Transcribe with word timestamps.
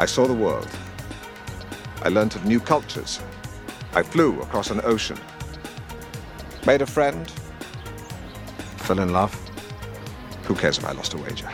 I 0.00 0.06
saw 0.06 0.26
the 0.26 0.32
world. 0.32 0.66
I 2.02 2.08
learnt 2.08 2.34
of 2.34 2.46
new 2.46 2.58
cultures. 2.58 3.20
I 3.92 4.02
flew 4.02 4.40
across 4.40 4.70
an 4.70 4.80
ocean. 4.82 5.18
Made 6.66 6.80
a 6.80 6.86
friend. 6.86 7.30
Fell 8.78 8.98
in 8.98 9.12
love. 9.12 9.34
Who 10.44 10.54
cares 10.54 10.78
if 10.78 10.86
I 10.86 10.92
lost 10.92 11.12
a 11.12 11.18
wager? 11.18 11.50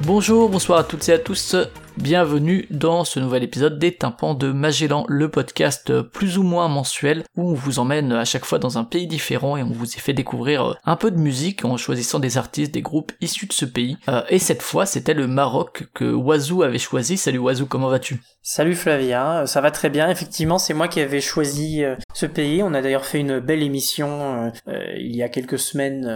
Bonjour, 0.00 0.48
bonsoir 0.48 0.80
à 0.80 0.84
toutes 0.84 1.08
et 1.08 1.12
à 1.12 1.18
tous. 1.18 1.54
Bienvenue 1.96 2.66
dans 2.70 3.04
ce 3.04 3.18
nouvel 3.18 3.42
épisode 3.42 3.78
des 3.78 3.90
Tympans 3.90 4.34
de 4.34 4.52
Magellan, 4.52 5.06
le 5.08 5.30
podcast 5.30 6.02
plus 6.02 6.36
ou 6.36 6.42
moins 6.42 6.68
mensuel 6.68 7.24
où 7.36 7.50
on 7.50 7.54
vous 7.54 7.78
emmène 7.78 8.12
à 8.12 8.26
chaque 8.26 8.44
fois 8.44 8.58
dans 8.58 8.76
un 8.76 8.84
pays 8.84 9.06
différent 9.06 9.56
et 9.56 9.62
on 9.62 9.70
vous 9.70 9.94
y 9.94 9.98
fait 9.98 10.12
découvrir 10.12 10.76
un 10.84 10.96
peu 10.96 11.10
de 11.10 11.16
musique 11.16 11.64
en 11.64 11.78
choisissant 11.78 12.18
des 12.18 12.36
artistes, 12.36 12.74
des 12.74 12.82
groupes 12.82 13.12
issus 13.22 13.46
de 13.46 13.54
ce 13.54 13.64
pays. 13.64 13.96
Euh, 14.10 14.20
et 14.28 14.38
cette 14.38 14.60
fois, 14.60 14.84
c'était 14.84 15.14
le 15.14 15.26
Maroc 15.26 15.84
que 15.94 16.04
Wazou 16.12 16.62
avait 16.62 16.78
choisi. 16.78 17.16
Salut 17.16 17.38
Wazou, 17.38 17.64
comment 17.64 17.88
vas-tu? 17.88 18.20
Salut 18.42 18.74
Flavia, 18.74 19.46
ça 19.46 19.62
va 19.62 19.70
très 19.70 19.88
bien. 19.88 20.10
Effectivement, 20.10 20.58
c'est 20.58 20.74
moi 20.74 20.88
qui 20.88 21.00
avais 21.00 21.22
choisi 21.22 21.82
euh, 21.82 21.96
ce 22.12 22.26
pays. 22.26 22.62
On 22.62 22.74
a 22.74 22.82
d'ailleurs 22.82 23.06
fait 23.06 23.20
une 23.20 23.40
belle 23.40 23.62
émission 23.62 24.52
euh, 24.68 24.82
il 24.98 25.16
y 25.16 25.22
a 25.22 25.30
quelques 25.30 25.58
semaines 25.58 26.06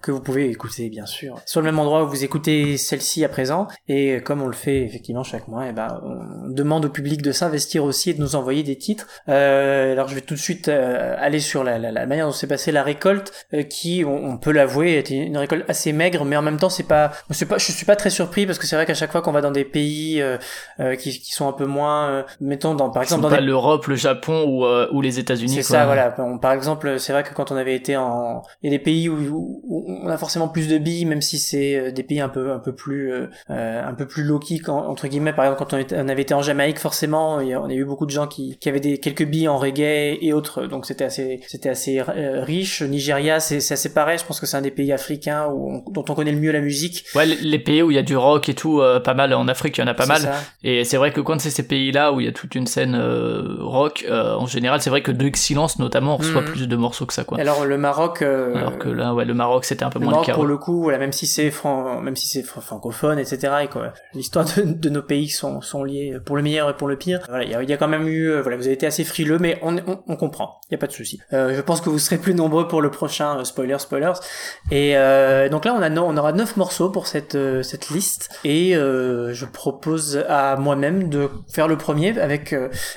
que 0.00 0.12
vous 0.12 0.20
pouvez 0.20 0.48
écouter 0.48 0.88
bien 0.90 1.06
sûr 1.06 1.36
sur 1.44 1.60
le 1.60 1.64
même 1.64 1.78
endroit 1.78 2.04
où 2.04 2.08
vous 2.08 2.24
écoutez 2.24 2.76
celle-ci 2.76 3.24
à 3.24 3.28
présent. 3.28 3.66
Et 3.88 4.20
comme 4.22 4.42
fait 4.60 4.82
effectivement 4.82 5.24
chaque 5.24 5.48
mois, 5.48 5.66
et 5.66 5.72
ben 5.72 6.00
on 6.04 6.48
demande 6.50 6.84
au 6.84 6.88
public 6.88 7.22
de 7.22 7.32
s'investir 7.32 7.84
aussi 7.84 8.10
et 8.10 8.14
de 8.14 8.20
nous 8.20 8.36
envoyer 8.36 8.62
des 8.62 8.76
titres. 8.76 9.06
Euh, 9.28 9.92
alors 9.92 10.08
je 10.08 10.14
vais 10.14 10.20
tout 10.20 10.34
de 10.34 10.38
suite 10.38 10.68
euh, 10.68 11.16
aller 11.18 11.40
sur 11.40 11.64
la, 11.64 11.78
la, 11.78 11.90
la, 11.90 12.06
manière 12.06 12.26
dont 12.26 12.32
s'est 12.32 12.46
passée 12.46 12.72
la 12.72 12.82
récolte, 12.82 13.32
euh, 13.54 13.62
qui 13.62 14.04
on, 14.06 14.36
peut 14.38 14.52
l'avouer 14.52 14.98
était 14.98 15.14
une 15.14 15.36
récolte 15.36 15.64
assez 15.68 15.92
maigre, 15.92 16.24
mais 16.24 16.36
en 16.36 16.42
même 16.42 16.58
temps 16.58 16.70
c'est 16.70 16.84
pas, 16.84 17.12
c'est 17.30 17.46
pas, 17.46 17.58
je 17.58 17.72
suis 17.72 17.86
pas 17.86 17.96
très 17.96 18.10
surpris 18.10 18.46
parce 18.46 18.58
que 18.58 18.66
c'est 18.66 18.76
vrai 18.76 18.86
qu'à 18.86 18.94
chaque 18.94 19.12
fois 19.12 19.22
qu'on 19.22 19.32
va 19.32 19.40
dans 19.40 19.50
des 19.50 19.64
pays 19.64 20.22
qui, 20.98 21.20
qui, 21.20 21.32
sont 21.32 21.48
un 21.48 21.52
peu 21.52 21.66
moins, 21.66 22.24
mettons 22.40 22.74
dans 22.74 22.90
par 22.90 23.02
exemple 23.02 23.22
dans 23.22 23.30
pas 23.30 23.40
l'Europe, 23.40 23.86
le 23.86 23.96
Japon 23.96 24.44
ou, 24.46 24.66
ou 24.96 25.00
les 25.00 25.18
États-Unis. 25.18 25.54
C'est 25.54 25.62
ça, 25.62 25.86
voilà. 25.86 26.10
par 26.40 26.52
exemple, 26.52 26.98
c'est 26.98 27.12
vrai 27.12 27.22
que 27.22 27.34
quand 27.34 27.50
on 27.50 27.56
avait 27.56 27.74
été 27.74 27.96
en, 27.96 28.42
il 28.62 28.70
y 28.70 28.74
a 28.74 28.78
des 28.78 28.82
pays 28.82 29.08
où, 29.08 29.62
où 29.64 29.84
on 29.88 30.08
a 30.08 30.18
forcément 30.18 30.48
plus 30.48 30.68
de 30.68 30.78
billes, 30.78 31.04
même 31.04 31.22
si 31.22 31.38
c'est 31.38 31.92
des 31.92 32.02
pays 32.02 32.20
un 32.20 32.28
peu 32.28 32.52
un 32.52 32.58
peu 32.58 32.74
plus 32.74 33.12
un 33.48 33.94
peu 33.94 34.06
plus 34.06 34.24
low 34.24 34.38
entre 34.68 35.08
guillemets 35.08 35.32
par 35.32 35.44
exemple 35.44 35.64
quand 35.64 35.94
on, 35.94 36.08
avait 36.08 36.22
été 36.22 36.34
en 36.34 36.42
Jamaïque 36.42 36.78
forcément 36.78 37.36
on 37.36 37.68
a 37.68 37.72
eu 37.72 37.84
beaucoup 37.84 38.06
de 38.06 38.10
gens 38.10 38.26
qui, 38.26 38.56
qui 38.58 38.68
avaient 38.68 38.80
des 38.80 38.98
quelques 38.98 39.24
billes 39.24 39.48
en 39.48 39.58
reggae 39.58 40.18
et 40.20 40.32
autres. 40.32 40.66
Donc 40.66 40.86
c'était 40.86 41.04
assez 41.04 41.40
c'était 41.46 41.68
assez 41.68 42.00
euh, 42.00 42.42
riche. 42.42 42.82
Nigeria 42.82 43.40
c'est 43.40 43.58
assez 43.58 43.92
pareil. 43.92 44.18
Je 44.18 44.24
pense 44.24 44.40
que 44.40 44.46
c'est 44.46 44.56
un 44.56 44.62
des 44.62 44.70
pays 44.70 44.92
africains 44.92 45.48
où 45.48 45.84
dont 45.90 46.04
on 46.08 46.14
connaît 46.14 46.32
le 46.32 46.40
mieux 46.40 46.52
la 46.52 46.60
musique. 46.60 47.04
Ouais 47.14 47.26
les 47.26 47.58
pays 47.58 47.82
où 47.82 47.90
il 47.90 47.94
y 47.94 47.98
a 47.98 48.02
du 48.02 48.16
rock 48.16 48.48
et 48.48 48.54
tout 48.54 48.80
euh, 48.80 49.00
pas 49.00 49.14
mal. 49.14 49.34
En 49.34 49.48
Afrique 49.48 49.78
il 49.78 49.80
y 49.80 49.84
en 49.84 49.86
a 49.86 49.94
pas 49.94 50.06
mal. 50.06 50.22
et 50.62 50.84
c'est 50.84 50.96
vrai 50.96 51.12
que 51.12 51.20
quand 51.20 51.40
c'est 51.40 51.50
ces 51.50 51.66
pays 51.66 51.92
là 51.92 52.12
où 52.12 52.20
il 52.20 52.26
y 52.26 52.28
a 52.28 52.32
toute 52.32 52.54
une 52.54 52.66
scène 52.66 52.94
euh, 52.94 53.56
rock 53.60 54.06
en 54.10 54.46
général 54.46 54.80
c'est 54.80 54.90
vrai 54.90 55.02
que 55.02 55.12
de 55.12 55.30
Excellence 55.30 55.78
notamment 55.78 56.14
on 56.14 56.16
reçoit 56.16 56.42
hmm. 56.42 56.46
plus 56.46 56.66
de 56.66 56.76
morceaux 56.76 57.06
que 57.06 57.14
ça 57.14 57.24
quoi. 57.24 57.38
Alors 57.38 57.64
le 57.64 57.78
Maroc 57.78 58.22
alors 58.22 58.78
que 58.78 58.88
là 58.88 59.14
ouais 59.14 59.24
le 59.24 59.34
Maroc 59.34 59.64
c'était 59.64 59.84
un 59.84 59.90
peu 59.90 59.98
moins 59.98 60.12
le 60.12 60.20
le 60.20 60.24
cas 60.24 60.34
pour 60.34 60.46
le 60.46 60.58
coup 60.58 60.82
voilà, 60.82 60.98
même 60.98 61.12
si 61.12 61.26
c'est 61.26 61.52
même 62.02 62.16
si 62.16 62.28
c'est 62.28 62.42
francophone 62.42 63.18
etc 63.18 63.52
et 63.64 63.68
quoi 63.68 63.92
l'histoire 64.14 64.39
de, 64.44 64.62
de, 64.62 64.88
nos 64.88 65.02
pays 65.02 65.28
sont, 65.28 65.60
sont 65.60 65.84
liés 65.84 66.18
pour 66.24 66.36
le 66.36 66.42
meilleur 66.42 66.70
et 66.70 66.74
pour 66.74 66.88
le 66.88 66.96
pire. 66.96 67.20
Voilà, 67.28 67.44
il 67.44 67.50
y 67.50 67.54
a, 67.54 67.62
y 67.62 67.72
a, 67.72 67.76
quand 67.76 67.88
même 67.88 68.08
eu, 68.08 68.30
euh, 68.30 68.42
voilà, 68.42 68.56
vous 68.56 68.64
avez 68.64 68.74
été 68.74 68.86
assez 68.86 69.04
frileux, 69.04 69.38
mais 69.38 69.58
on, 69.62 69.76
on, 69.78 70.02
on 70.06 70.16
comprend, 70.16 70.60
il 70.68 70.72
y 70.72 70.74
a 70.74 70.78
pas 70.78 70.86
de 70.86 70.92
souci. 70.92 71.20
Euh, 71.32 71.54
je 71.54 71.60
pense 71.60 71.80
que 71.80 71.90
vous 71.90 71.98
serez 71.98 72.18
plus 72.18 72.34
nombreux 72.34 72.68
pour 72.68 72.82
le 72.82 72.90
prochain 72.90 73.38
euh, 73.38 73.44
spoiler 73.44 73.78
spoilers. 73.78 74.12
Et 74.70 74.96
euh, 74.96 75.48
donc 75.48 75.64
là, 75.64 75.74
on 75.74 75.82
a 75.82 75.90
on 75.90 76.16
aura 76.16 76.32
neuf 76.32 76.56
morceaux 76.56 76.90
pour 76.90 77.06
cette 77.06 77.34
euh, 77.34 77.62
cette 77.62 77.90
liste, 77.90 78.30
et 78.44 78.72
je 78.72 79.44
propose 79.44 80.24
à 80.28 80.56
moi-même 80.56 81.08
de 81.08 81.28
faire 81.52 81.68
le 81.68 81.76
premier 81.76 82.18
avec 82.18 82.54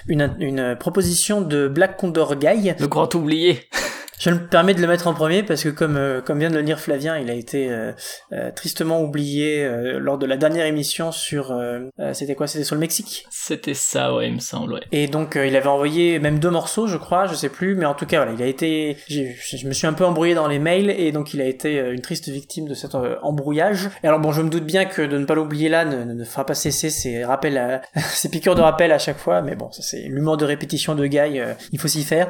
une 0.08 0.36
une 0.40 0.76
proposition 0.80 1.42
de 1.42 1.68
Black 1.68 1.98
Condor 1.98 2.36
Guy. 2.36 2.74
Le 2.80 2.88
grand 2.88 3.14
oublié. 3.16 3.68
Je 4.24 4.30
me 4.30 4.40
permets 4.40 4.74
de 4.74 4.80
le 4.80 4.88
mettre 4.88 5.08
en 5.08 5.14
premier 5.14 5.44
parce 5.44 5.64
que 5.64 5.68
comme 5.68 5.98
euh, 5.98 6.22
comme 6.22 6.40
vient 6.40 6.50
de 6.50 6.56
le 6.56 6.64
dire 6.64 6.80
Flavien, 6.80 7.18
il 7.18 7.30
a 7.30 7.34
été 7.34 7.70
euh, 7.70 7.92
euh, 8.32 8.52
tristement 8.52 9.02
oublié 9.02 9.70
lors 10.00 10.18
de 10.18 10.26
la 10.26 10.38
dernière 10.38 10.66
émission 10.66 11.12
sur 11.12 11.54
c'était 12.14 12.34
quoi? 12.34 12.48
C'était 12.48 12.64
sur 12.64 12.76
le 12.76 12.80
Mexique? 12.80 13.26
C'était 13.30 13.74
ça, 13.74 14.16
ouais, 14.16 14.30
il 14.30 14.36
me 14.36 14.40
semble. 14.40 14.76
Ouais. 14.76 14.82
Et 14.94 15.08
donc 15.08 15.36
il 15.36 15.54
avait 15.58 15.68
envoyé 15.68 16.20
même 16.20 16.40
deux 16.40 16.50
morceaux, 16.50 16.88
je 16.88 16.96
crois, 16.96 17.26
je 17.26 17.36
sais 17.36 17.50
plus, 17.50 17.76
mais 17.76 17.86
en 17.86 17.96
tout 17.96 18.06
cas 18.06 18.18
voilà, 18.18 18.32
il 18.32 18.42
a 18.42 18.46
été, 18.46 18.96
je 19.10 19.68
me 19.68 19.74
suis 19.74 19.88
un 19.88 19.94
peu 19.94 20.06
embrouillé 20.06 20.36
dans 20.36 20.48
les 20.48 20.60
mails 20.60 20.90
et 20.90 21.12
donc 21.12 21.34
il 21.34 21.42
a 21.42 21.46
été 21.46 21.78
une 21.78 22.02
triste 22.02 22.30
victime 22.30 22.66
de 22.70 22.76
cet 22.76 22.96
embrouillage. 22.96 23.90
Et 24.04 24.08
alors 24.08 24.20
bon, 24.20 24.32
je 24.32 24.42
me 24.42 24.50
doute 24.50 24.66
bien 24.66 24.86
que 24.86 25.02
de 25.02 25.18
ne 25.18 25.26
pas 25.26 25.36
l'oublier 25.36 25.68
là 25.68 25.84
ne, 25.84 26.14
ne, 26.14 26.24
fera 26.24 26.46
pas 26.46 26.56
cesser 26.56 26.90
ses 26.90 27.26
rappels, 27.26 27.58
à, 27.58 27.82
ses 28.14 28.30
piqûres 28.30 28.56
de 28.56 28.62
rappel 28.62 28.94
à 28.94 29.00
chaque 29.00 29.18
fois, 29.18 29.42
mais 29.42 29.56
bon, 29.56 29.70
ça 29.72 29.82
c'est 29.82 30.04
l'humour 30.04 30.38
de 30.38 30.46
répétition 30.46 30.96
de 30.96 31.06
Guy, 31.06 31.42
il 31.74 31.80
faut 31.80 31.90
s'y 31.90 32.04
faire. 32.04 32.30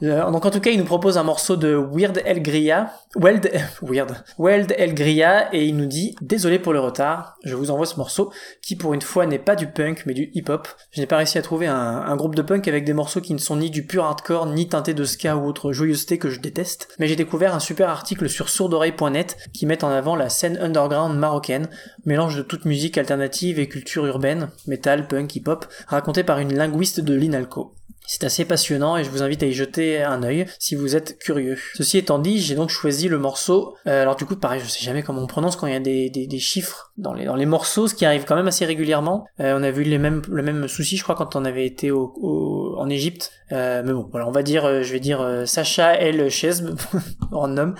donc 0.00 0.46
en 0.46 0.50
tout 0.50 0.60
cas, 0.60 0.70
il 0.70 0.78
nous 0.78 0.86
propose 0.86 1.18
un 1.18 1.22
morceau 1.22 1.33
morceau 1.34 1.56
de 1.56 1.74
Weird 1.74 2.22
El 2.24 2.42
Gria, 2.42 2.92
Weld, 3.16 3.50
Weird, 3.82 4.22
Weld 4.38 4.72
El 4.78 4.94
Gria, 4.94 5.52
et 5.52 5.66
il 5.66 5.76
nous 5.76 5.86
dit 5.86 6.14
Désolé 6.20 6.60
pour 6.60 6.72
le 6.72 6.78
retard, 6.78 7.34
je 7.42 7.56
vous 7.56 7.72
envoie 7.72 7.86
ce 7.86 7.96
morceau 7.96 8.32
qui 8.62 8.76
pour 8.76 8.94
une 8.94 9.02
fois 9.02 9.26
n'est 9.26 9.40
pas 9.40 9.56
du 9.56 9.66
punk 9.66 10.04
mais 10.06 10.14
du 10.14 10.30
hip-hop. 10.34 10.68
Je 10.92 11.00
n'ai 11.00 11.08
pas 11.08 11.16
réussi 11.16 11.36
à 11.36 11.42
trouver 11.42 11.66
un, 11.66 12.14
groupe 12.14 12.36
de 12.36 12.42
punk 12.42 12.68
avec 12.68 12.84
des 12.84 12.92
morceaux 12.92 13.20
qui 13.20 13.34
ne 13.34 13.40
sont 13.40 13.56
ni 13.56 13.68
du 13.68 13.84
pur 13.84 14.04
hardcore 14.04 14.46
ni 14.46 14.68
teintés 14.68 14.94
de 14.94 15.02
ska 15.02 15.36
ou 15.36 15.48
autre 15.48 15.72
joyeuseté 15.72 16.18
que 16.18 16.30
je 16.30 16.38
déteste, 16.38 16.86
mais 17.00 17.08
j'ai 17.08 17.16
découvert 17.16 17.52
un 17.52 17.58
super 17.58 17.88
article 17.88 18.28
sur 18.28 18.48
sourdoreille.net 18.48 19.36
qui 19.52 19.66
met 19.66 19.82
en 19.82 19.90
avant 19.90 20.14
la 20.14 20.28
scène 20.28 20.56
underground 20.58 21.18
marocaine, 21.18 21.68
mélange 22.04 22.36
de 22.36 22.42
toute 22.42 22.64
musique 22.64 22.96
alternative 22.96 23.58
et 23.58 23.68
culture 23.68 24.06
urbaine, 24.06 24.50
metal, 24.68 25.08
punk, 25.08 25.34
hip-hop, 25.34 25.66
raconté 25.88 26.22
par 26.22 26.38
une 26.38 26.54
linguiste 26.54 27.00
de 27.00 27.14
l'INALCO. 27.14 27.74
C'est 28.06 28.24
assez 28.24 28.44
passionnant 28.44 28.98
et 28.98 29.04
je 29.04 29.08
vous 29.08 29.22
invite 29.22 29.42
à 29.42 29.46
y 29.46 29.52
jeter 29.52 30.02
un 30.02 30.22
œil 30.22 30.44
si 30.58 30.74
vous 30.74 30.94
êtes 30.94 31.18
curieux. 31.18 31.56
Ceci 31.74 31.96
étant 31.96 32.18
dit, 32.18 32.38
j'ai 32.38 32.54
donc 32.54 32.68
choisi 32.68 33.08
le 33.08 33.18
morceau. 33.18 33.76
Euh, 33.86 34.02
alors 34.02 34.14
du 34.14 34.26
coup, 34.26 34.36
pareil, 34.36 34.60
je 34.62 34.68
sais 34.68 34.84
jamais 34.84 35.02
comment 35.02 35.22
on 35.22 35.26
prononce 35.26 35.56
quand 35.56 35.66
il 35.66 35.72
y 35.72 35.76
a 35.76 35.80
des, 35.80 36.10
des, 36.10 36.38
chiffres 36.38 36.92
dans 36.98 37.14
les, 37.14 37.24
dans 37.24 37.34
les 37.34 37.46
morceaux, 37.46 37.88
ce 37.88 37.94
qui 37.94 38.04
arrive 38.04 38.24
quand 38.26 38.36
même 38.36 38.46
assez 38.46 38.66
régulièrement. 38.66 39.26
Euh, 39.40 39.58
on 39.58 39.62
a 39.62 39.70
vu 39.70 39.84
les 39.84 39.96
mêmes, 39.96 40.20
le 40.28 40.42
même 40.42 40.68
souci, 40.68 40.98
je 40.98 41.02
crois, 41.02 41.14
quand 41.14 41.34
on 41.34 41.46
avait 41.46 41.64
été 41.64 41.90
au, 41.90 42.74
en 42.76 42.90
Égypte. 42.90 43.32
Euh, 43.52 43.82
mais 43.84 43.94
bon, 43.94 44.06
voilà, 44.10 44.28
on 44.28 44.32
va 44.32 44.42
dire, 44.42 44.82
je 44.82 44.92
vais 44.92 45.00
dire 45.00 45.44
Sacha 45.46 45.94
El 45.94 46.28
Chesb, 46.28 46.76
nom 47.32 47.74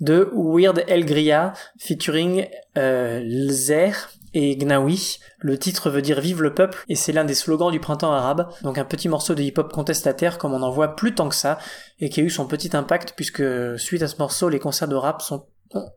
de 0.00 0.30
Weird 0.32 0.84
El 0.86 1.04
Gria, 1.04 1.52
featuring 1.78 2.46
Lzer 2.76 3.94
et 4.34 4.56
Gnawi. 4.56 5.18
Le 5.38 5.58
titre 5.58 5.90
veut 5.90 6.02
dire 6.02 6.20
Vive 6.20 6.42
le 6.42 6.52
peuple 6.52 6.84
et 6.88 6.94
c'est 6.94 7.12
l'un 7.12 7.24
des 7.24 7.34
slogans 7.34 7.70
du 7.70 7.80
printemps 7.80 8.12
arabe, 8.12 8.48
donc 8.62 8.76
un 8.78 8.84
petit 8.84 9.08
morceau 9.08 9.34
de 9.34 9.42
hip-hop 9.42 9.72
contestataire 9.72 10.38
comme 10.38 10.52
on 10.52 10.62
en 10.62 10.70
voit 10.70 10.96
plus 10.96 11.14
tant 11.14 11.28
que 11.28 11.34
ça 11.34 11.58
et 12.00 12.10
qui 12.10 12.20
a 12.20 12.24
eu 12.24 12.30
son 12.30 12.46
petit 12.46 12.76
impact 12.76 13.14
puisque 13.16 13.42
suite 13.78 14.02
à 14.02 14.08
ce 14.08 14.16
morceau 14.18 14.48
les 14.48 14.58
concerts 14.58 14.88
de 14.88 14.96
rap 14.96 15.22
sont 15.22 15.46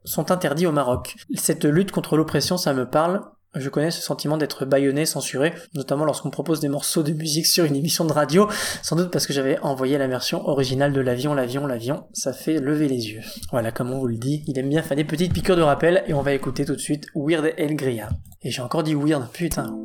sont 0.03 0.31
interdits 0.31 0.65
au 0.65 0.71
Maroc. 0.71 1.15
Cette 1.35 1.65
lutte 1.65 1.91
contre 1.91 2.17
l'oppression, 2.17 2.57
ça 2.57 2.73
me 2.73 2.89
parle, 2.89 3.21
je 3.55 3.69
connais 3.69 3.91
ce 3.91 4.01
sentiment 4.01 4.37
d'être 4.37 4.65
bâillonné, 4.65 5.05
censuré, 5.05 5.53
notamment 5.73 6.05
lorsqu'on 6.05 6.29
propose 6.29 6.59
des 6.59 6.67
morceaux 6.67 7.03
de 7.03 7.11
musique 7.11 7.47
sur 7.47 7.65
une 7.65 7.75
émission 7.75 8.05
de 8.05 8.13
radio, 8.13 8.47
sans 8.83 8.95
doute 8.95 9.11
parce 9.11 9.25
que 9.25 9.33
j'avais 9.33 9.59
envoyé 9.59 9.97
la 9.97 10.07
version 10.07 10.45
originale 10.47 10.93
de 10.93 11.01
l'avion, 11.01 11.33
l'avion, 11.33 11.65
l'avion, 11.65 12.07
ça 12.13 12.33
fait 12.33 12.59
lever 12.59 12.87
les 12.87 13.09
yeux. 13.09 13.21
Voilà, 13.51 13.71
comme 13.71 13.91
on 13.91 13.99
vous 13.99 14.07
le 14.07 14.17
dit, 14.17 14.43
il 14.47 14.57
aime 14.59 14.69
bien 14.69 14.81
faire 14.81 14.97
des 14.97 15.03
petites 15.03 15.33
piqûres 15.33 15.55
de 15.55 15.61
rappel, 15.61 16.03
et 16.07 16.13
on 16.13 16.21
va 16.21 16.33
écouter 16.33 16.65
tout 16.65 16.75
de 16.75 16.81
suite 16.81 17.05
Weird 17.15 17.53
El 17.57 17.75
Gria. 17.75 18.09
Et 18.41 18.51
j'ai 18.51 18.61
encore 18.61 18.83
dit 18.83 18.95
weird, 18.95 19.27
putain. 19.31 19.75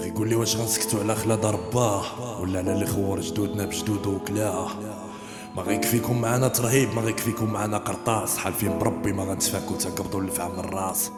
يقول 0.00 0.28
لي 0.28 0.34
واش 0.34 0.56
غنسكتو 0.56 0.98
على 0.98 1.14
خلاد 1.14 1.46
رباه 1.46 2.40
ولا 2.40 2.58
على 2.58 2.72
اللي 2.72 2.86
خور 2.86 3.20
جدودنا 3.20 3.64
بجدود 3.64 4.06
وكلاه 4.06 4.68
ما 5.56 5.62
غيكفيكم 5.62 6.20
معانا 6.20 6.48
ترهيب 6.48 6.94
ما 6.94 7.02
غيكفيكم 7.02 7.52
معانا 7.52 7.78
قرطاس. 7.78 8.38
حالفين 8.38 8.78
بربي 8.78 9.12
ما 9.12 9.24
غنتفاكو 9.24 9.74
تنقبضوا 9.74 10.20
الفعل 10.20 10.52
من 10.52 10.58
الراس. 10.58 11.10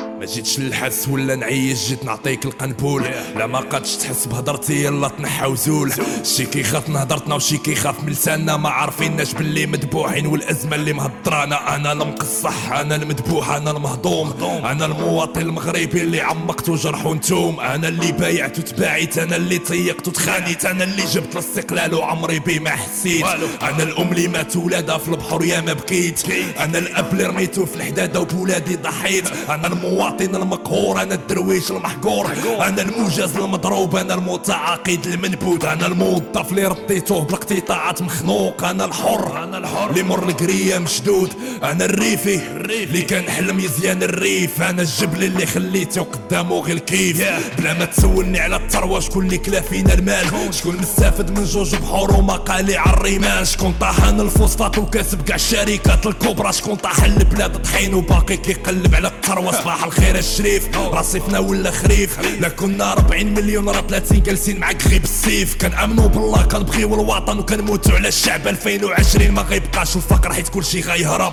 ما 0.00 0.26
جيتش 0.26 0.58
للحس 0.58 1.08
ولا 1.08 1.34
نعيش 1.34 1.88
جيت 1.88 2.04
نعطيك 2.04 2.44
القنبول. 2.44 3.04
لا 3.36 3.46
ما 3.46 3.58
قادش 3.58 3.96
تحس 3.96 4.26
بهضرتي 4.26 4.84
يلا 4.84 5.08
تنحى 5.08 5.46
وزول. 5.46 5.92
شي 6.22 6.46
كيخاف 6.46 6.88
من 6.88 6.96
هضرتنا 6.96 7.34
وشي 7.34 7.58
كيخاف 7.58 8.02
من 8.02 8.12
لساننا. 8.12 8.56
ما 8.56 8.68
عارفيناش 8.68 9.32
باللي 9.32 9.66
مدبوحين 9.66 10.26
والأزمة 10.26 10.76
اللي 10.76 10.92
مهضرانا. 10.92 11.76
أنا 11.76 11.92
المقصح 11.92 12.72
أنا 12.72 12.96
المدبوح 12.96 13.50
أنا 13.50 13.70
المهضوم. 13.70 14.34
أنا 14.42 14.86
المواطن 14.86 15.40
المغربي 15.40 16.02
اللي 16.02 16.20
عمقت 16.20 16.68
وجرح 16.68 17.06
ونتوم 17.06 17.60
أنا 17.60 17.88
اللي 17.88 18.12
بايعت 18.12 18.58
وتباعت 18.58 19.18
أنا 19.18 19.36
اللي 19.36 19.58
طيقت 19.58 20.08
وتخانيت. 20.08 20.64
أنا 20.64 20.84
اللي 20.84 21.04
جبت 21.04 21.32
الاستقلال 21.32 21.94
وعمري 21.94 22.38
بيه 22.38 22.60
ما 22.60 22.70
حسيت. 22.70 23.24
أنا 23.62 23.82
الأم 23.82 24.12
اللي 24.12 24.28
مات 24.28 24.56
ولادها 24.56 24.98
في 24.98 25.08
البحر 25.08 25.44
يا 25.44 25.60
ما 25.60 25.72
بكيت 25.72 26.30
أنا 26.58 26.78
الأب 26.78 27.12
اللي 27.12 27.24
رميتو 27.24 27.66
في 27.66 27.76
الحدادة 27.76 28.20
وبولادي 28.20 28.76
ضحيت. 28.76 29.24
أنا 29.48 29.87
المواطن 29.88 30.34
المقهور 30.34 31.02
أنا 31.02 31.14
الدرويش 31.14 31.70
المحقور 31.70 32.32
أنا 32.60 32.82
الموجز 32.82 33.36
المضروب 33.36 33.96
أنا 33.96 34.14
المتعاقد 34.14 35.06
المنبوذ 35.06 35.66
أنا 35.66 35.86
الموظف 35.86 36.50
اللي 36.50 36.64
رطيتوه 36.66 37.24
بالاقتطاعات 37.24 38.02
مخنوق 38.02 38.64
أنا 38.64 38.84
الحر 38.84 39.44
أنا 39.44 39.58
الحر. 39.58 39.90
اللي 39.90 40.02
مر 40.02 40.28
القريه 40.28 40.78
مشدود 40.78 41.32
أنا 41.62 41.84
الريفي 41.84 42.40
اللي 42.84 43.02
كان 43.02 43.30
حلم 43.30 43.60
يزيان 43.60 44.02
الريف 44.02 44.62
أنا 44.62 44.82
الجبل 44.82 45.24
اللي 45.24 45.46
خليته 45.46 46.02
قدامه 46.02 46.60
غير 46.60 46.76
الكيف 46.76 47.24
بلا 47.58 47.74
ما 47.74 47.84
تسولني 47.84 48.40
على 48.40 48.56
الثروة 48.56 49.00
شكون 49.00 49.24
اللي 49.24 49.38
كلا 49.38 49.60
فينا 49.60 49.94
المال؟ 49.94 50.54
شكون؟ 50.54 50.76
مستافد 50.76 51.38
من 51.38 51.44
جوج 51.44 51.74
بحور 51.74 52.14
ومقالي 52.14 52.76
على 52.76 52.96
الريمان 52.96 53.44
شكون 53.44 53.74
طاحن 53.80 54.20
الفوسفات 54.20 54.78
وكاسب 54.78 55.22
كاع 55.22 55.36
الشركات 55.36 56.06
الكبرى؟ 56.06 56.52
شكون 56.52 56.76
طاح 56.76 57.04
البلاد 57.04 57.62
طحين 57.62 57.94
وباقي 57.94 58.36
كيقلب 58.36 58.94
على 58.94 59.08
الثروة؟ 59.08 59.52
صباح 59.52 59.77
الخير 59.84 60.18
الشريف. 60.18 60.68
رصيفنا 60.76 61.38
ولا 61.38 61.70
خريف؟ 61.70 62.18
لا 62.40 62.48
كنا 62.48 62.92
40 62.92 63.34
مليون 63.34 63.68
راه 63.68 63.80
30 63.80 64.22
جالسين 64.22 64.60
معاك 64.60 64.86
غيب 64.86 65.04
السيف. 65.04 65.56
كنأمنوا 65.56 66.06
بالله 66.08 66.42
كنبغيو 66.42 66.94
الوطن 66.94 67.38
وكنموتوا 67.38 67.94
على 67.94 68.08
الشعب 68.08 68.48
2020 68.48 69.30
ما 69.30 69.42
غيبقاش 69.42 69.96
الفقر 69.96 70.32
حيت 70.32 70.48
كلشي 70.48 70.80
غيهرب. 70.80 71.32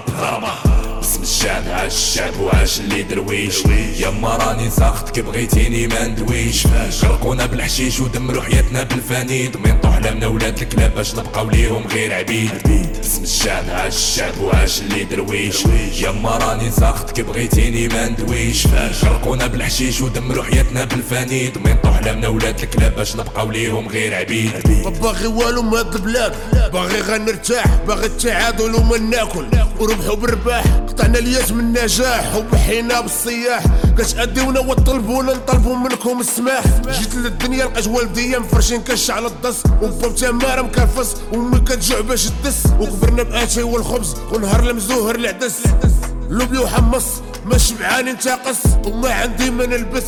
الشعب 1.06 1.63
عاش 1.69 1.94
الشعب 1.94 2.40
وعاش 2.40 2.80
اللي 2.80 3.04
درويش؟ 3.04 3.63
يما 4.00 4.36
راني 4.36 4.69
ساخت 4.69 5.10
كي 5.10 5.22
بغيتيني 5.22 5.88
ما 5.88 6.07
ندويش. 6.07 6.68
غرقونا 7.04 7.46
بالحشيش 7.46 8.00
ودمروا 8.00 8.42
حياتنا 8.44 8.84
بالفانيد 8.84 9.56
ومنطو 9.56 9.92
حلامنا 9.92 10.28
ولاد 10.28 10.62
الكلاب 10.62 10.96
باش 10.96 11.16
نبقاو 11.16 11.50
ليهم 11.50 11.88
غير 11.88 12.13
عبيد. 12.13 12.52
بسم 13.02 13.24
الشعب 13.24 13.63
عاش 13.69 13.96
الشعب 13.96 14.38
وعاش 14.42 14.81
اللي 14.81 15.04
درويش؟ 15.04 15.63
يما 16.02 16.38
راني 16.38 16.72
ساخت 16.72 17.12
كي 17.12 17.24
بغيتيني 17.24 17.88
ما 17.88 18.10
ندويش. 18.10 18.68
غرقونا 19.04 19.48
بالحشيش 19.48 20.01
ودمروا 20.01 20.44
حياتنا 20.44 20.86
بالفانيد 20.86 21.58
ومنطو 21.58 21.92
حلامنا 21.92 22.28
ولاد 22.28 22.60
الكلاب 22.60 22.96
باش 22.96 23.16
نبقاو 23.16 23.51
ليهم 23.51 23.88
غير 23.88 24.16
عبيد. 24.16 24.51
باغي 25.01 25.28
والو 25.28 25.62
من 25.62 25.78
هاد 25.78 25.96
البلاد. 25.96 26.34
باغي 26.74 27.01
غنرتاح 27.01 27.66
باغي 27.88 28.06
التعادل 28.06 28.75
وما 28.75 28.98
ناكل. 28.98 29.46
وربحوا 29.80 30.16
بالرباح. 30.16 30.66
قطعنا 30.96 31.20
الياس 31.20 31.52
من 31.52 31.60
النجاح 31.60 32.36
وبحينا 32.36 33.02
بالصياح. 33.02 33.64
كتأديونا 33.98 34.60
وطلبونا 34.60 35.34
نطلبوا 35.34 35.76
منكم 35.76 36.20
السماح. 36.20 36.64
جيت 36.90 37.16
للدنيا 37.16 37.66
لقيت 37.66 37.88
والديا 37.88 38.40
مفرشين 38.40 38.82
كش 38.82 39.12
على 39.12 39.28
الدس 39.28 39.64
وباب 39.82 40.16
تماره 40.16 40.62
مكرفس 40.62 41.16
وأمي 41.34 41.60
كتجوع 41.60 42.02
باش 42.02 42.26
تدس. 42.26 42.64
وكبرنا 42.80 43.24
باتاي 43.24 43.64
والخبز 43.64 44.16
ونهار 44.32 44.70
المزوهر 44.70 45.16
العدس 45.16 45.56
لوبيا 46.30 46.60
وحمص 46.60 47.06
ما 47.46 47.58
شبعان 47.58 48.08
انتقص 48.08 48.60
وما 48.86 49.14
عندي 49.14 49.50
ما 49.50 49.66
نلبس. 49.66 50.04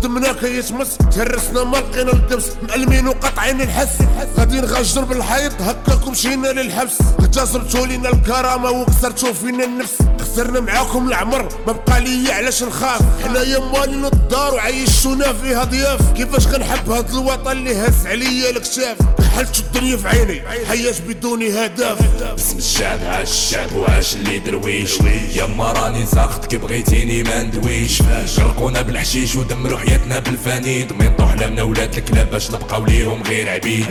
ودمنا 0.00 0.32
كيتمس 0.32 0.98
تهرسنا 0.98 1.64
ما 1.64 1.76
لقينا 1.76 2.12
الدبس 2.12 2.44
مألمين 2.62 3.08
وقاطعين 3.08 3.60
الحس. 3.60 3.98
غادي 4.38 4.60
نغجر 4.60 5.04
بالحيط 5.04 5.52
هكاكم 5.60 6.10
مشينا 6.10 6.48
للحبس. 6.48 6.98
اغتصبتوا 7.20 7.86
لينا 7.86 8.08
الكرامة 8.08 8.70
وكسرتوا 8.70 9.32
فينا 9.32 9.64
النفس. 9.64 9.98
خسرنا 10.20 10.60
معاكم 10.60 11.08
العمر 11.08 11.48
ما 11.66 11.72
بقى 11.72 12.00
ليا 12.00 12.34
علاش 12.34 12.62
نخاف. 12.62 13.00
حنايا 13.24 13.58
مالين 13.58 14.04
الدار 14.04 14.54
وعيشونا 14.54 15.32
فيها 15.32 15.64
ضياف. 15.64 16.12
كيفاش 16.12 16.46
غنحب 16.46 16.90
هاد 16.90 17.10
الوطن 17.10 17.52
اللي 17.52 17.76
هز 17.76 18.06
عليا 18.06 18.50
الكتاف 18.50 18.96
حلت 19.36 19.58
الدنيا 19.58 19.96
في 19.96 20.08
عيني 20.08 20.42
حياة 20.68 20.94
بدون 21.08 21.42
هدف. 21.42 21.98
بسم 22.36 22.58
الشعب 22.58 22.98
عاش 23.04 23.28
الشعب 23.30 23.72
وعاش 23.72 24.14
اللي 24.14 24.38
درويش؟ 24.38 24.98
يما 25.34 25.72
راني 25.72 26.06
ساخت 26.06 26.44
كي 26.44 26.56
بغيتيني 26.56 27.22
ما 27.22 27.42
ندويش. 27.42 28.02
غرقونا 28.38 28.82
بالحشيش 28.82 29.36
ودمروا 29.36 29.80
حياتنا 29.90 30.18
بالفانيد 30.18 30.92
ومنطو 30.92 31.26
حلامنا 31.26 31.62
ولاد 31.62 31.96
الكلاب 31.96 32.30
باش 32.30 32.50
نبقاو 32.50 32.84
ليهم 32.84 33.22
غير 33.22 33.48
عبيد. 33.48 33.86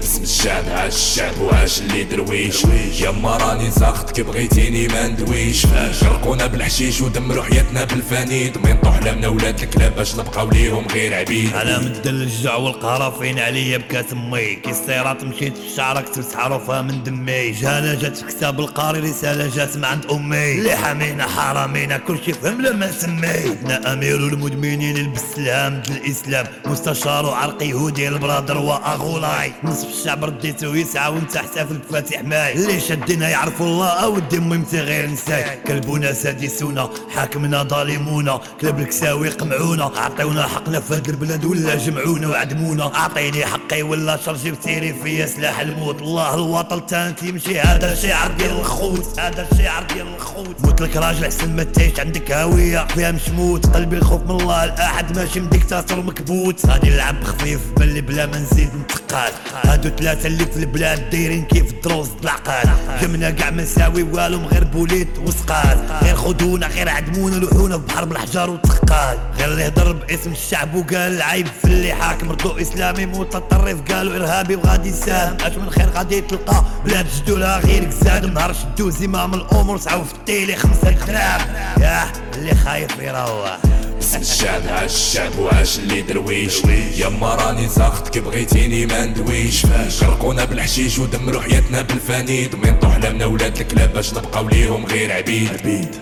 بسم 0.00 0.22
الشعب 0.22 0.64
عاش 0.68 0.94
الشعب 0.94 1.40
وعاش 1.40 1.80
اللي 1.80 2.04
درويش. 2.04 2.64
يما 3.00 3.36
راني 3.36 3.70
ساخت 3.70 4.10
كي 4.10 4.22
بغيتيني 4.22 4.88
ما 4.88 5.08
ندويش. 5.08 5.66
غرقونا 6.02 6.46
بالحشيش 6.46 7.00
ودمروا 7.00 7.44
حياتنا 7.44 7.84
بالفانيد. 7.84 8.56
ومنطو 8.56 8.90
حلامنا 8.90 9.28
ولاد 9.28 9.62
الكلاب 9.62 9.96
باش 9.96 10.14
نبقاو 10.14 10.50
ليهم 10.50 10.86
غير 10.86 11.14
عبيد. 11.14 11.54
أنا 11.54 11.78
مدل 11.78 12.22
الجوع 12.22 12.54
والقرفين 12.56 13.38
عليا 13.38 13.78
بكاس 13.78 14.12
امي 14.12 14.54
كي 14.54 14.70
السيارات 14.70 15.24
مشيت 15.24 15.56
في 15.56 15.66
الشعر 15.66 16.00
كتبت 16.02 16.34
حروفها 16.36 16.82
من 16.82 17.02
دمي. 17.02 17.50
جهاله 17.50 17.94
جات 17.94 18.16
في 18.16 18.24
كتاب 18.24 18.60
القاري 18.60 19.00
رسالة 19.00 19.50
جات 19.56 19.76
من 19.76 19.84
عند 19.84 20.06
أمي. 20.06 20.52
اللي 20.52 20.76
حامينا 20.76 21.26
حرامينا 21.26 21.98
كلشي 21.98 22.32
فهم 22.32 22.60
لما 22.60 22.92
سمي 22.92 23.56
أنا 23.64 23.92
أمير 23.92 24.16
المدمنين 24.16 24.96
بالسلام 25.44 25.82
الاسلام 25.90 26.46
مستشار 26.64 27.26
وعرق 27.26 27.62
يهودي 27.62 28.08
البرادر 28.08 28.58
وأغولاي. 28.58 29.52
نصف 29.64 29.88
الشعب 29.88 30.24
رديته 30.24 30.76
يسعى 30.76 31.10
وانت 31.12 31.36
احتفل 31.36 31.78
بفاتح 31.78 32.22
ماي. 32.22 32.52
اللي 32.52 32.80
شدنا 32.80 33.28
يعرفوا 33.28 33.66
الله 33.66 33.88
أو 33.88 34.16
الدم 34.16 34.42
ممتى 34.42 34.80
غير 34.80 35.10
نساي؟ 35.10 35.56
كلبونا 35.66 36.12
سادسونا 36.12 36.90
حاكمنا 37.14 37.62
ظالمونا. 37.62 38.40
كلب 38.60 38.78
الكساوي 38.78 39.28
قمعونا 39.28 39.84
عطيونا 39.84 40.42
حقنا 40.46 40.80
في 40.80 40.94
هاد 40.94 41.08
البلاد 41.08 41.44
ولا 41.44 41.74
جمعونا 41.74 42.28
وعدمونا. 42.28 42.94
أعطيني 42.94 43.46
حقي 43.46 43.82
ولا 43.82 44.16
شرجي 44.16 44.50
بتيري 44.50 44.94
فيا 44.94 45.26
سلاح 45.26 45.60
الموت. 45.60 46.02
الله 46.02 46.34
الوطن 46.34 46.86
تانك 46.86 47.22
يمشي. 47.22 47.60
هذا 47.60 47.92
الشعر 47.92 48.30
ديال 48.30 48.50
الخوت. 48.50 49.20
هذا 49.20 49.48
الشعر 49.52 49.82
ديال 49.82 50.14
الخوت. 50.14 50.64
موت 50.64 50.80
لك 50.80 50.96
راجل 50.96 51.24
أحسن 51.24 51.56
ما 51.56 51.66
عندك 51.98 52.32
هوية. 52.32 52.86
فيها 52.86 53.12
مش 53.12 53.28
موت 53.28 53.66
قلبي 53.66 53.96
الخوف 53.96 54.22
من 54.22 54.30
الله. 54.30 54.64
الأحد 54.64 55.16
ماشي 55.18 55.33
من 55.40 55.48
ديكتاتور 55.48 56.02
مكبوت. 56.02 56.66
غادي 56.66 56.90
نلعب 56.90 57.24
خفيف 57.24 57.60
بلي 57.76 58.00
بلا 58.00 58.26
ما 58.26 58.38
نزيد 58.38 58.70
نتقال 58.74 59.32
هادو 59.64 59.88
ثلاثة 59.88 60.26
اللي 60.26 60.46
في 60.46 60.56
البلاد 60.56 61.10
دايرين 61.10 61.44
كيف 61.44 61.70
الدروز 61.70 62.08
العقاد. 62.22 62.68
جمنا 63.02 63.30
كاع 63.30 63.50
ما 63.50 63.62
نساوي 63.62 64.02
والو 64.02 64.38
من 64.38 64.46
غير 64.46 64.64
بوليت 64.64 65.18
وسقاد. 65.18 65.78
غير 66.02 66.16
خدونا 66.16 66.66
غير 66.66 66.88
عدمونا 66.88 67.36
لوحونا 67.36 67.78
في 67.78 67.86
بحر 67.86 68.04
بالحجار 68.04 68.50
والتقال 68.50 69.18
غير 69.38 69.48
اللي 69.48 69.62
يهضر 69.62 69.92
باسم 69.92 70.32
الشعب 70.32 70.74
وقال 70.74 70.96
العيب 70.96 71.46
في 71.46 71.64
اللي 71.64 71.94
حاكم. 71.94 72.30
ردو 72.30 72.50
إسلامي 72.58 73.06
متطرف 73.06 73.92
قالوا 73.92 74.16
إرهابي 74.16 74.56
وغادي 74.56 74.88
يساهم. 74.88 75.36
أش 75.40 75.52
من 75.52 75.70
خير 75.70 75.90
غادي 75.90 76.20
تلقى 76.20 76.64
بلاد 76.84 77.06
جدولها 77.16 77.58
غير 77.58 77.84
كزاد 77.84 78.24
نهار 78.24 78.52
شدو 78.52 78.90
زمام 78.90 79.34
الأمور 79.34 79.78
سعوا 79.78 80.04
في 80.04 80.14
التيلي 80.14 80.56
خمسة 80.56 80.92
كلاب 81.06 81.40
ياه 81.80 82.06
اللي 82.34 82.54
خايف 82.54 82.98
يروح. 82.98 83.58
بسم 84.04 84.20
الشعب 84.20 84.62
عاش 84.68 84.94
الشعب 84.94 85.38
وعاش 85.38 85.78
اللي 85.78 86.02
درويش؟ 86.02 86.62
يما 86.96 87.34
راني 87.34 87.68
ساخت 87.68 88.08
كي 88.08 88.20
بغيتيني 88.20 88.86
ما 88.86 89.06
ندويش. 89.06 89.66
غرقونا 90.02 90.44
بالحشيش 90.44 90.98
ودمروا 90.98 91.40
حياتنا 91.42 91.82
بالفانيد 91.82 92.54
ومنطو 92.54 92.88
حلامنا 92.88 93.26
ولاد 93.26 93.60
الكلاب 93.60 93.92
باش 93.92 94.14
نبقاو 94.14 94.48
ليهم 94.48 94.86
غير 94.86 95.12
عبيد. 95.12 95.50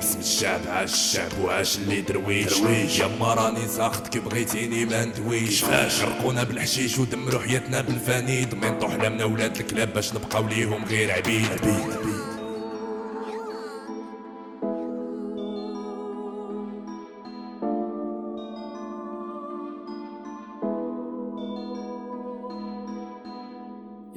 بسم 0.01 0.19
الشعب 0.21 0.61
عاش 0.69 0.93
الشعب 0.93 1.31
وعاش 1.43 1.77
اللي 1.79 2.01
درويش؟ 2.01 2.53
يما 2.99 3.35
راني 3.35 3.69
ساخت 3.77 4.09
كي 4.09 4.19
بغيتيني 4.21 4.85
ما 4.85 5.05
ندويش. 5.05 5.65
غرقونا 5.65 6.43
بالحشيش 6.43 6.99
ودمروا 6.99 7.41
حياتنا 7.41 7.81
بالفانيد 7.81 8.55
ومنطو 8.55 8.89
حلامنا 8.89 9.25
ولاد 9.25 9.57
الكلاب 9.57 9.95
باش 9.95 10.15
نبقاو 10.15 10.49
ليهم 10.49 10.85
غير 10.85 11.13
عبيد. 11.13 11.49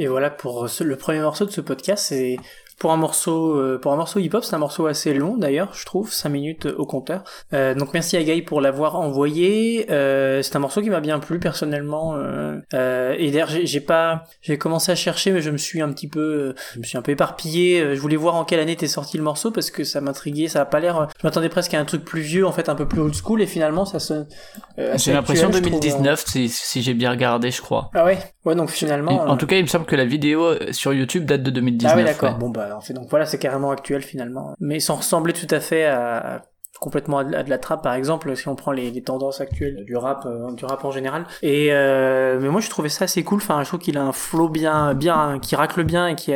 Et 0.06 0.08
voilà 0.08 0.30
pour 0.30 0.68
le 0.82 0.96
premier 0.98 1.20
morceau 1.20 1.48
de 1.48 1.50
ce 1.50 1.62
podcast, 1.62 2.06
c'est 2.10 2.38
pour 2.78 2.92
un 2.92 2.98
morceau, 2.98 3.56
euh, 3.56 3.80
pour 3.80 3.94
un 3.94 3.96
morceau 3.96 4.20
hip-hop, 4.20 4.44
c'est 4.44 4.56
un 4.56 4.60
morceau 4.60 4.86
assez 4.88 5.14
long 5.14 5.38
d'ailleurs, 5.38 5.74
je 5.74 5.86
trouve, 5.86 6.12
5 6.12 6.30
minutes 6.30 6.66
au 6.66 6.86
compteur. 6.86 7.24
Euh, 7.54 7.74
donc 7.74 7.94
merci 7.94 8.18
à 8.18 8.24
Guy 8.24 8.42
pour 8.42 8.62
l'avoir 8.62 8.96
envoyé. 8.96 9.86
Euh, 9.92 10.42
c'est 10.42 10.56
un 10.56 10.60
morceau 10.60 10.82
qui 10.82 10.90
m'a 10.90 11.00
bien 11.00 11.20
plu 11.20 11.40
personnellement. 11.40 12.16
Euh, 12.16 12.58
euh, 12.74 13.16
et 13.18 13.32
d'ailleurs, 13.32 13.50
j'ai 13.50 13.80
pas, 13.80 14.24
j'ai 14.42 14.58
commencé 14.58 14.92
à 14.92 14.96
chercher, 14.96 15.32
mais 15.32 15.42
je 15.42 15.50
me 15.50 15.58
suis 15.58 15.82
un 15.82 15.92
petit 15.92 16.08
peu, 16.08 16.20
euh, 16.20 16.56
je 16.74 16.80
me 16.80 16.84
suis 16.84 16.98
un 16.98 17.02
peu 17.02 17.12
éparpillé. 17.12 17.82
Euh, 17.82 17.96
Je 17.96 18.00
voulais 18.00 18.16
voir 18.16 18.36
en 18.36 18.46
quelle 18.46 18.60
année 18.60 18.74
était 18.74 18.88
sorti 18.88 19.18
le 19.18 19.24
morceau 19.24 19.52
parce 19.52 19.72
que 19.72 19.84
ça 19.84 20.02
m'intriguait. 20.02 20.48
Ça 20.48 20.62
a 20.62 20.66
pas 20.66 20.80
l'air. 20.80 21.08
Je 21.20 21.26
m'attendais 21.26 21.50
presque 21.50 21.74
à 21.74 21.80
un 21.80 21.86
truc 21.86 22.04
plus 22.04 22.22
vieux, 22.22 22.46
en 22.46 22.52
fait, 22.52 22.70
un 22.70 22.76
peu 22.76 22.88
plus 22.88 23.02
old 23.02 23.16
school, 23.16 23.42
et 23.42 23.48
finalement, 23.48 23.86
ça 23.86 23.98
euh, 24.14 24.94
assez 24.94 25.06
J'ai 25.06 25.14
l'impression 25.14 25.48
actuel, 25.48 25.64
je 25.64 25.70
trouve, 25.70 25.82
2019, 25.82 26.24
si, 26.28 26.50
si 26.50 26.82
j'ai 26.82 26.94
bien 26.94 27.12
regardé, 27.12 27.52
je 27.52 27.62
crois. 27.62 27.90
Ah 27.94 28.06
ouais? 28.06 28.18
Ouais, 28.46 28.56
donc 28.56 28.70
finalement. 28.70 29.22
En 29.22 29.34
euh, 29.34 29.38
tout 29.38 29.48
cas, 29.48 29.58
il 29.58 29.64
me 29.64 29.68
semble 29.68 29.86
que 29.86 29.96
la 29.96 30.06
vidéo 30.06 30.44
euh, 30.44 30.72
sur 30.72 30.94
YouTube 30.94 31.26
date 31.26 31.44
de 31.44 31.52
2019. 31.52 31.94
ah 31.94 31.98
oui, 31.98 32.04
d'accord. 32.04 32.34
ouais. 32.34 32.40
Bon, 32.40 32.50
bah, 32.50 32.65
en 32.74 32.82
fait, 32.82 32.94
donc 32.94 33.10
voilà, 33.10 33.26
c'est 33.26 33.40
carrément 33.40 33.72
actuel 33.72 34.02
finalement. 34.02 34.54
Mais 34.60 34.80
sans 34.80 34.96
ressembler 34.96 35.34
tout 35.34 35.48
à 35.50 35.60
fait 35.60 35.86
à, 35.86 36.44
complètement 36.80 37.20
à 37.20 37.24
de, 37.24 37.50
la 37.50 37.58
trappe, 37.58 37.84
par 37.84 37.94
exemple, 37.94 38.36
si 38.36 38.48
on 38.48 38.56
prend 38.56 38.72
les, 38.72 39.02
tendances 39.02 39.42
actuelles 39.42 39.84
du 39.86 39.96
rap, 39.96 40.26
euh, 40.26 40.52
du 40.52 40.66
rap 40.66 40.84
en 40.84 40.92
général. 40.92 41.26
Et 41.42 41.72
euh, 41.72 42.40
mais 42.40 42.50
moi, 42.50 42.62
je 42.62 42.70
trouvais 42.70 42.90
ça 42.90 43.06
assez 43.06 43.24
cool. 43.24 43.38
Enfin, 43.38 43.62
je 43.64 43.68
trouve 43.68 43.80
qu'il 43.80 43.98
a 43.98 44.04
un 44.04 44.12
flow 44.12 44.50
bien, 44.50 44.94
bien, 44.94 45.40
qui 45.40 45.56
racle 45.56 45.84
bien 45.84 46.08
et 46.08 46.16
qui, 46.16 46.34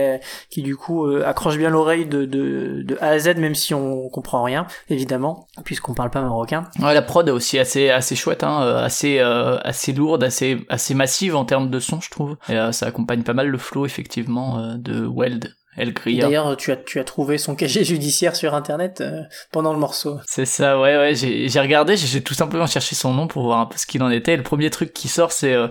qui 0.49 0.61
du 0.61 0.75
coup 0.75 1.05
euh, 1.05 1.23
accroche 1.25 1.57
bien 1.57 1.69
l'oreille 1.69 2.05
de, 2.05 2.25
de, 2.25 2.83
de 2.83 2.97
A 3.01 3.09
à 3.09 3.19
Z, 3.19 3.35
même 3.37 3.55
si 3.55 3.73
on 3.73 4.09
comprend 4.09 4.43
rien, 4.43 4.67
évidemment, 4.89 5.47
puisqu'on 5.63 5.93
parle 5.93 6.09
pas 6.09 6.21
marocain. 6.21 6.63
Ouais, 6.79 6.93
la 6.93 7.01
prod 7.01 7.27
est 7.27 7.31
aussi 7.31 7.59
assez 7.59 7.89
assez 7.89 8.15
chouette, 8.15 8.43
hein, 8.43 8.61
euh, 8.61 8.83
assez 8.83 9.19
euh, 9.19 9.57
assez 9.63 9.93
lourde, 9.93 10.23
assez 10.23 10.65
assez 10.69 10.93
massive 10.93 11.35
en 11.35 11.45
termes 11.45 11.69
de 11.69 11.79
son, 11.79 11.99
je 12.01 12.09
trouve. 12.09 12.37
Et 12.49 12.57
euh, 12.57 12.71
ça 12.71 12.87
accompagne 12.87 13.23
pas 13.23 13.33
mal 13.33 13.47
le 13.47 13.57
flow 13.57 13.85
effectivement 13.85 14.59
euh, 14.59 14.75
de 14.77 15.07
Weld, 15.07 15.53
El 15.79 15.89
Et 15.89 15.93
Gria. 15.93 16.23
D'ailleurs, 16.25 16.57
tu 16.57 16.71
as, 16.71 16.75
tu 16.75 16.99
as 16.99 17.03
trouvé 17.03 17.37
son 17.37 17.55
casier 17.55 17.83
judiciaire 17.83 18.35
sur 18.35 18.53
Internet 18.53 19.01
euh, 19.01 19.21
pendant 19.51 19.73
le 19.73 19.79
morceau. 19.79 20.19
C'est 20.25 20.45
ça, 20.45 20.79
ouais, 20.79 20.97
ouais. 20.97 21.15
J'ai 21.15 21.49
j'ai 21.49 21.59
regardé, 21.59 21.97
j'ai 21.97 22.21
tout 22.21 22.33
simplement 22.33 22.67
cherché 22.67 22.95
son 22.95 23.13
nom 23.13 23.27
pour 23.27 23.43
voir 23.43 23.59
un 23.59 23.65
peu 23.65 23.77
ce 23.77 23.87
qu'il 23.87 24.03
en 24.03 24.09
était. 24.09 24.33
Et 24.33 24.37
le 24.37 24.43
premier 24.43 24.69
truc 24.69 24.93
qui 24.93 25.07
sort, 25.07 25.31
c'est 25.31 25.53
euh, 25.53 25.67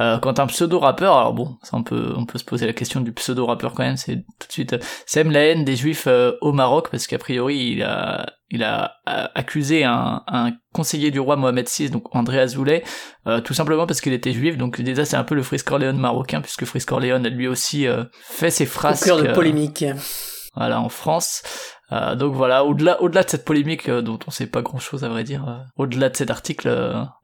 euh, 0.00 0.18
quand 0.18 0.38
un 0.40 0.46
pseudo 0.46 0.78
rappeur. 0.78 1.16
Alors 1.16 1.32
bon, 1.32 1.56
ça 1.62 1.76
on 1.76 1.82
peut 1.82 2.12
on 2.16 2.26
peut 2.26 2.38
se 2.38 2.44
poser 2.44 2.66
la 2.66 2.74
question 2.74 3.00
du 3.00 3.12
pseudo 3.12 3.46
rappeur 3.46 3.72
quand 3.72 3.82
même. 3.82 3.96
C'est 3.96 4.16
tout 4.16 4.46
de 4.46 4.52
suite 4.52 4.72
euh, 4.74 4.78
sème 5.06 5.30
la 5.30 5.40
haine 5.40 5.64
des 5.64 5.74
juifs 5.74 6.06
euh, 6.06 6.32
au 6.42 6.52
Maroc 6.52 6.88
parce 6.90 7.06
qu'a 7.06 7.18
priori 7.18 7.56
il 7.56 7.82
a 7.82 8.26
il 8.50 8.62
a 8.62 8.96
euh, 9.08 9.26
accusé 9.34 9.84
un, 9.84 10.22
un 10.28 10.52
conseiller 10.72 11.10
du 11.10 11.18
roi 11.18 11.36
Mohamed 11.36 11.68
VI, 11.68 11.90
donc 11.90 12.14
André 12.14 12.38
Azoulay, 12.40 12.84
euh, 13.26 13.40
tout 13.40 13.54
simplement 13.54 13.86
parce 13.86 14.00
qu'il 14.00 14.12
était 14.12 14.32
juif. 14.32 14.56
Donc 14.56 14.80
déjà 14.80 15.04
c'est 15.04 15.16
un 15.16 15.24
peu 15.24 15.34
le 15.34 15.42
Frisk 15.42 15.66
Corleone 15.66 15.98
marocain 15.98 16.40
puisque 16.40 16.64
Frisk 16.64 16.88
Corleone 16.88 17.26
a 17.26 17.28
lui 17.28 17.48
aussi 17.48 17.86
euh, 17.86 18.04
fait 18.22 18.50
ses 18.50 18.64
Au 18.64 18.68
phrases. 18.68 19.02
cœur 19.04 19.20
de 19.20 19.32
polémique. 19.32 19.84
voilà 20.54 20.80
en 20.80 20.88
France. 20.88 21.42
Euh, 21.92 22.14
donc 22.16 22.34
voilà, 22.34 22.64
au-delà 22.64 23.00
au-delà 23.00 23.22
de 23.22 23.30
cette 23.30 23.44
polémique 23.44 23.88
euh, 23.88 24.02
dont 24.02 24.18
on 24.26 24.30
sait 24.30 24.46
pas 24.46 24.62
grand-chose 24.62 25.04
à 25.04 25.08
vrai 25.08 25.24
dire, 25.24 25.48
euh, 25.48 25.58
au-delà 25.76 26.08
de 26.08 26.16
cet 26.16 26.30
article, 26.30 26.68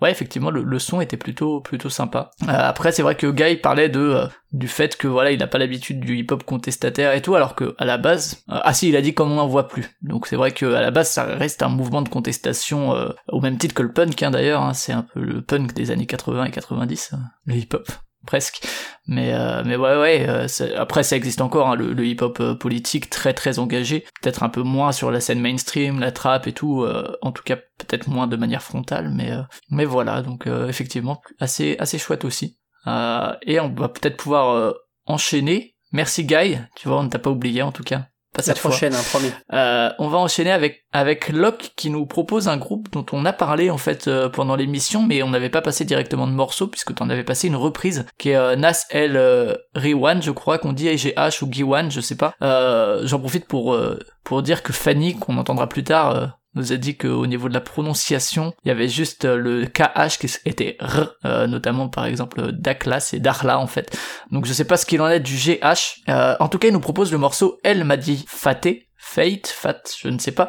ouais 0.00 0.10
effectivement 0.10 0.50
le, 0.50 0.62
le 0.62 0.78
son 0.78 1.00
était 1.00 1.16
plutôt 1.16 1.60
plutôt 1.60 1.90
sympa. 1.90 2.30
Après 2.46 2.92
c'est 2.92 3.02
vrai 3.02 3.14
que 3.14 3.26
Guy 3.26 3.56
parlait 3.56 3.88
de 3.88 4.20
du 4.52 4.68
fait 4.68 4.96
que 4.96 5.08
voilà 5.08 5.32
il 5.32 5.42
a 5.42 5.46
pas 5.46 5.58
l'habitude 5.58 6.00
du 6.00 6.18
hip-hop 6.18 6.44
contestataire 6.44 7.14
et 7.14 7.22
tout, 7.22 7.34
alors 7.34 7.54
que 7.54 7.74
à 7.78 7.84
la 7.84 7.98
base, 7.98 8.44
ah 8.48 8.72
si 8.72 8.88
il 8.88 8.96
a 8.96 9.02
dit 9.02 9.14
comme 9.14 9.32
on 9.32 9.36
n'en 9.36 9.48
voit 9.48 9.68
plus. 9.68 9.90
Donc 10.02 10.26
c'est 10.26 10.36
vrai 10.36 10.52
que 10.52 10.66
à 10.74 10.80
la 10.80 10.90
base 10.90 11.10
ça 11.10 11.24
reste 11.24 11.62
un 11.62 11.68
mouvement 11.68 12.02
de 12.02 12.08
contestation 12.08 12.94
au 13.28 13.40
même 13.40 13.58
titre 13.58 13.74
que 13.74 13.82
le 13.82 13.92
punk 13.92 14.22
hein, 14.22 14.30
d'ailleurs, 14.30 14.62
hein, 14.62 14.74
c'est 14.74 14.92
un 14.92 15.02
peu 15.02 15.20
le 15.20 15.42
punk 15.42 15.72
des 15.74 15.90
années 15.90 16.06
80 16.06 16.46
et 16.46 16.50
90, 16.50 17.10
euh, 17.12 17.16
le 17.46 17.54
hip-hop 17.56 17.88
presque. 18.26 18.66
Mais 19.06 19.32
euh, 19.34 19.62
mais 19.64 19.76
ouais 19.76 19.98
ouais. 19.98 20.26
euh, 20.28 20.46
après 20.76 21.02
ça 21.02 21.16
existe 21.16 21.40
encore 21.40 21.68
hein, 21.68 21.74
le, 21.74 22.06
hip-hop 22.06 22.38
euh, 22.40 22.54
politique 22.54 23.10
très 23.10 23.34
très 23.34 23.58
engagé. 23.58 24.04
Peut-être 24.22 24.42
un 24.42 24.48
peu 24.48 24.62
moins 24.62 24.92
sur 24.92 25.10
la 25.10 25.20
scène 25.20 25.40
mainstream, 25.40 26.00
la 26.00 26.12
trap 26.12 26.46
et 26.46 26.52
tout. 26.52 26.82
euh, 26.82 27.16
en 27.22 27.32
tout 27.32 27.42
cas 27.42 27.56
peut-être 27.56 28.08
moins 28.08 28.26
de 28.26 28.36
manière 28.36 28.62
frontale. 28.62 29.10
Mais 29.10 29.32
euh, 29.32 29.42
mais 29.70 29.84
voilà 29.84 30.22
donc 30.22 30.46
effectivement 30.46 31.20
assez 31.40 31.76
assez 31.78 31.98
chouette 31.98 32.24
aussi. 32.24 32.58
Et 32.86 33.60
on 33.60 33.68
va 33.74 33.88
peut-être 33.88 34.16
pouvoir 34.16 34.74
enchaîner. 35.06 35.76
Merci 35.92 36.24
Guy. 36.24 36.58
Tu 36.76 36.88
vois 36.88 37.00
on 37.00 37.04
ne 37.04 37.08
t'a 37.08 37.18
pas 37.18 37.30
oublié 37.30 37.62
en 37.62 37.72
tout 37.72 37.84
cas. 37.84 38.06
Pas 38.34 38.38
La 38.38 38.42
cette 38.44 38.58
fois. 38.58 38.70
prochaine, 38.70 38.94
hein. 38.94 39.20
Euh, 39.52 39.90
on 39.98 40.08
va 40.08 40.16
enchaîner 40.18 40.52
avec 40.52 40.86
avec 40.92 41.28
Locke 41.28 41.72
qui 41.76 41.90
nous 41.90 42.06
propose 42.06 42.48
un 42.48 42.56
groupe 42.56 42.90
dont 42.90 43.04
on 43.12 43.26
a 43.26 43.32
parlé 43.32 43.68
en 43.68 43.76
fait 43.76 44.08
euh, 44.08 44.28
pendant 44.30 44.56
l'émission, 44.56 45.02
mais 45.02 45.22
on 45.22 45.28
n'avait 45.28 45.50
pas 45.50 45.60
passé 45.60 45.84
directement 45.84 46.26
de 46.26 46.32
morceaux 46.32 46.66
puisque 46.66 46.94
t'en 46.94 47.10
avais 47.10 47.24
passé 47.24 47.48
une 47.48 47.56
reprise 47.56 48.06
qui 48.18 48.30
est 48.30 48.36
euh, 48.36 48.56
Nas 48.56 48.86
El 48.90 49.20
Riwan, 49.74 50.22
je 50.22 50.30
crois 50.30 50.58
qu'on 50.58 50.72
dit 50.72 50.88
GH 50.96 51.42
ou 51.42 51.52
Giwan, 51.52 51.90
je 51.90 52.00
sais 52.00 52.16
pas. 52.16 52.34
Euh, 52.42 53.02
J'en 53.06 53.18
profite 53.20 53.46
pour 53.46 53.76
pour 54.24 54.42
dire 54.42 54.62
que 54.62 54.72
Fanny, 54.72 55.14
qu'on 55.18 55.36
entendra 55.36 55.68
plus 55.68 55.84
tard. 55.84 56.38
Nous 56.54 56.72
a 56.72 56.76
dit 56.76 56.96
qu'au 56.96 57.26
niveau 57.26 57.48
de 57.48 57.54
la 57.54 57.60
prononciation, 57.60 58.52
il 58.64 58.68
y 58.68 58.70
avait 58.70 58.88
juste 58.88 59.24
euh, 59.24 59.36
le 59.36 59.66
KH 59.66 60.18
qui 60.18 60.26
était 60.44 60.76
R, 60.80 61.14
euh, 61.24 61.46
notamment 61.46 61.88
par 61.88 62.06
exemple 62.06 62.52
Dakla, 62.52 63.00
c'est 63.00 63.20
Darla 63.20 63.58
en 63.58 63.66
fait. 63.66 63.96
Donc 64.30 64.46
je 64.46 64.52
sais 64.52 64.64
pas 64.64 64.76
ce 64.76 64.86
qu'il 64.86 65.00
en 65.00 65.08
est 65.08 65.20
du 65.20 65.34
GH. 65.36 66.02
Euh, 66.08 66.36
en 66.40 66.48
tout 66.48 66.58
cas, 66.58 66.68
il 66.68 66.72
nous 66.72 66.80
propose 66.80 67.12
le 67.12 67.18
morceau 67.18 67.58
Elle 67.64 67.84
m'a 67.84 67.96
dit 67.96 68.24
Faté. 68.28 68.88
Fate, 69.04 69.48
Fat, 69.48 69.82
je 69.98 70.06
ne 70.06 70.18
sais 70.18 70.30
pas. 70.30 70.48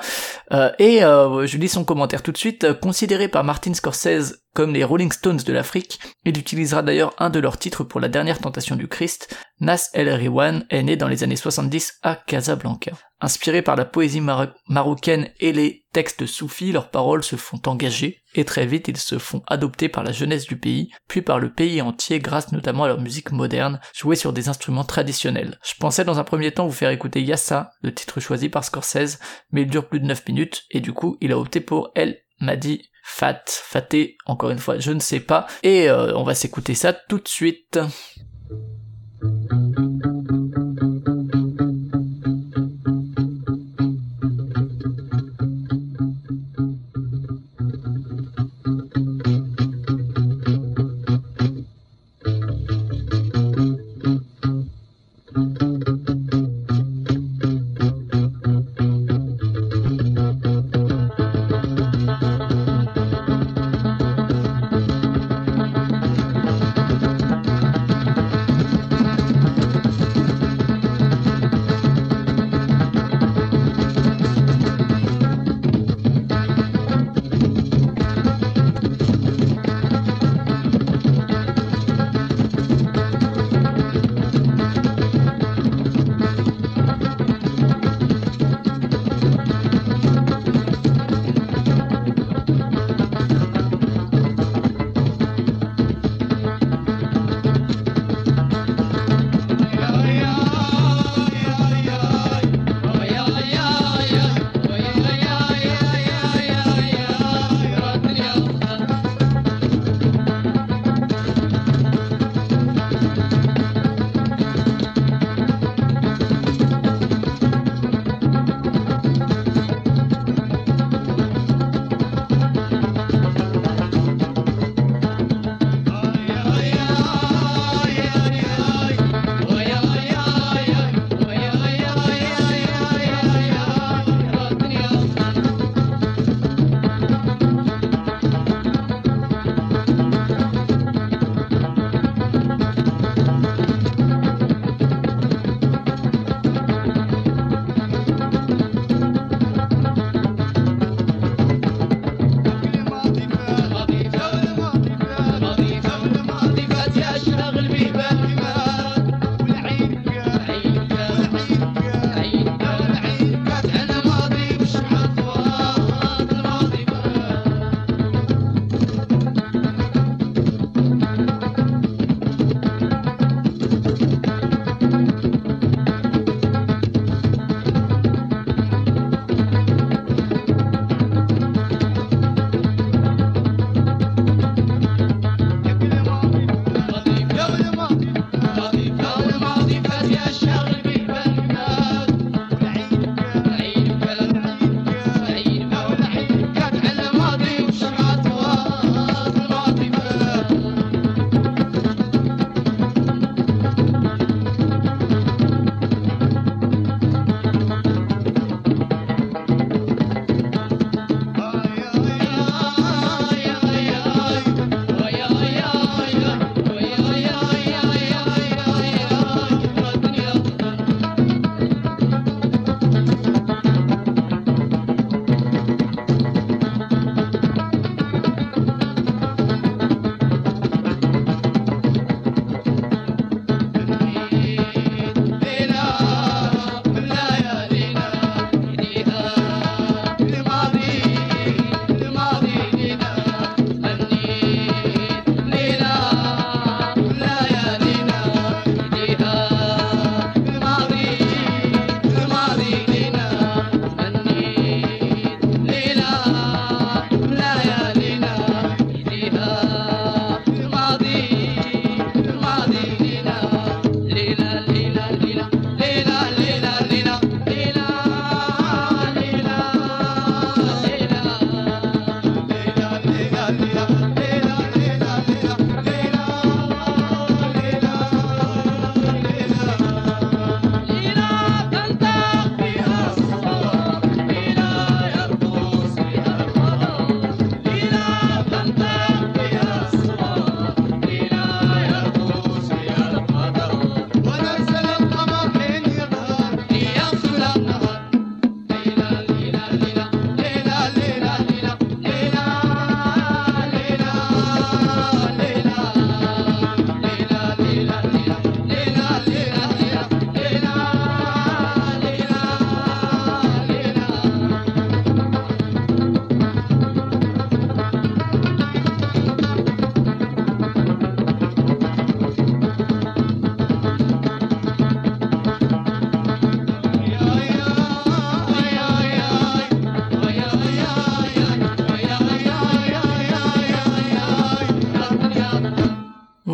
Euh, 0.52 0.70
et 0.78 1.00
je 1.00 1.58
lis 1.58 1.70
son 1.70 1.84
commentaire 1.84 2.22
tout 2.22 2.32
de 2.32 2.38
suite. 2.38 2.72
Considéré 2.80 3.28
par 3.28 3.44
Martin 3.44 3.74
Scorsese 3.74 4.44
comme 4.54 4.76
les 4.76 4.84
Rolling 4.84 5.12
Stones 5.12 5.38
de 5.44 5.52
l'Afrique, 5.52 6.00
il 6.24 6.38
utilisera 6.38 6.84
d'ailleurs 6.84 7.16
un 7.18 7.32
de 7.32 7.40
leurs 7.40 7.58
titres 7.58 7.84
pour 7.84 8.00
la 8.00 8.10
dernière 8.10 8.38
tentation 8.38 8.76
du 8.76 8.88
Christ. 8.88 9.36
Nas 9.60 9.90
El 9.94 10.08
Riwan 10.08 10.66
est 10.70 10.84
né 10.84 10.96
dans 10.96 11.08
les 11.08 11.24
années 11.24 11.36
70 11.36 11.96
à 12.04 12.16
Casablanca. 12.16 12.92
Inspiré 13.24 13.62
par 13.62 13.78
la 13.78 13.86
poésie 13.86 14.20
maro- 14.20 14.52
marocaine 14.68 15.30
et 15.40 15.54
les 15.54 15.86
textes 15.94 16.26
soufis, 16.26 16.74
leurs 16.74 16.90
paroles 16.90 17.24
se 17.24 17.38
font 17.38 17.62
engager, 17.68 18.22
et 18.36 18.44
très 18.44 18.66
vite 18.66 18.90
ils 18.90 18.98
se 18.98 19.18
font 19.18 19.42
adopter 19.48 19.88
par 19.88 20.04
la 20.04 20.12
jeunesse 20.12 20.46
du 20.46 20.58
pays, 20.58 20.90
puis 21.08 21.22
par 21.22 21.40
le 21.40 21.54
pays 21.54 21.82
entier 21.82 22.20
grâce 22.20 22.52
notamment 22.52 22.84
à 22.84 22.90
leur 22.90 23.00
musique 23.00 23.32
moderne, 23.32 23.80
jouée 23.96 24.18
sur 24.18 24.34
des 24.34 24.50
instruments 24.50 24.84
traditionnels. 24.84 25.58
Je 25.66 25.72
pensais 25.80 26.04
dans 26.04 26.20
un 26.20 26.26
premier 26.26 26.52
temps 26.52 26.68
vous 26.68 26.74
faire 26.74 26.90
écouter 26.90 27.22
Yassa, 27.24 27.72
le 27.82 27.94
titre 27.94 28.20
choisi 28.20 28.50
par 28.50 28.66
Scorsese, 28.66 29.20
mais 29.54 29.62
il 29.62 29.70
dure 29.70 29.88
plus 29.88 30.02
de 30.02 30.06
9 30.06 30.28
minutes, 30.28 30.64
et 30.70 30.82
du 30.82 30.92
coup 30.92 31.16
il 31.22 31.32
a 31.32 31.40
opté 31.40 31.62
pour 31.62 31.92
Elle 31.96 32.20
m'a 32.42 32.58
dit 32.58 32.90
Fat, 33.06 33.44
Faté, 33.48 34.18
encore 34.26 34.50
une 34.50 34.60
fois, 34.60 34.80
je 34.80 34.92
ne 34.92 35.00
sais 35.00 35.22
pas, 35.22 35.48
et 35.64 35.90
euh, 35.90 36.14
on 36.18 36.24
va 36.24 36.36
s'écouter 36.36 36.76
ça 36.76 36.92
tout 36.92 37.20
de 37.20 37.28
suite. 37.30 37.80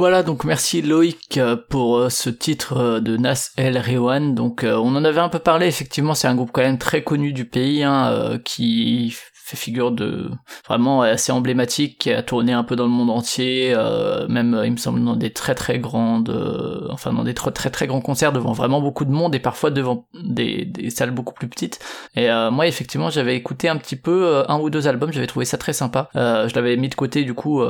Voilà, 0.10 0.24
donc 0.24 0.43
merci 0.43 0.82
Loïc 0.82 1.38
euh, 1.38 1.56
pour 1.56 1.98
euh, 1.98 2.10
ce 2.10 2.32
titre 2.32 2.78
euh, 2.78 3.00
de 3.00 3.15
Nas 3.15 3.52
El 3.58 3.78
Rewan. 3.78 4.34
Donc 4.34 4.65
on 4.65 4.95
en 4.95 5.06
avait 5.06 5.19
un 5.19 5.30
peu 5.30 5.38
parlé, 5.38 5.67
effectivement, 5.67 6.15
c'est 6.15 6.28
un 6.28 6.34
groupe 6.34 6.50
quand 6.52 6.63
même 6.63 6.80
très 6.80 7.04
connu 7.04 7.32
du 7.32 7.45
pays, 7.45 7.84
hein, 7.84 8.39
qui 8.43 9.15
fait 9.50 9.58
figure 9.58 9.92
de 9.92 10.30
vraiment 10.68 11.02
assez 11.02 11.32
emblématique, 11.32 12.00
qui 12.00 12.12
a 12.12 12.24
tourné 12.24 12.54
un 12.54 12.64
peu 12.64 12.76
dans 12.76 12.86
le 12.86 12.92
monde 12.92 13.10
entier, 13.10 13.74
euh, 13.76 14.28
même 14.28 14.60
il 14.64 14.72
me 14.72 14.78
semble 14.78 15.04
dans 15.04 15.16
des 15.16 15.32
très 15.32 15.56
très 15.56 15.80
grandes, 15.80 16.30
euh, 16.30 16.88
enfin 16.92 17.14
dans 17.14 17.24
des 17.24 17.34
très 17.34 17.52
très 17.52 17.70
très 17.70 17.88
grands 17.88 18.02
concerts 18.02 18.32
devant 18.32 18.54
vraiment 18.54 18.82
beaucoup 18.82 19.06
de 19.06 19.12
monde 19.12 19.36
et 19.36 19.40
parfois 19.40 19.72
devant 19.72 20.08
des, 20.14 20.66
des 20.66 20.90
salles 20.90 21.12
beaucoup 21.12 21.34
plus 21.34 21.48
petites. 21.48 21.80
Et 22.16 22.30
euh, 22.30 22.52
moi 22.52 22.68
effectivement 22.68 23.10
j'avais 23.10 23.36
écouté 23.36 23.70
un 23.70 23.78
petit 23.78 23.96
peu 23.96 24.26
euh, 24.26 24.44
un 24.48 24.60
ou 24.60 24.70
deux 24.70 24.88
albums, 24.88 25.12
j'avais 25.12 25.28
trouvé 25.28 25.46
ça 25.46 25.58
très 25.58 25.74
sympa. 25.74 26.10
Euh, 26.16 26.48
je 26.48 26.56
l'avais 26.56 26.78
mis 26.78 26.90
de 26.90 26.96
côté 26.96 27.24
du 27.24 27.34
coup 27.34 27.62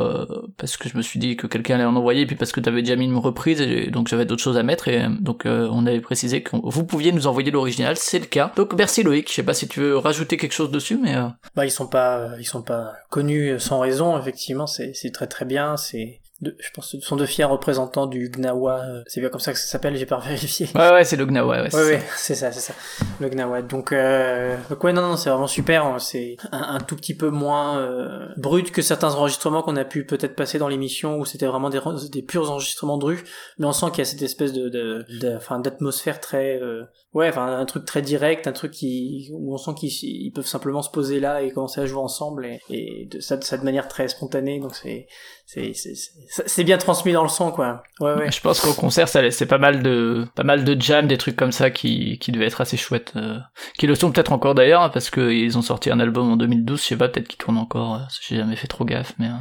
parce 0.58 0.78
que 0.78 0.90
je 0.90 0.98
me 0.98 1.02
suis 1.02 1.20
dit 1.20 1.38
que 1.38 1.48
quelqu'un 1.48 1.76
allait 1.76 1.86
en 1.86 1.96
envoyer, 1.96 2.22
et 2.22 2.26
puis 2.26 2.36
parce 2.36 2.52
que 2.52 2.60
tu 2.60 2.70
avais 2.70 2.82
déjà 2.82 2.96
mis 2.96 3.06
une 3.06 3.18
reprise 3.18 3.62
et 3.62 3.90
donc 3.90 4.08
j'avais 4.08 4.26
d'autres 4.26 4.44
choses 4.44 4.58
à 4.58 4.64
mettre 4.64 4.88
et 4.88 5.08
donc 5.20 5.44
on 5.46 5.86
avait 5.86 6.02
précisé 6.02 6.44
que 6.44 6.56
vous 6.62 6.86
pouviez 6.86 7.12
nous 7.12 7.28
envoyer 7.28 7.52
l'original, 7.52 7.96
c'est 7.98 8.20
le 8.20 8.26
cas. 8.26 8.52
Donc 8.56 8.74
merci 8.74 9.04
Loïc, 9.04 9.30
je 9.30 9.34
sais 9.36 9.44
pas 9.44 9.54
si 9.54 9.68
tu 9.68 9.80
veux 9.80 9.98
rajouter 9.98 10.38
quelque 10.38 10.54
chose 10.54 10.72
dessus, 10.72 11.00
mais 11.02 11.16
bah, 11.56 11.66
ils 11.70 11.72
sont 11.72 11.88
pas 11.88 12.32
ils 12.40 12.46
sont 12.46 12.62
pas 12.62 12.94
connus 13.10 13.60
sans 13.60 13.80
raison 13.80 14.20
effectivement 14.20 14.68
c'est 14.68 14.94
c'est 14.94 15.12
très 15.12 15.28
très 15.28 15.46
bien 15.46 15.78
c'est 15.78 16.20
je 16.42 16.70
pense 16.74 16.92
que 16.92 17.00
ce 17.00 17.06
sont 17.06 17.18
deux 17.18 17.26
fiers 17.26 17.44
représentants 17.44 18.08
du 18.08 18.30
Gnawa. 18.30 18.80
Euh, 18.80 19.04
c'est 19.08 19.20
bien 19.20 19.30
comme 19.30 19.42
ça 19.42 19.52
que 19.52 19.60
ça 19.60 19.68
s'appelle, 19.68 19.96
j'ai 19.98 20.06
pas 20.06 20.20
vérifié. 20.26 20.70
Ouais, 20.74 20.92
ouais, 20.92 21.04
c'est 21.04 21.18
le 21.18 21.26
Gnawa, 21.26 21.64
ouais. 21.64 21.76
Ouais, 21.76 22.02
c'est 22.16 22.36
ça, 22.36 22.52
c'est 22.52 22.62
ça. 22.62 22.74
Le 23.20 23.30
Gnawa. 23.30 23.62
Donc, 23.62 23.92
euh, 23.92 24.56
donc 24.70 24.84
ouais, 24.84 24.94
non, 24.94 25.02
non, 25.02 25.18
c'est 25.18 25.30
vraiment 25.30 25.48
super. 25.48 25.86
Hein. 25.86 26.00
C'est 26.00 26.38
un, 26.52 26.76
un, 26.76 26.80
tout 26.80 26.96
petit 26.96 27.14
peu 27.14 27.30
moins 27.30 27.80
euh, 27.80 28.28
brut 28.38 28.72
que 28.72 28.82
certains 28.82 29.14
enregistrements 29.16 29.62
qu'on 29.64 29.76
a 29.76 29.86
pu 29.86 30.06
peut-être 30.06 30.36
passer 30.36 30.60
dans 30.60 30.70
l'émission 30.70 31.18
où 31.18 31.26
c'était 31.26 31.46
vraiment 31.46 31.70
des, 31.70 31.82
des 32.12 32.22
purs 32.22 32.50
enregistrements 32.50 32.98
de 32.98 33.06
rue. 33.06 33.24
Mais 33.58 33.66
on 33.66 33.74
sent 33.74 33.88
qu'il 33.92 34.00
y 34.00 34.02
a 34.02 34.06
cette 34.06 34.22
espèce 34.22 34.54
de, 34.54 34.70
de, 34.70 35.06
de 35.10 35.62
d'atmosphère 35.62 36.22
très, 36.22 36.62
euh, 36.62 36.84
ouais, 37.14 37.30
enfin, 37.30 37.58
un 37.58 37.66
truc 37.66 37.86
très 37.86 38.02
direct, 38.02 38.48
un 38.48 38.52
truc 38.52 38.72
qui, 38.72 39.30
où 39.34 39.54
on 39.54 39.58
sent 39.58 39.72
qu'ils 39.76 40.32
peuvent 40.32 40.46
simplement 40.46 40.82
se 40.82 40.90
poser 40.90 41.20
là 41.20 41.42
et 41.42 41.52
commencer 41.52 41.82
à 41.82 41.86
jouer 41.86 42.02
ensemble 42.02 42.46
et, 42.46 42.62
et 42.70 43.08
de, 43.12 43.20
ça, 43.20 43.40
ça 43.42 43.58
de 43.58 43.64
manière 43.64 43.88
très 43.88 44.08
spontanée. 44.08 44.60
Donc 44.60 44.76
c'est, 44.76 45.08
c'est, 45.46 46.64
bien 46.64 46.78
transmis 46.78 47.12
dans 47.12 47.24
le 47.24 47.30
son 47.30 47.52
quoi. 47.52 47.84
Ouais 48.00 48.14
ouais. 48.14 48.32
Je 48.32 48.42
pense 48.42 48.60
qu'au 48.60 48.74
concert 48.74 49.08
ça 49.08 49.22
laissait 49.22 49.48
pas 49.48 49.58
mal 49.58 49.82
de 49.82 50.28
pas 50.36 50.44
mal 50.44 50.64
de 50.64 50.80
jam, 50.80 51.08
des 51.08 51.18
trucs 51.18 51.36
comme 51.36 51.52
ça 51.52 51.72
qui 51.72 52.20
qui 52.20 52.32
devaient 52.32 52.48
être 52.48 52.62
assez 52.62 52.78
chouettes, 52.78 53.14
euh, 53.16 53.40
qui 53.78 53.88
le 53.88 53.96
sont 53.96 54.12
peut-être 54.12 54.32
encore 54.32 54.56
d'ailleurs 54.56 54.82
hein, 54.82 54.90
parce 54.90 55.10
que 55.10 55.32
ils 55.32 55.58
ont 55.58 55.64
sorti 55.64 55.90
un 55.90 56.00
album 56.00 56.32
en 56.32 56.38
2012, 56.38 56.80
je 56.80 56.86
sais 56.86 56.98
pas, 56.98 57.10
peut-être 57.10 57.28
qu'ils 57.28 57.40
tournent 57.40 57.58
encore. 57.58 57.96
Euh, 57.96 58.00
j'ai 58.22 58.38
jamais 58.38 58.56
fait 58.56 58.68
trop 58.68 58.86
gaffe, 58.86 59.14
mais. 59.18 59.28
Euh. 59.28 59.38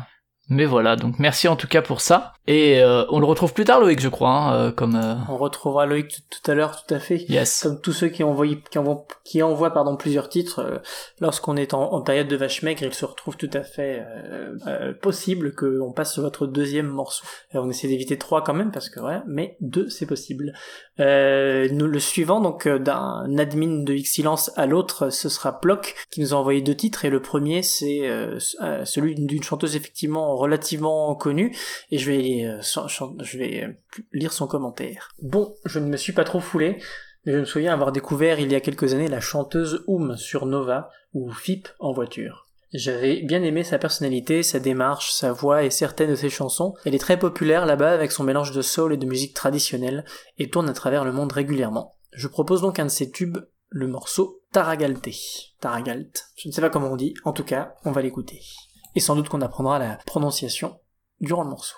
Mais 0.50 0.64
voilà, 0.64 0.96
donc 0.96 1.18
merci 1.18 1.46
en 1.46 1.56
tout 1.56 1.68
cas 1.68 1.82
pour 1.82 2.00
ça. 2.00 2.32
Et 2.48 2.80
euh, 2.82 3.04
on 3.10 3.20
le 3.20 3.26
retrouve 3.26 3.52
plus 3.52 3.66
tard, 3.66 3.78
Loïc, 3.78 4.00
je 4.00 4.08
crois, 4.08 4.30
hein, 4.30 4.54
euh, 4.54 4.72
comme. 4.72 4.96
Euh... 4.96 5.16
On 5.28 5.36
retrouvera 5.36 5.84
Loïc 5.84 6.22
tout, 6.30 6.50
à 6.50 6.54
l'heure, 6.54 6.82
tout 6.82 6.94
à 6.94 6.98
fait. 6.98 7.26
Yes. 7.28 7.60
Comme 7.62 7.78
tous 7.78 7.92
ceux 7.92 8.08
qui 8.08 8.24
envoient, 8.24 8.46
qui 8.70 8.78
envoient, 8.78 9.06
qui 9.22 9.42
envoient 9.42 9.74
pardon 9.74 9.96
plusieurs 9.96 10.30
titres. 10.30 10.60
Euh, 10.60 10.78
lorsqu'on 11.20 11.58
est 11.58 11.74
en, 11.74 11.92
en, 11.92 12.00
période 12.00 12.26
de 12.26 12.36
vache 12.36 12.62
maigre, 12.62 12.84
il 12.84 12.94
se 12.94 13.04
retrouve 13.04 13.36
tout 13.36 13.50
à 13.52 13.62
fait 13.62 14.02
euh, 14.66 14.94
possible 14.94 15.54
qu'on 15.54 15.92
passe 15.92 16.14
sur 16.14 16.22
votre 16.22 16.46
deuxième 16.46 16.88
morceau. 16.88 17.26
on 17.52 17.68
essaie 17.68 17.88
d'éviter 17.88 18.16
trois 18.16 18.42
quand 18.42 18.54
même 18.54 18.72
parce 18.72 18.88
que 18.88 19.00
ouais, 19.00 19.20
mais 19.26 19.58
deux 19.60 19.90
c'est 19.90 20.06
possible. 20.06 20.54
nous 20.98 21.86
le 21.86 21.98
suivant 21.98 22.40
donc 22.40 22.66
d'un 22.66 23.26
admin 23.36 23.82
de 23.82 23.92
Xilence 23.92 24.52
à 24.56 24.64
l'autre, 24.64 25.10
ce 25.10 25.28
sera 25.28 25.60
Ploc 25.60 25.94
qui 26.10 26.22
nous 26.22 26.32
a 26.32 26.36
envoyé 26.38 26.62
deux 26.62 26.74
titres 26.74 27.04
et 27.04 27.10
le 27.10 27.20
premier 27.20 27.62
c'est 27.62 28.08
celui 28.84 29.14
d'une 29.16 29.42
chanteuse 29.42 29.76
effectivement 29.76 30.37
relativement 30.38 31.14
connue 31.14 31.56
et 31.90 31.98
je 31.98 32.10
vais 32.10 32.44
euh, 32.44 32.60
euh, 33.34 33.72
lire 34.12 34.32
son 34.32 34.46
commentaire. 34.46 35.10
Bon, 35.20 35.54
je 35.64 35.78
ne 35.78 35.86
me 35.86 35.96
suis 35.96 36.12
pas 36.12 36.24
trop 36.24 36.40
foulé, 36.40 36.78
mais 37.24 37.32
je 37.32 37.38
me 37.38 37.44
souviens 37.44 37.72
avoir 37.72 37.92
découvert 37.92 38.40
il 38.40 38.50
y 38.50 38.54
a 38.54 38.60
quelques 38.60 38.94
années 38.94 39.08
la 39.08 39.20
chanteuse 39.20 39.84
Oum 39.86 40.16
sur 40.16 40.46
Nova, 40.46 40.90
ou 41.14 41.30
FIP 41.32 41.68
en 41.78 41.92
voiture. 41.92 42.46
J'avais 42.74 43.22
bien 43.22 43.42
aimé 43.42 43.64
sa 43.64 43.78
personnalité, 43.78 44.42
sa 44.42 44.60
démarche, 44.60 45.12
sa 45.12 45.32
voix 45.32 45.64
et 45.64 45.70
certaines 45.70 46.10
de 46.10 46.14
ses 46.14 46.28
chansons. 46.28 46.74
Elle 46.84 46.94
est 46.94 46.98
très 46.98 47.18
populaire 47.18 47.64
là-bas 47.64 47.92
avec 47.92 48.12
son 48.12 48.24
mélange 48.24 48.52
de 48.52 48.60
soul 48.60 48.92
et 48.92 48.98
de 48.98 49.06
musique 49.06 49.34
traditionnelle, 49.34 50.04
et 50.36 50.50
tourne 50.50 50.68
à 50.68 50.74
travers 50.74 51.04
le 51.04 51.12
monde 51.12 51.32
régulièrement. 51.32 51.96
Je 52.12 52.28
propose 52.28 52.60
donc 52.60 52.78
un 52.78 52.84
de 52.84 52.90
ses 52.90 53.10
tubes, 53.10 53.38
le 53.70 53.86
morceau 53.86 54.42
Taragalte. 54.52 55.08
Taragalt. 55.60 56.26
Je 56.36 56.48
ne 56.48 56.52
sais 56.52 56.60
pas 56.60 56.70
comment 56.70 56.92
on 56.92 56.96
dit, 56.96 57.14
en 57.24 57.32
tout 57.32 57.44
cas, 57.44 57.74
on 57.84 57.92
va 57.92 58.02
l'écouter. 58.02 58.40
Et 58.94 59.00
sans 59.00 59.16
doute 59.16 59.28
qu'on 59.28 59.40
apprendra 59.40 59.78
la 59.78 59.96
prononciation 60.06 60.80
durant 61.20 61.42
le 61.42 61.50
morceau. 61.50 61.76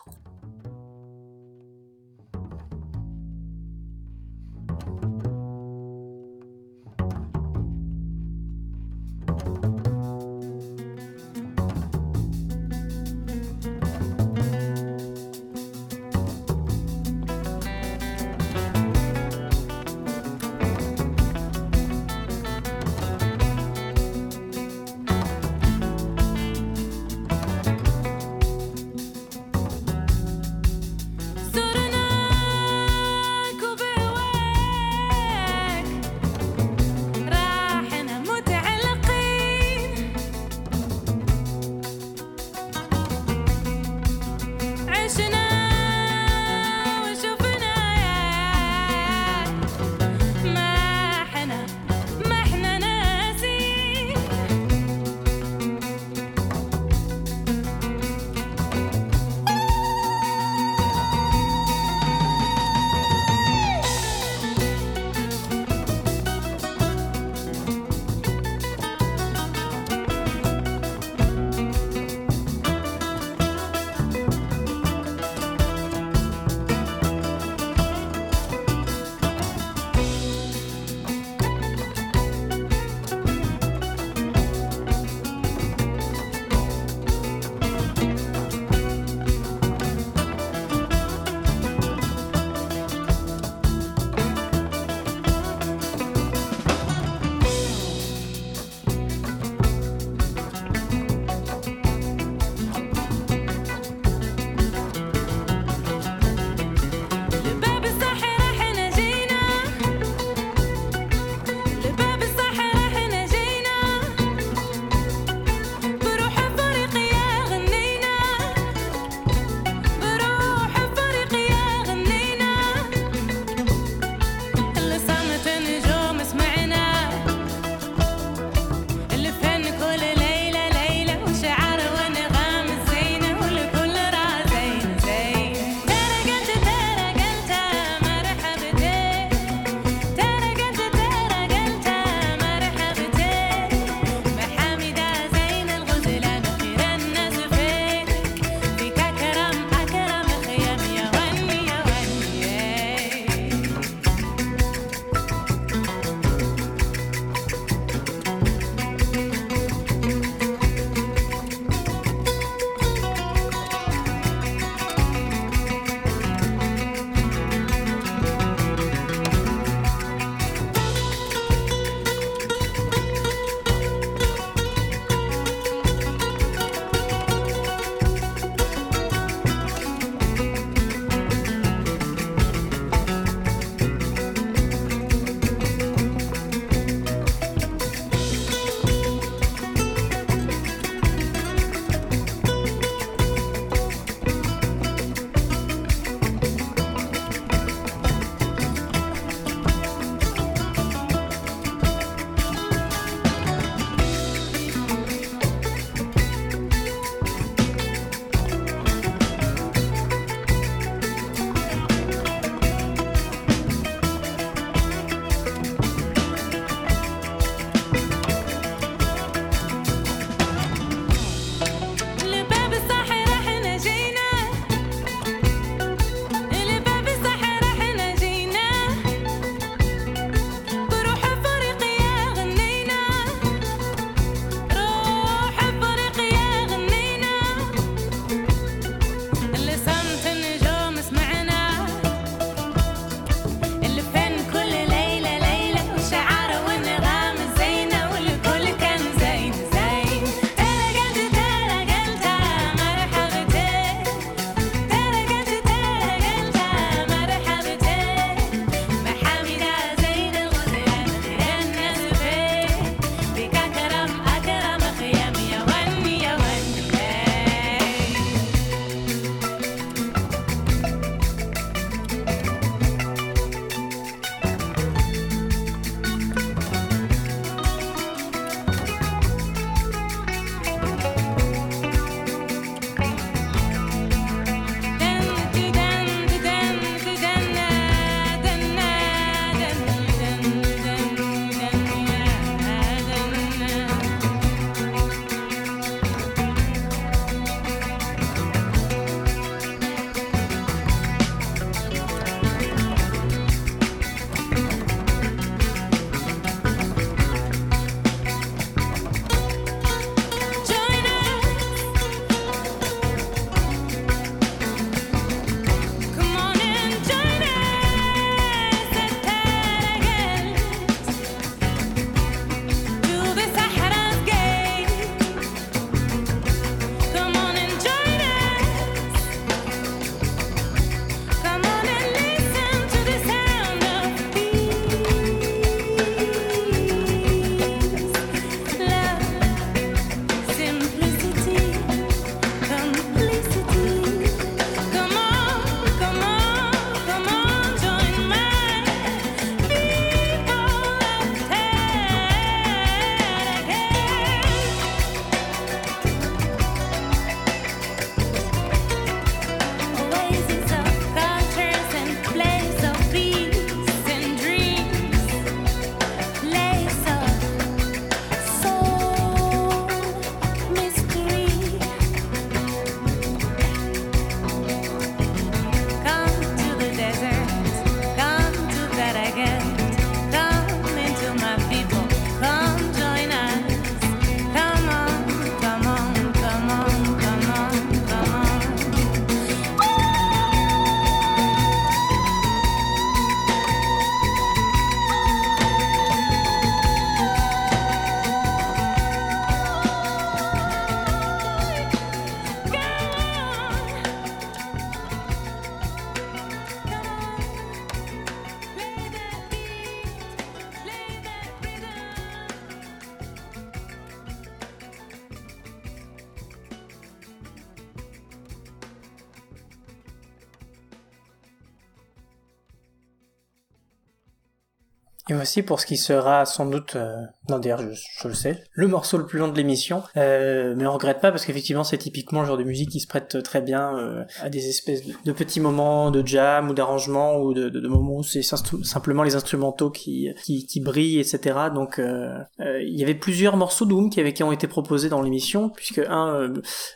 Voici 425.51 425.63
pour 425.65 425.81
ce 425.81 425.87
qui 425.87 425.97
sera 425.97 426.47
sans 426.47 426.65
doute, 426.65 426.95
euh, 426.95 427.27
non 427.51 427.59
d'ailleurs 427.59 427.81
je, 427.81 428.29
le 428.29 428.35
sais, 428.35 428.63
le 428.73 428.87
morceau 428.87 429.19
le 429.19 429.27
plus 429.27 429.39
long 429.39 429.49
de 429.49 429.57
l'émission, 429.57 430.03
euh, 430.17 430.75
mais 430.77 430.87
on 430.87 430.93
regrette 430.93 431.21
pas 431.21 431.31
parce 431.31 431.45
qu'effectivement 431.45 431.85
c'est 431.85 431.99
typiquement 431.99 432.41
le 432.41 432.47
genre 432.47 432.57
de 432.57 432.65
musique 432.65 432.91
qui 432.91 433.01
se 433.01 433.07
prête 433.07 433.43
très 433.43 433.61
bien 433.61 433.97
euh, 433.97 434.25
à 434.41 434.49
des 434.49 434.69
espèces 434.69 435.03
de, 435.25 435.33
petits 435.33 435.61
moments 435.61 436.11
de 436.11 436.27
jam 436.27 436.71
ou 436.71 436.75
d'arrangement 436.75 437.39
ou 437.39 437.55
de, 437.55 437.89
moments 437.89 438.17
où 438.17 438.23
c'est 438.23 438.43
simplement 438.43 439.23
les 439.23 439.35
instrumentaux 439.35 439.91
qui, 439.91 440.29
qui, 440.45 440.81
brillent, 440.81 441.19
etc. 441.19 441.59
Donc 441.75 441.99
euh, 441.99 442.39
il 442.59 442.99
y 442.99 443.03
avait 443.03 443.15
plusieurs 443.15 443.57
morceaux 443.57 443.85
Doom 443.85 444.11
qui, 444.11 444.33
qui 444.33 444.43
ont 444.43 444.53
été 444.53 444.67
proposés 444.67 445.09
dans 445.09 445.23
l'émission, 445.23 445.69
puisque 445.69 445.99
un 445.99 446.53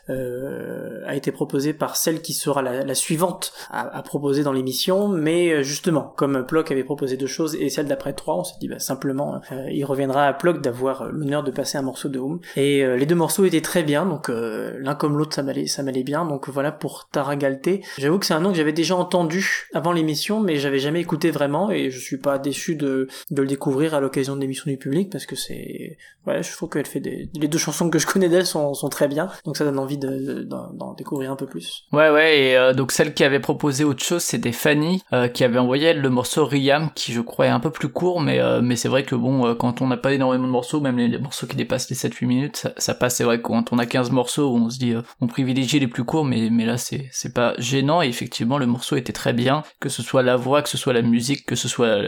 a 0.09 1.15
été 1.15 1.33
proposé 1.33 1.75
par 1.75 1.97
celle 1.97 2.23
qui 2.23 2.33
sera 2.33 2.63
la, 2.63 2.95
suivante 2.95 3.53
à, 3.71 4.03
proposer 4.03 4.43
dans 4.43 4.53
l'émission, 4.53 5.09
mais 5.09 5.65
justement, 5.65 6.13
comme 6.17 6.45
Plock 6.47 6.71
avait 6.71 6.85
proposé 6.85 7.17
deux 7.17 7.27
choses 7.27 7.55
et 7.57 7.69
celle 7.69 7.87
d'après 7.87 8.13
trois, 8.13 8.37
on 8.37 8.45
s'est 8.45 8.55
dit 8.61 8.69
bah, 8.69 8.79
simplement, 8.79 9.41
il 9.71 9.85
reviendra 9.85 10.27
à 10.27 10.33
D'avoir 10.53 11.03
euh, 11.03 11.11
l'honneur 11.11 11.43
de 11.43 11.51
passer 11.51 11.79
un 11.79 11.83
morceau 11.83 12.11
de 12.11 12.19
Home. 12.19 12.39
Et 12.55 12.85
euh, 12.85 12.97
les 12.97 13.07
deux 13.07 13.15
morceaux 13.15 13.47
étaient 13.47 13.63
très 13.63 13.83
bien, 13.83 14.05
donc 14.05 14.29
euh, 14.29 14.77
l'un 14.79 14.95
comme 14.95 15.17
l'autre 15.17 15.35
ça 15.35 15.43
m'allait, 15.43 15.67
ça 15.67 15.83
m'allait 15.83 16.03
bien. 16.03 16.27
Donc 16.27 16.51
voilà 16.51 16.71
pour 16.71 17.09
Taragalté. 17.11 17.83
J'avoue 17.97 18.19
que 18.19 18.27
c'est 18.27 18.35
un 18.35 18.41
nom 18.41 18.51
que 18.51 18.57
j'avais 18.59 18.75
déjà 18.75 18.95
entendu 18.95 19.69
avant 19.73 19.93
l'émission, 19.93 20.41
mais 20.41 20.57
j'avais 20.57 20.79
jamais 20.81 21.01
écouté 21.01 21.31
vraiment, 21.31 21.71
et 21.71 21.91
je 21.91 21.99
suis 21.99 22.19
pas 22.19 22.39
déçu 22.39 22.77
de, 22.77 23.09
de 23.31 23.41
le 23.41 23.49
découvrir 23.49 23.95
à 23.95 24.01
l'occasion 24.01 24.37
de 24.37 24.43
l'émission 24.43 24.71
du 24.71 24.77
public 24.77 25.11
parce 25.11 25.25
que 25.25 25.35
c'est, 25.35 25.97
ouais, 26.27 26.43
je 26.43 26.53
trouve 26.53 26.69
qu'elle 26.69 26.87
fait 26.87 27.01
des, 27.01 27.31
les 27.35 27.49
deux 27.49 27.57
chansons 27.57 27.89
que 27.89 27.99
je 27.99 28.07
connais 28.07 28.29
d'elle 28.29 28.45
sont, 28.45 28.75
sont 28.75 28.91
très 28.91 29.09
bien, 29.09 29.31
donc 29.47 29.57
ça 29.57 29.65
donne 29.65 29.79
envie 29.79 29.99
de, 29.99 30.43
d'en, 30.43 30.73
d'en 30.75 30.93
découvrir 30.93 31.31
un 31.31 31.37
peu 31.37 31.47
plus. 31.47 31.85
Ouais, 31.91 32.11
ouais, 32.11 32.39
et 32.39 32.75
donc 32.75 32.93
celle 32.93 33.15
qui 33.15 33.25
avait 33.25 33.41
proposé 33.41 33.85
autre 33.85 34.05
chose, 34.05 34.23
c'était 34.23 34.53
Fanny, 34.53 35.03
qui 35.33 35.43
avait 35.43 35.59
envoyé 35.59 35.95
le 35.95 36.11
morceau 36.11 36.45
Riam, 36.45 36.91
qui 36.95 37.13
je 37.13 37.23
crois 37.23 37.47
est 37.47 37.51
un 37.51 37.61
peu 37.61 37.71
plus 37.71 37.89
court, 37.89 38.21
mais 38.21 38.41
mais 38.61 38.77
c'est 38.77 38.89
vrai 38.89 39.05
que 39.05 39.15
bon, 39.15 39.55
quand 39.55 39.81
on 39.81 39.87
n'a 39.87 39.97
pas 39.97 40.13
énormément 40.13 40.34
de 40.39 40.47
morceaux, 40.47 40.81
même 40.81 40.97
les, 40.99 41.19
morceaux 41.19 41.47
qui 41.47 41.57
dépassent 41.57 41.91
les 41.91 41.97
7-8 41.97 42.27
minutes, 42.27 42.69
ça, 42.77 42.95
passe, 42.95 43.17
c'est 43.17 43.25
vrai 43.25 43.41
quand 43.41 43.73
on 43.73 43.79
a 43.79 43.87
15 43.87 44.11
morceaux, 44.11 44.55
on 44.55 44.71
se 44.71 44.79
dit, 44.79 44.93
euh, 44.93 45.03
on 45.21 45.27
privilégie 45.27 45.79
les 45.81 45.89
plus 45.89 46.05
courts, 46.05 46.25
mais, 46.25 46.49
mais 46.51 46.67
là 46.67 46.77
c'est 46.79 47.35
pas 47.35 47.55
gênant, 47.59 48.03
et 48.03 48.09
effectivement 48.09 48.59
le 48.59 48.67
morceau 48.67 48.97
était 48.97 49.13
très 49.13 49.33
bien, 49.33 49.63
que 49.81 49.89
ce 49.89 50.03
soit 50.03 50.23
la 50.23 50.37
voix, 50.37 50.63
que 50.63 50.69
ce 50.69 50.77
soit 50.79 50.93
la 50.93 51.03
musique, 51.03 51.47
que 51.47 51.57
ce 51.57 51.69
soit 51.69 51.99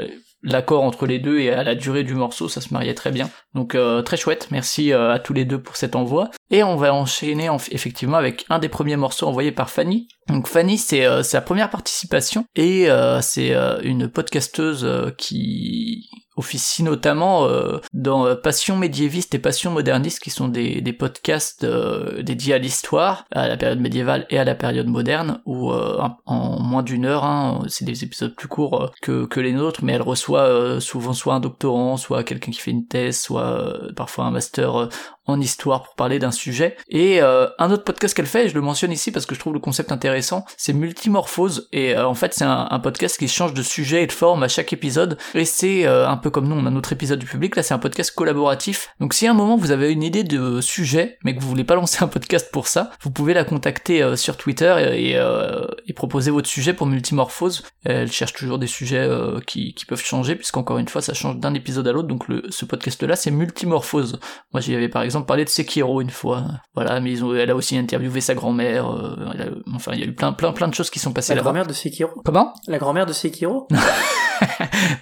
l'accord 0.42 0.84
entre 0.84 1.06
les 1.06 1.18
deux 1.18 1.38
et 1.38 1.50
à 1.50 1.64
la 1.64 1.74
durée 1.74 2.04
du 2.04 2.14
morceau, 2.14 2.48
ça 2.48 2.60
se 2.60 2.72
mariait 2.72 2.94
très 2.94 3.10
bien. 3.10 3.30
Donc 3.54 3.74
euh, 3.74 4.02
très 4.02 4.16
chouette, 4.16 4.48
merci 4.50 4.92
euh, 4.92 5.12
à 5.12 5.18
tous 5.18 5.32
les 5.32 5.44
deux 5.44 5.60
pour 5.60 5.76
cet 5.76 5.96
envoi. 5.96 6.30
Et 6.50 6.62
on 6.62 6.76
va 6.76 6.94
enchaîner 6.94 7.48
en- 7.48 7.56
effectivement 7.70 8.18
avec 8.18 8.44
un 8.48 8.58
des 8.58 8.68
premiers 8.68 8.96
morceaux 8.96 9.26
envoyés 9.26 9.50
par 9.50 9.70
Fanny. 9.70 10.08
Donc 10.28 10.46
Fanny, 10.46 10.78
c'est 10.78 11.22
sa 11.22 11.40
première 11.40 11.70
participation 11.70 12.44
et 12.54 12.88
c'est 13.22 13.54
une 13.82 14.08
podcasteuse 14.08 15.12
qui 15.16 16.08
officie 16.36 16.82
notamment 16.82 17.46
euh, 17.46 17.78
dans 17.92 18.26
euh, 18.26 18.34
Passion 18.34 18.76
médiéviste 18.76 19.34
et 19.34 19.38
Passion 19.38 19.70
moderniste, 19.70 20.20
qui 20.20 20.30
sont 20.30 20.48
des, 20.48 20.80
des 20.80 20.92
podcasts 20.92 21.64
euh, 21.64 22.22
dédiés 22.22 22.54
à 22.54 22.58
l'histoire, 22.58 23.24
à 23.32 23.48
la 23.48 23.56
période 23.56 23.80
médiévale 23.80 24.26
et 24.30 24.38
à 24.38 24.44
la 24.44 24.54
période 24.54 24.86
moderne, 24.86 25.40
où 25.46 25.72
euh, 25.72 25.98
en- 26.26 26.60
moins 26.60 26.82
d'une 26.82 27.04
heure, 27.06 27.24
hein, 27.24 27.62
c'est 27.68 27.84
des 27.84 28.04
épisodes 28.04 28.34
plus 28.34 28.48
courts 28.48 28.82
euh, 28.82 28.86
que, 29.02 29.24
que 29.26 29.40
les 29.40 29.52
nôtres, 29.52 29.80
mais 29.82 29.92
elle 29.94 30.02
reçoit 30.02 30.42
euh, 30.42 30.80
souvent 30.80 31.12
soit 31.12 31.34
un 31.34 31.40
doctorant, 31.40 31.96
soit 31.96 32.22
quelqu'un 32.24 32.50
qui 32.52 32.60
fait 32.60 32.70
une 32.70 32.86
thèse, 32.86 33.20
soit 33.20 33.74
parfois 33.96 34.26
un 34.26 34.30
master 34.30 34.88
en 35.26 35.40
histoire 35.40 35.82
pour 35.82 35.94
parler 35.94 36.18
d'un 36.18 36.30
sujet. 36.30 36.76
Et 36.88 37.20
euh, 37.22 37.46
un 37.58 37.70
autre 37.70 37.84
podcast 37.84 38.14
qu'elle 38.14 38.26
fait, 38.26 38.46
et 38.46 38.48
je 38.48 38.54
le 38.54 38.60
mentionne 38.60 38.92
ici 38.92 39.10
parce 39.10 39.26
que 39.26 39.34
je 39.34 39.40
trouve 39.40 39.54
le 39.54 39.60
concept 39.60 39.92
intéressant, 39.92 40.44
c'est 40.56 40.72
Multimorphose. 40.72 41.68
Et 41.72 41.94
euh, 41.94 42.06
en 42.06 42.14
fait, 42.14 42.34
c'est 42.34 42.44
un, 42.44 42.80
podcast 42.82 43.18
qui 43.18 43.26
change 43.26 43.54
de 43.54 43.62
sujet 43.62 44.02
et 44.04 44.06
de 44.06 44.12
forme 44.12 44.42
à 44.42 44.48
chaque 44.48 44.72
épisode. 44.72 45.18
Et 45.34 45.44
c'est 45.44 45.86
euh, 45.86 46.08
un 46.08 46.16
peu 46.16 46.30
comme 46.30 46.46
nous, 46.46 46.54
on 46.54 46.66
a 46.66 46.70
notre 46.70 46.92
épisode 46.92 47.18
du 47.18 47.26
public. 47.26 47.56
Là, 47.56 47.62
c'est 47.62 47.74
un 47.74 47.78
podcast 47.78 48.14
collaboratif. 48.14 48.88
Donc, 49.00 49.14
si 49.14 49.26
à 49.26 49.30
un 49.30 49.34
moment 49.34 49.56
vous 49.56 49.70
avez 49.70 49.92
une 49.92 50.02
idée 50.02 50.24
de 50.24 50.60
sujet, 50.60 51.18
mais 51.24 51.34
que 51.34 51.40
vous 51.40 51.48
voulez 51.48 51.64
pas 51.64 51.74
lancer 51.74 52.02
un 52.04 52.08
podcast 52.08 52.50
pour 52.52 52.68
ça, 52.68 52.90
vous 53.00 53.10
pouvez 53.10 53.34
la 53.34 53.44
contacter 53.44 54.02
euh, 54.02 54.16
sur 54.16 54.36
Twitter 54.36 54.74
et, 54.78 55.10
et, 55.10 55.16
euh, 55.16 55.66
et 55.86 55.92
proposer 55.92 56.30
votre 56.30 56.48
sujet 56.48 56.74
pour 56.74 56.86
Multimorphose. 56.86 57.62
Elle 57.84 58.10
cherche 58.10 58.32
toujours 58.32 58.58
des 58.58 58.66
sujets 58.66 58.98
euh, 58.98 59.40
qui, 59.46 59.74
qui 59.74 59.86
peuvent 59.86 60.02
changer, 60.02 60.34
puisqu'encore 60.36 60.78
une 60.78 60.88
fois, 60.88 61.02
ça 61.02 61.14
change 61.14 61.38
d'un 61.38 61.54
épisode 61.54 61.86
à 61.88 61.92
l'autre. 61.92 62.08
Donc, 62.08 62.28
le, 62.28 62.44
ce 62.50 62.64
podcast-là, 62.64 63.16
c'est 63.16 63.30
Multimorphose. 63.30 64.20
Moi, 64.52 64.60
j'y 64.60 64.74
avais 64.74 64.88
par 64.88 65.02
exemple 65.02 65.15
parlé 65.22 65.44
de 65.44 65.48
Sekiro 65.48 66.00
une 66.00 66.10
fois. 66.10 66.44
Voilà, 66.74 67.00
mais 67.00 67.12
ils 67.12 67.24
ont, 67.24 67.34
elle 67.34 67.50
a 67.50 67.56
aussi 67.56 67.76
interviewé 67.76 68.20
sa 68.20 68.34
grand-mère. 68.34 68.90
euh, 68.90 69.62
enfin, 69.74 69.92
il 69.94 70.00
y 70.00 70.02
a 70.02 70.06
eu 70.06 70.14
plein, 70.14 70.32
plein, 70.32 70.52
plein 70.52 70.68
de 70.68 70.74
choses 70.74 70.90
qui 70.90 70.98
sont 70.98 71.12
passées 71.12 71.34
La 71.34 71.42
grand-mère 71.42 71.66
de 71.66 71.72
Sekiro? 71.72 72.10
Comment? 72.24 72.54
La 72.66 72.78
grand-mère 72.78 73.06
de 73.06 73.12
Sekiro? 73.12 73.68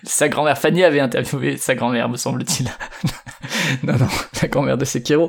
Sa 0.04 0.28
grand-mère 0.28 0.58
Fanny 0.58 0.84
avait 0.84 1.00
interviewé 1.00 1.56
sa 1.56 1.74
grand-mère, 1.74 2.08
me 2.08 2.16
semble-t-il. 2.16 2.70
non, 3.82 3.94
non, 3.94 4.06
la 4.40 4.48
grand-mère 4.48 4.78
de 4.78 4.84
Sekiro. 4.84 5.28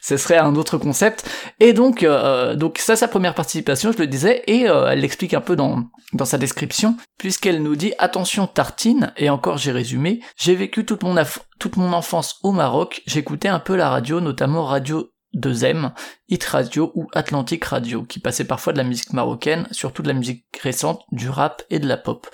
Ce 0.00 0.16
serait 0.16 0.38
un 0.38 0.54
autre 0.56 0.78
concept. 0.78 1.28
Et 1.60 1.72
donc, 1.72 2.02
euh, 2.02 2.54
donc 2.54 2.78
ça, 2.78 2.96
sa 2.96 3.08
première 3.08 3.34
participation, 3.34 3.92
je 3.92 3.98
le 3.98 4.06
disais, 4.06 4.42
et 4.46 4.68
euh, 4.68 4.88
elle 4.88 5.00
l'explique 5.00 5.34
un 5.34 5.40
peu 5.40 5.56
dans, 5.56 5.84
dans 6.12 6.24
sa 6.24 6.38
description, 6.38 6.96
puisqu'elle 7.18 7.62
nous 7.62 7.76
dit 7.76 7.94
attention 7.98 8.46
tartine, 8.46 9.12
et 9.16 9.30
encore 9.30 9.58
j'ai 9.58 9.72
résumé, 9.72 10.20
j'ai 10.36 10.54
vécu 10.54 10.84
toute 10.84 11.02
mon, 11.02 11.16
toute 11.58 11.76
mon 11.76 11.92
enfance 11.92 12.38
au 12.42 12.52
Maroc, 12.52 13.02
j'écoutais 13.06 13.48
un 13.48 13.58
peu 13.58 13.76
la 13.76 13.90
radio, 13.90 14.20
notamment 14.20 14.64
Radio 14.64 15.12
2M, 15.34 15.92
Hit 16.28 16.44
Radio 16.44 16.92
ou 16.94 17.08
Atlantic 17.14 17.64
Radio, 17.64 18.04
qui 18.04 18.20
passait 18.20 18.44
parfois 18.44 18.72
de 18.72 18.78
la 18.78 18.84
musique 18.84 19.12
marocaine, 19.12 19.68
surtout 19.70 20.02
de 20.02 20.08
la 20.08 20.14
musique 20.14 20.46
récente, 20.62 21.02
du 21.12 21.28
rap 21.28 21.62
et 21.70 21.78
de 21.78 21.86
la 21.86 21.96
pop. 21.96 22.26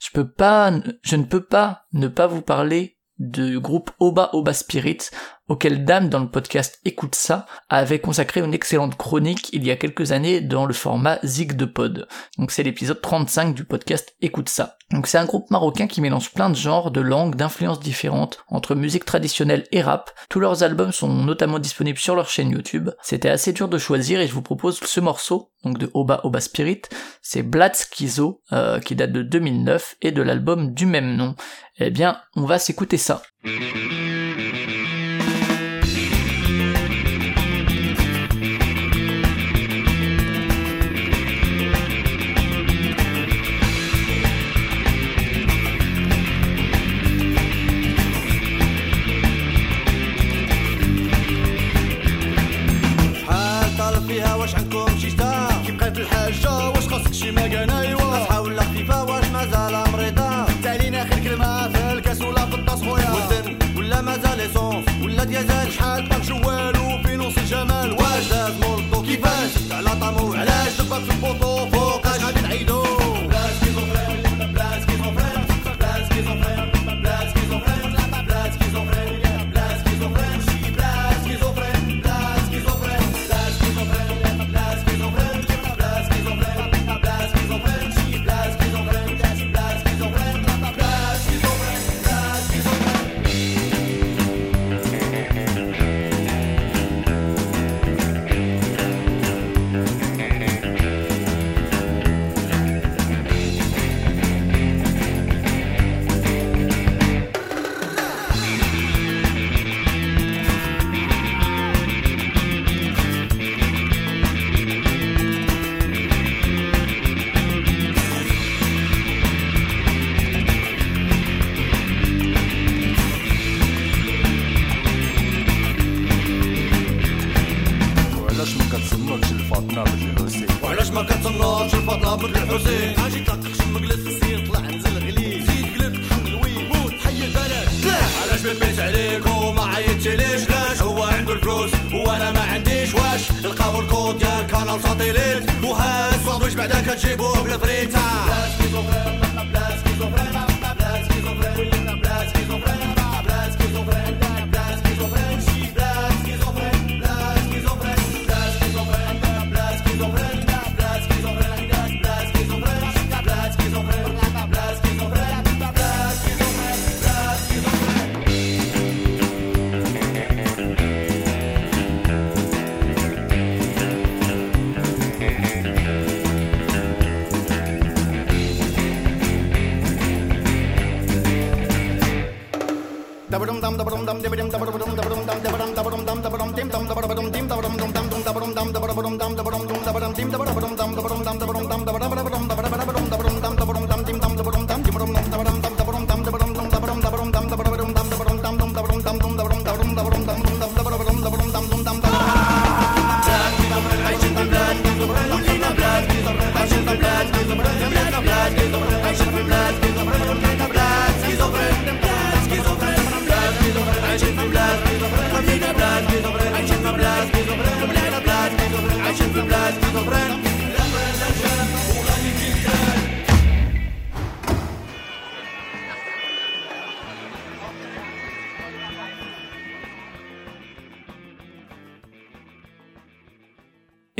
Je 0.00 0.08
je 1.02 1.16
ne 1.16 1.24
peux 1.24 1.44
pas 1.44 1.84
ne 1.92 2.08
pas 2.08 2.26
vous 2.26 2.42
parler 2.42 2.98
du 3.18 3.60
groupe 3.60 3.90
Oba 4.00 4.30
Oba 4.32 4.52
Spirit, 4.52 4.98
auquel 5.48 5.84
Dame 5.84 6.08
dans 6.08 6.20
le 6.20 6.28
podcast 6.28 6.80
Écoute 6.84 7.14
ça 7.14 7.46
avait 7.68 7.98
consacré 7.98 8.40
une 8.40 8.54
excellente 8.54 8.96
chronique 8.96 9.50
il 9.52 9.64
y 9.64 9.70
a 9.70 9.76
quelques 9.76 10.12
années 10.12 10.40
dans 10.40 10.66
le 10.66 10.74
format 10.74 11.18
Zig 11.24 11.54
de 11.54 11.64
Pod. 11.64 12.08
Donc 12.38 12.50
c'est 12.50 12.62
l'épisode 12.62 13.00
35 13.00 13.54
du 13.54 13.64
podcast 13.64 14.14
Écoute 14.20 14.48
ça. 14.48 14.76
Donc 14.90 15.06
c'est 15.06 15.18
un 15.18 15.24
groupe 15.24 15.50
marocain 15.50 15.86
qui 15.86 16.00
mélange 16.00 16.32
plein 16.32 16.50
de 16.50 16.56
genres, 16.56 16.90
de 16.90 17.00
langues, 17.00 17.34
d'influences 17.34 17.80
différentes 17.80 18.44
entre 18.48 18.74
musique 18.74 19.04
traditionnelle 19.04 19.66
et 19.72 19.82
rap. 19.82 20.10
Tous 20.28 20.40
leurs 20.40 20.62
albums 20.62 20.92
sont 20.92 21.08
notamment 21.08 21.58
disponibles 21.58 21.98
sur 21.98 22.14
leur 22.14 22.28
chaîne 22.28 22.50
YouTube. 22.50 22.90
C'était 23.02 23.30
assez 23.30 23.52
dur 23.52 23.68
de 23.68 23.78
choisir 23.78 24.20
et 24.20 24.26
je 24.26 24.34
vous 24.34 24.42
propose 24.42 24.80
ce 24.80 25.00
morceau, 25.00 25.50
donc 25.64 25.78
de 25.78 25.90
Oba 25.94 26.20
Oba 26.24 26.40
Spirit, 26.40 26.82
c'est 27.22 27.42
Blad 27.42 27.74
Schizo, 27.74 28.42
euh, 28.52 28.80
qui 28.80 28.94
date 28.94 29.12
de 29.12 29.22
2009 29.22 29.96
et 30.02 30.12
de 30.12 30.22
l'album 30.22 30.74
du 30.74 30.86
même 30.86 31.16
nom. 31.16 31.34
Eh 31.78 31.90
bien, 31.90 32.20
on 32.36 32.44
va 32.44 32.58
s'écouter 32.58 32.98
ça. 32.98 33.22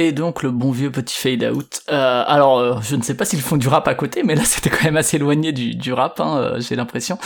Et 0.05 0.12
donc 0.12 0.42
le 0.42 0.50
bon 0.50 0.70
vieux 0.70 0.90
petit 0.90 1.18
fade 1.18 1.42
out. 1.44 1.80
Euh, 1.90 2.24
alors 2.26 2.59
euh, 2.59 2.76
je 2.82 2.94
ne 2.94 3.00
sais 3.00 3.14
pas 3.14 3.24
s'ils 3.24 3.40
font 3.40 3.57
du 3.57 3.68
rap 3.68 3.88
à 3.88 3.94
côté, 3.94 4.22
mais 4.22 4.34
là 4.34 4.42
c'était 4.44 4.68
quand 4.68 4.84
même 4.84 4.98
assez 4.98 5.16
éloigné 5.16 5.50
du, 5.52 5.74
du 5.74 5.94
rap, 5.94 6.20
hein, 6.20 6.36
euh, 6.36 6.61
j'ai 6.61 6.76
l'impression. 6.76 7.16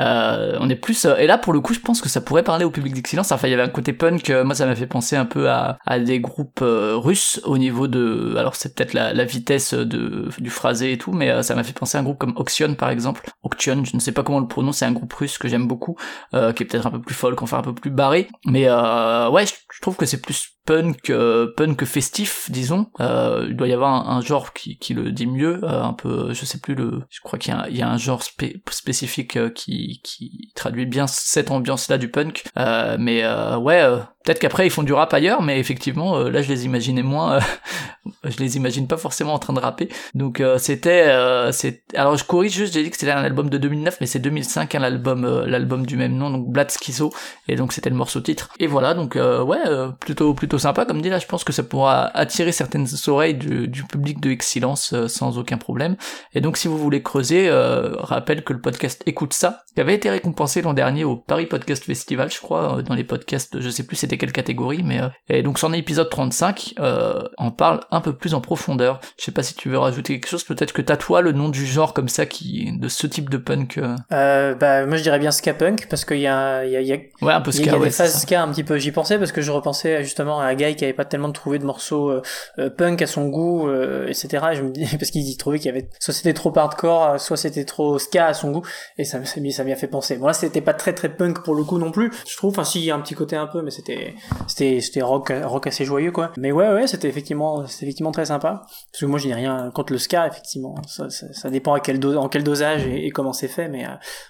Euh, 0.00 0.58
on 0.58 0.68
est 0.68 0.74
plus 0.74 1.04
et 1.04 1.28
là 1.28 1.38
pour 1.38 1.52
le 1.52 1.60
coup 1.60 1.74
je 1.74 1.78
pense 1.78 2.00
que 2.00 2.08
ça 2.08 2.20
pourrait 2.20 2.42
parler 2.42 2.64
au 2.64 2.72
public 2.72 2.92
d'excellence. 2.92 3.30
Enfin 3.30 3.46
il 3.46 3.52
y 3.52 3.54
avait 3.54 3.62
un 3.62 3.68
côté 3.68 3.92
punk, 3.92 4.28
moi 4.30 4.56
ça 4.56 4.66
m'a 4.66 4.74
fait 4.74 4.88
penser 4.88 5.14
un 5.14 5.26
peu 5.26 5.48
à, 5.48 5.78
à 5.86 6.00
des 6.00 6.18
groupes 6.18 6.58
russes 6.64 7.40
au 7.44 7.56
niveau 7.56 7.86
de, 7.86 8.34
alors 8.36 8.56
c'est 8.56 8.74
peut-être 8.74 8.94
la, 8.94 9.12
la, 9.12 9.24
vitesse 9.24 9.72
de 9.72 10.28
du 10.38 10.50
phrasé 10.50 10.90
et 10.90 10.98
tout, 10.98 11.12
mais 11.12 11.40
ça 11.44 11.54
m'a 11.54 11.62
fait 11.62 11.72
penser 11.72 11.98
à 11.98 12.00
un 12.00 12.04
groupe 12.04 12.18
comme 12.18 12.34
Oction 12.34 12.74
par 12.74 12.90
exemple. 12.90 13.30
Oction, 13.44 13.84
je 13.84 13.94
ne 13.94 14.00
sais 14.00 14.10
pas 14.10 14.24
comment 14.24 14.38
on 14.38 14.40
le 14.40 14.48
prononce, 14.48 14.78
c'est 14.78 14.86
un 14.86 14.92
groupe 14.92 15.12
russe 15.12 15.38
que 15.38 15.46
j'aime 15.46 15.68
beaucoup, 15.68 15.96
qui 16.32 16.36
est 16.64 16.66
peut-être 16.66 16.88
un 16.88 16.90
peu 16.90 17.00
plus 17.00 17.14
folk, 17.14 17.40
enfin 17.42 17.58
un 17.58 17.62
peu 17.62 17.74
plus 17.74 17.90
barré, 17.90 18.26
mais 18.44 18.68
ouais 18.68 19.44
je 19.46 19.80
trouve 19.80 19.94
que 19.94 20.06
c'est 20.06 20.20
plus 20.20 20.53
punk 20.64 21.10
euh, 21.10 21.52
punk 21.56 21.84
festif 21.84 22.50
disons. 22.50 22.86
Euh, 23.00 23.46
il 23.48 23.56
doit 23.56 23.68
y 23.68 23.72
avoir 23.72 24.10
un, 24.10 24.20
genre 24.20 24.52
qui, 24.52 24.78
qui, 24.78 24.94
le 24.94 25.12
dit 25.12 25.26
mieux 25.26 25.60
euh, 25.62 25.82
un 25.82 25.92
peu 25.92 26.32
je 26.32 26.44
sais 26.44 26.58
plus 26.58 26.74
le 26.74 27.02
je 27.10 27.20
crois 27.20 27.38
qu'il 27.38 27.54
y, 27.70 27.76
y, 27.76 27.82
a 27.82 27.88
un 27.88 27.98
genre 27.98 28.22
spé 28.22 28.62
spécifique 28.70 29.36
euh, 29.36 29.50
qui, 29.50 30.00
qui 30.02 30.52
traduit 30.54 30.86
bien 30.86 31.06
cette 31.06 31.50
ambiance 31.50 31.88
là 31.88 31.98
du 31.98 32.08
punk. 32.08 32.44
Euh, 32.56 32.96
mais 32.98 33.24
ouais 33.56 33.84
peut-être 34.24 34.38
qu'après 34.38 34.66
ils 34.66 34.70
font 34.70 34.82
du 34.82 34.94
rap 34.94 35.12
ailleurs 35.12 35.42
mais 35.42 35.60
effectivement 35.60 36.18
là 36.18 36.40
je 36.40 36.48
les 36.48 36.64
imaginais 36.64 37.02
moins 37.02 37.40
je 38.24 38.38
les 38.38 38.56
imagine 38.56 38.86
pas 38.86 38.96
forcément 38.96 39.34
en 39.34 39.38
train 39.38 39.52
de 39.52 39.60
rapper. 39.60 39.88
Donc 40.14 40.42
c'était 40.58 41.12
c'est 41.52 41.82
alors 41.94 42.16
je 42.16 42.24
corrige 42.24 42.52
juste 42.52 42.74
j'ai 42.74 42.82
dit 42.82 42.90
que 42.90 42.96
c'était 42.96 43.12
un 43.12 43.22
album 43.22 43.50
de 43.50 43.58
2009 43.58 43.98
mais 44.00 44.06
c'est 44.06 44.18
2005 44.18 44.74
hein, 44.74 44.78
l'album 44.78 45.44
l'album 45.44 45.84
du 45.84 45.96
même 45.96 46.16
nom 46.16 46.30
donc 46.30 46.50
Black 46.50 46.70
Schizo 46.70 47.12
et 47.48 47.56
donc 47.56 47.72
c'était 47.72 47.90
le 47.90 47.96
morceau 47.96 48.20
titre. 48.20 48.48
Et 48.58 48.66
voilà 48.66 48.94
donc 48.94 49.16
ouais 49.16 49.58
plutôt 50.00 50.32
plutôt 50.32 50.53
sympa 50.58 50.84
comme 50.84 51.02
dit 51.02 51.08
là 51.08 51.18
je 51.18 51.26
pense 51.26 51.44
que 51.44 51.52
ça 51.52 51.62
pourra 51.62 52.06
attirer 52.16 52.52
certaines 52.52 52.86
oreilles 53.06 53.34
du, 53.34 53.68
du 53.68 53.84
public 53.84 54.20
de 54.20 54.30
Excellence 54.30 54.92
euh, 54.92 55.08
sans 55.08 55.38
aucun 55.38 55.56
problème. 55.56 55.96
Et 56.34 56.40
donc 56.40 56.56
si 56.56 56.68
vous 56.68 56.78
voulez 56.78 57.02
creuser 57.02 57.48
euh, 57.48 57.96
rappelle 57.98 58.44
que 58.44 58.52
le 58.52 58.60
podcast 58.60 59.02
écoute 59.06 59.32
ça 59.32 59.62
qui 59.74 59.80
avait 59.80 59.94
été 59.94 60.10
récompensé 60.10 60.62
l'an 60.62 60.72
dernier 60.72 61.04
au 61.04 61.16
Paris 61.16 61.46
Podcast 61.46 61.84
Festival 61.84 62.30
je 62.30 62.40
crois 62.40 62.78
euh, 62.78 62.82
dans 62.82 62.94
les 62.94 63.04
podcasts 63.04 63.60
je 63.60 63.70
sais 63.70 63.84
plus 63.84 63.96
c'était 63.96 64.18
quelle 64.18 64.32
catégorie 64.32 64.82
mais 64.82 65.00
euh, 65.00 65.08
et 65.28 65.42
donc 65.42 65.58
son 65.58 65.72
épisode 65.72 66.08
35 66.08 66.74
euh, 66.78 67.22
en 67.38 67.50
parle 67.50 67.80
un 67.90 68.00
peu 68.00 68.12
plus 68.12 68.34
en 68.34 68.40
profondeur. 68.40 69.00
Je 69.18 69.24
sais 69.24 69.32
pas 69.32 69.42
si 69.42 69.54
tu 69.54 69.68
veux 69.68 69.78
rajouter 69.78 70.14
quelque 70.14 70.30
chose 70.30 70.44
peut-être 70.44 70.72
que 70.72 70.82
t'as 70.82 70.96
toi 70.96 71.20
le 71.20 71.32
nom 71.32 71.48
du 71.48 71.66
genre 71.66 71.94
comme 71.94 72.08
ça 72.08 72.26
qui 72.26 72.70
de 72.78 72.88
ce 72.88 73.06
type 73.06 73.30
de 73.30 73.36
punk 73.36 73.80
euh... 74.12 74.54
bah 74.54 74.86
moi 74.86 74.96
je 74.96 75.02
dirais 75.02 75.18
bien 75.18 75.30
ska 75.30 75.54
punk 75.54 75.86
parce 75.88 76.04
qu'il 76.04 76.18
y 76.18 76.26
a 76.26 76.64
il 76.64 76.72
y 76.72 76.76
a, 76.76 76.80
y 76.80 76.92
a 76.92 76.98
ouais 77.22 77.32
un 77.32 77.40
peu 77.40 77.50
ska 77.50 77.62
il 77.62 77.66
y 77.66 77.70
a 77.70 77.78
ouais, 77.78 77.86
des 77.86 77.90
phases 77.90 78.20
ska 78.22 78.42
un 78.42 78.48
petit 78.48 78.64
peu. 78.64 78.78
J'y 78.78 78.92
pensais 78.92 79.18
parce 79.18 79.32
que 79.32 79.40
je 79.40 79.50
repensais 79.50 80.02
justement 80.02 80.40
à 80.44 80.48
un 80.48 80.54
gars 80.54 80.72
qui 80.74 80.84
avait 80.84 80.92
pas 80.92 81.04
tellement 81.04 81.32
trouvé 81.32 81.58
de 81.58 81.64
morceaux 81.64 82.10
euh, 82.10 82.22
euh, 82.58 82.70
punk 82.70 83.02
à 83.02 83.06
son 83.06 83.28
goût, 83.28 83.68
euh, 83.68 84.06
etc. 84.06 84.44
Et 84.52 84.56
je 84.56 84.62
me 84.62 84.70
dis 84.70 84.86
parce 84.98 85.10
qu'il 85.10 85.36
trouvait 85.36 85.58
qu'il 85.58 85.66
y 85.66 85.70
avait 85.70 85.88
soit 86.00 86.14
c'était 86.14 86.32
trop 86.32 86.56
hardcore, 86.56 87.20
soit 87.20 87.36
c'était 87.36 87.64
trop 87.64 87.98
ska 87.98 88.26
à 88.26 88.34
son 88.34 88.50
goût, 88.50 88.62
et 88.98 89.04
ça 89.04 89.24
ça 89.24 89.64
fait 89.76 89.86
penser. 89.88 90.16
Bon 90.16 90.26
là 90.26 90.32
c'était 90.32 90.60
pas 90.60 90.74
très 90.74 90.92
très 90.92 91.08
punk 91.08 91.42
pour 91.42 91.54
le 91.54 91.64
coup 91.64 91.78
non 91.78 91.90
plus, 91.90 92.10
je 92.28 92.36
trouve. 92.36 92.50
Enfin 92.50 92.64
si 92.64 92.80
il 92.80 92.84
y 92.84 92.90
a 92.90 92.94
un 92.94 93.00
petit 93.00 93.14
côté 93.14 93.36
un 93.36 93.46
peu, 93.46 93.62
mais 93.62 93.70
c'était 93.70 94.14
c'était 94.46 94.80
c'était 94.80 95.02
rock 95.02 95.32
rock 95.44 95.66
assez 95.66 95.84
joyeux 95.84 96.12
quoi. 96.12 96.32
Mais 96.36 96.52
ouais 96.52 96.72
ouais 96.72 96.86
c'était 96.86 97.08
effectivement 97.08 97.66
c'était 97.66 97.86
effectivement 97.86 98.12
très 98.12 98.26
sympa. 98.26 98.62
Parce 98.92 99.00
que 99.00 99.06
moi 99.06 99.18
je 99.18 99.28
n'ai 99.28 99.34
rien 99.34 99.70
contre 99.74 99.92
le 99.92 99.98
ska 99.98 100.26
effectivement. 100.26 100.74
Ça, 100.86 101.50
dépend 101.50 101.74
à 101.74 101.80
quel 101.80 102.04
en 102.16 102.28
quel 102.28 102.44
dosage 102.44 102.86
et, 102.86 103.10
comment 103.10 103.32
c'est 103.32 103.48
fait, 103.48 103.68
mais 103.68 103.84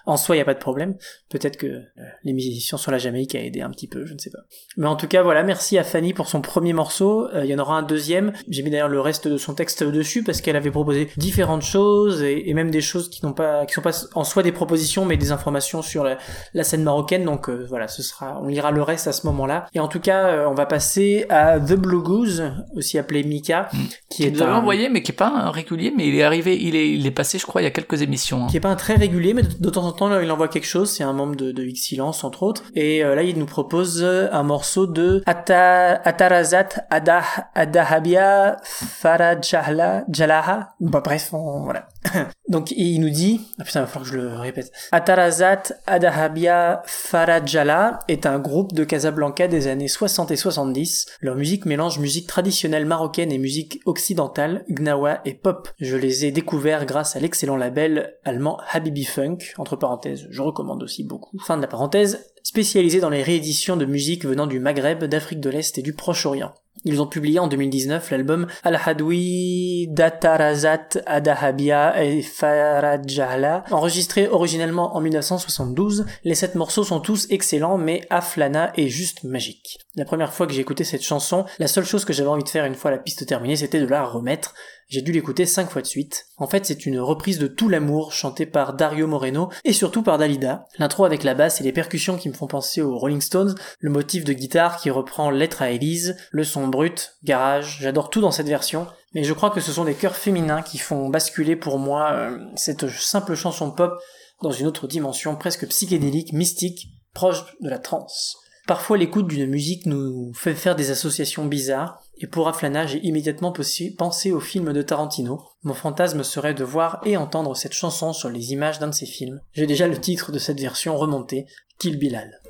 en 0.06 0.16
soi 0.16 0.36
il 0.36 0.38
y 0.38 0.42
a 0.42 0.44
pas 0.44 0.54
de 0.54 0.58
problème. 0.58 0.96
Peut-être 1.30 1.56
que 1.56 1.82
les 2.22 2.32
musiciens 2.32 2.78
sur 2.78 2.90
la 2.90 2.98
Jamaïque 2.98 3.34
a 3.34 3.40
aidé 3.40 3.60
un 3.60 3.70
petit 3.70 3.88
peu, 3.88 4.04
je 4.06 4.14
ne 4.14 4.18
sais 4.18 4.30
pas. 4.30 4.40
Mais 4.76 4.86
en 4.86 4.96
tout 4.96 5.08
cas 5.08 5.22
voilà 5.22 5.42
merci 5.42 5.78
à 5.78 5.84
Fanny 5.84 6.03
pour 6.12 6.28
son 6.28 6.40
premier 6.40 6.72
morceau. 6.72 7.28
Euh, 7.34 7.44
il 7.44 7.50
y 7.50 7.54
en 7.54 7.58
aura 7.58 7.76
un 7.78 7.82
deuxième. 7.82 8.32
J'ai 8.48 8.62
mis 8.62 8.70
d'ailleurs 8.70 8.88
le 8.88 9.00
reste 9.00 9.28
de 9.28 9.36
son 9.36 9.54
texte 9.54 9.82
dessus 9.82 10.22
parce 10.22 10.40
qu'elle 10.40 10.56
avait 10.56 10.70
proposé 10.70 11.08
différentes 11.16 11.62
choses 11.62 12.22
et, 12.22 12.50
et 12.50 12.54
même 12.54 12.70
des 12.70 12.80
choses 12.80 13.08
qui 13.08 13.24
n'ont 13.24 13.32
pas, 13.32 13.66
qui 13.66 13.74
sont 13.74 13.80
pas 13.80 14.06
en 14.14 14.24
soi 14.24 14.42
des 14.42 14.52
propositions 14.52 15.04
mais 15.04 15.16
des 15.16 15.32
informations 15.32 15.82
sur 15.82 16.04
la, 16.04 16.18
la 16.52 16.64
scène 16.64 16.82
marocaine. 16.82 17.24
Donc 17.24 17.48
euh, 17.48 17.64
voilà, 17.68 17.88
ce 17.88 18.02
sera, 18.02 18.40
on 18.42 18.48
lira 18.48 18.70
le 18.70 18.82
reste 18.82 19.06
à 19.06 19.12
ce 19.12 19.26
moment-là. 19.26 19.66
Et 19.74 19.80
en 19.80 19.88
tout 19.88 20.00
cas, 20.00 20.26
euh, 20.26 20.46
on 20.48 20.54
va 20.54 20.66
passer 20.66 21.26
à 21.28 21.58
The 21.60 21.74
Blue 21.74 22.02
Goose, 22.02 22.42
aussi 22.74 22.98
appelé 22.98 23.22
Mika, 23.22 23.68
mmh. 23.72 23.78
qui 24.10 24.24
est 24.24 24.30
nous 24.30 24.42
un... 24.42 24.54
envoyé 24.54 24.88
mais 24.88 25.02
qui 25.02 25.12
est 25.12 25.14
pas 25.14 25.28
un 25.28 25.50
régulier, 25.50 25.92
mais 25.96 26.08
il 26.08 26.14
est 26.16 26.22
arrivé, 26.22 26.58
il 26.60 26.76
est, 26.76 26.90
il 26.90 27.06
est 27.06 27.10
passé, 27.10 27.38
je 27.38 27.46
crois, 27.46 27.62
il 27.62 27.64
y 27.64 27.68
a 27.68 27.70
quelques 27.70 28.02
émissions. 28.02 28.44
Hein. 28.44 28.48
Qui 28.50 28.56
est 28.56 28.60
pas 28.60 28.70
un 28.70 28.76
très 28.76 28.94
régulier, 28.94 29.34
mais 29.34 29.42
de, 29.42 29.48
de 29.58 29.70
temps 29.70 29.84
en 29.84 29.92
temps, 29.92 30.08
là, 30.08 30.22
il 30.22 30.30
envoie 30.30 30.48
quelque 30.48 30.66
chose. 30.66 30.90
C'est 30.90 31.04
un 31.04 31.12
membre 31.12 31.36
de, 31.36 31.52
de 31.52 31.64
X-Silence, 31.64 32.24
entre 32.24 32.42
autres. 32.42 32.64
Et 32.74 33.00
là, 33.02 33.22
il 33.22 33.38
nous 33.38 33.46
propose 33.46 34.02
un 34.04 34.42
morceau 34.42 34.86
de 34.86 35.22
Ata, 35.26 35.93
Atarazat 36.04 36.86
Adah, 36.90 37.24
Adahabia 37.54 38.56
Farajahla 38.62 40.04
Jalaha. 40.08 40.74
Bref, 40.80 41.32
on, 41.32 41.64
voilà. 41.64 41.88
Donc 42.48 42.70
il 42.70 43.00
nous 43.00 43.10
dit, 43.10 43.40
ah 43.58 43.64
putain, 43.64 43.80
il 43.80 43.82
va 43.82 43.86
falloir 43.86 44.10
que 44.10 44.16
je 44.16 44.20
le 44.20 44.38
répète. 44.38 44.70
Atarazat 44.92 45.62
Adahabia 45.86 46.82
Farajala 46.86 48.00
est 48.08 48.26
un 48.26 48.38
groupe 48.38 48.72
de 48.72 48.84
Casablanca 48.84 49.48
des 49.48 49.66
années 49.66 49.88
60 49.88 50.30
et 50.30 50.36
70. 50.36 51.06
Leur 51.20 51.36
musique 51.36 51.66
mélange 51.66 51.98
musique 51.98 52.26
traditionnelle 52.26 52.86
marocaine 52.86 53.32
et 53.32 53.38
musique 53.38 53.80
occidentale, 53.86 54.64
gnawa 54.68 55.20
et 55.24 55.34
pop. 55.34 55.68
Je 55.80 55.96
les 55.96 56.24
ai 56.26 56.32
découverts 56.32 56.86
grâce 56.86 57.16
à 57.16 57.20
l'excellent 57.20 57.56
label 57.56 58.14
allemand 58.24 58.58
Habibi 58.70 59.04
Funk, 59.04 59.38
entre 59.58 59.76
parenthèses, 59.76 60.26
je 60.30 60.42
recommande 60.42 60.82
aussi 60.82 61.04
beaucoup. 61.04 61.38
Fin 61.40 61.56
de 61.56 61.62
la 61.62 61.68
parenthèse, 61.68 62.33
spécialisé 62.44 63.00
dans 63.00 63.10
les 63.10 63.22
rééditions 63.22 63.76
de 63.76 63.86
musique 63.86 64.24
venant 64.24 64.46
du 64.46 64.60
Maghreb, 64.60 65.04
d'Afrique 65.04 65.40
de 65.40 65.50
l'Est 65.50 65.78
et 65.78 65.82
du 65.82 65.94
Proche-Orient. 65.94 66.54
Ils 66.86 67.00
ont 67.00 67.06
publié 67.06 67.38
en 67.38 67.46
2019 67.46 68.10
l'album 68.10 68.46
Al-Hadwi 68.62 69.88
Datarazat 69.88 70.88
Adahabia 71.06 72.04
et 72.04 72.20
Farajala. 72.20 73.64
Enregistré 73.70 74.28
originellement 74.28 74.94
en 74.94 75.00
1972, 75.00 76.04
les 76.24 76.34
sept 76.34 76.54
morceaux 76.56 76.84
sont 76.84 77.00
tous 77.00 77.26
excellents, 77.30 77.78
mais 77.78 78.06
Aflana 78.10 78.72
est 78.76 78.88
juste 78.88 79.24
magique. 79.24 79.78
La 79.96 80.04
première 80.04 80.34
fois 80.34 80.46
que 80.46 80.52
j'ai 80.52 80.60
écouté 80.60 80.84
cette 80.84 81.02
chanson, 81.02 81.46
la 81.58 81.68
seule 81.68 81.86
chose 81.86 82.04
que 82.04 82.12
j'avais 82.12 82.28
envie 82.28 82.44
de 82.44 82.48
faire 82.50 82.66
une 82.66 82.74
fois 82.74 82.90
la 82.90 82.98
piste 82.98 83.24
terminée, 83.24 83.56
c'était 83.56 83.80
de 83.80 83.86
la 83.86 84.04
remettre. 84.04 84.52
J'ai 84.88 85.02
dû 85.02 85.12
l'écouter 85.12 85.46
cinq 85.46 85.70
fois 85.70 85.82
de 85.82 85.86
suite. 85.86 86.26
En 86.36 86.46
fait, 86.46 86.66
c'est 86.66 86.86
une 86.86 86.98
reprise 86.98 87.38
de 87.38 87.46
Tout 87.46 87.68
l'amour 87.68 88.12
chantée 88.12 88.46
par 88.46 88.74
Dario 88.74 89.06
Moreno 89.06 89.48
et 89.64 89.72
surtout 89.72 90.02
par 90.02 90.18
Dalida. 90.18 90.66
L'intro 90.78 91.04
avec 91.04 91.24
la 91.24 91.34
basse 91.34 91.60
et 91.60 91.64
les 91.64 91.72
percussions 91.72 92.16
qui 92.16 92.28
me 92.28 92.34
font 92.34 92.46
penser 92.46 92.82
aux 92.82 92.98
Rolling 92.98 93.20
Stones, 93.20 93.54
le 93.80 93.90
motif 93.90 94.24
de 94.24 94.32
guitare 94.32 94.78
qui 94.78 94.90
reprend 94.90 95.30
Lettre 95.30 95.62
à 95.62 95.70
Elise, 95.70 96.16
le 96.30 96.44
son 96.44 96.68
brut, 96.68 97.16
garage, 97.24 97.78
j'adore 97.80 98.10
tout 98.10 98.20
dans 98.20 98.30
cette 98.30 98.48
version. 98.48 98.86
Mais 99.14 99.24
je 99.24 99.32
crois 99.32 99.50
que 99.50 99.60
ce 99.60 99.72
sont 99.72 99.84
des 99.84 99.94
chœurs 99.94 100.16
féminins 100.16 100.62
qui 100.62 100.78
font 100.78 101.08
basculer 101.08 101.56
pour 101.56 101.78
moi 101.78 102.12
euh, 102.12 102.38
cette 102.56 102.88
simple 102.88 103.34
chanson 103.34 103.70
pop 103.70 103.98
dans 104.42 104.52
une 104.52 104.66
autre 104.66 104.86
dimension 104.86 105.36
presque 105.36 105.66
psychédélique, 105.68 106.32
mystique, 106.32 106.88
proche 107.14 107.44
de 107.60 107.70
la 107.70 107.78
trance. 107.78 108.36
Parfois 108.66 108.96
l'écoute 108.96 109.28
d'une 109.28 109.46
musique 109.46 109.86
nous 109.86 110.32
fait 110.34 110.54
faire 110.54 110.74
des 110.74 110.90
associations 110.90 111.44
bizarres, 111.44 112.02
et 112.18 112.26
pour 112.26 112.48
Aflana 112.48 112.86
j'ai 112.86 112.98
immédiatement 112.98 113.52
pensé 113.96 114.32
au 114.32 114.40
film 114.40 114.72
de 114.72 114.82
Tarantino. 114.82 115.42
Mon 115.62 115.74
fantasme 115.74 116.22
serait 116.22 116.54
de 116.54 116.64
voir 116.64 117.00
et 117.04 117.16
entendre 117.16 117.56
cette 117.56 117.72
chanson 117.72 118.12
sur 118.12 118.28
les 118.28 118.52
images 118.52 118.78
d'un 118.78 118.88
de 118.88 118.94
ses 118.94 119.06
films. 119.06 119.40
J'ai 119.52 119.66
déjà 119.66 119.88
le 119.88 120.00
titre 120.00 120.32
de 120.32 120.38
cette 120.38 120.60
version 120.60 120.96
remontée, 120.96 121.46
Kill 121.78 121.98
Bilal. 121.98 122.40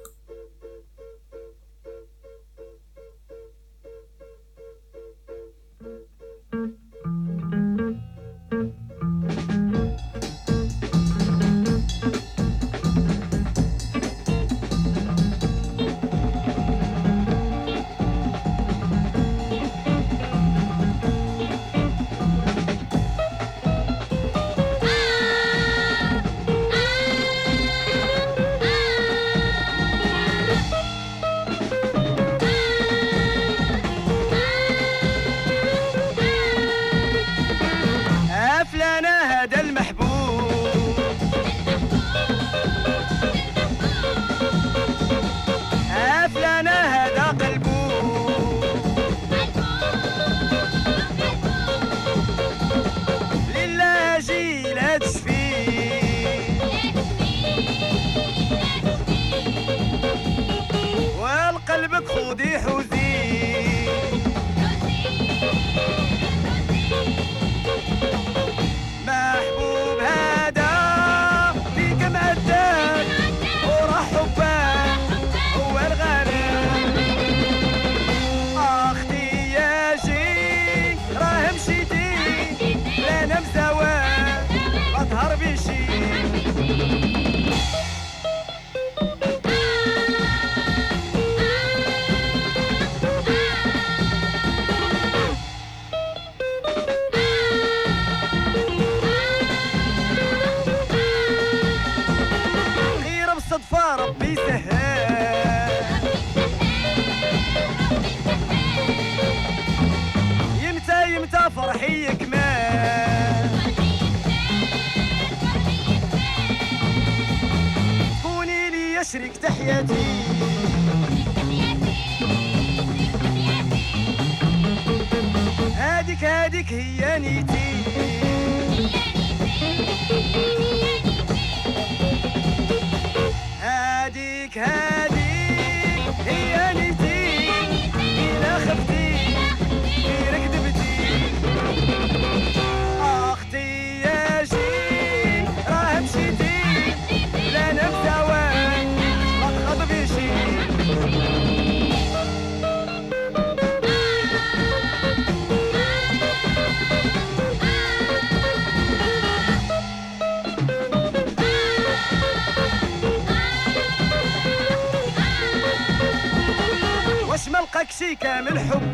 حقك 167.74 167.90
شي 167.90 168.14
كامل 168.14 168.58
حبي. 168.58 168.92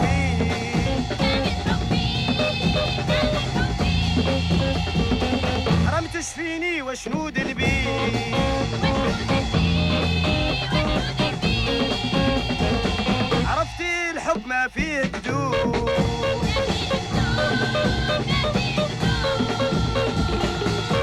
كامل 5.86 6.08
حبي 6.12 6.82
كامل 6.82 6.82
حبي 6.82 6.82
تشفيني 6.82 6.82
عرفتي 13.46 14.10
الحب 14.10 14.46
ما 14.46 14.68
فيه 14.68 15.02
بدون 15.02 15.86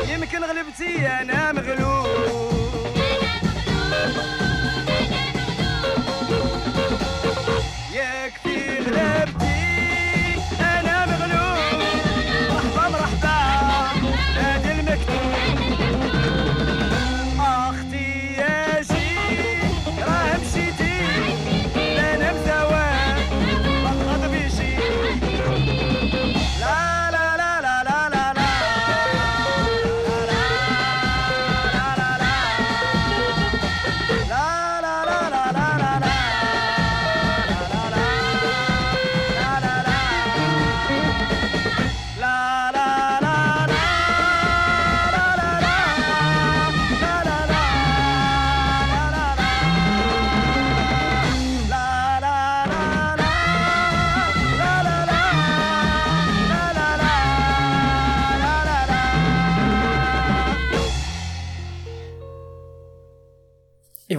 يمكن 0.09 0.43
غلبتي 0.43 1.07
أنا 1.07 1.51
مغلوب. 1.51 2.57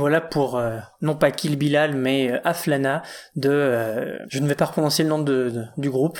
Voilà 0.09 0.21
pour 0.23 0.57
euh, 0.57 0.79
non 1.03 1.15
pas 1.15 1.31
Kill 1.31 1.57
Bilal 1.57 1.95
mais 1.95 2.33
euh, 2.33 2.39
Aflana 2.45 3.03
de 3.37 3.51
euh, 3.51 4.17
je 4.31 4.39
ne 4.39 4.49
vais 4.49 4.55
pas 4.55 4.67
prononcer 4.67 5.03
le 5.03 5.11
nom 5.11 5.19
de, 5.19 5.51
de- 5.51 5.65
du 5.77 5.91
groupe 5.91 6.19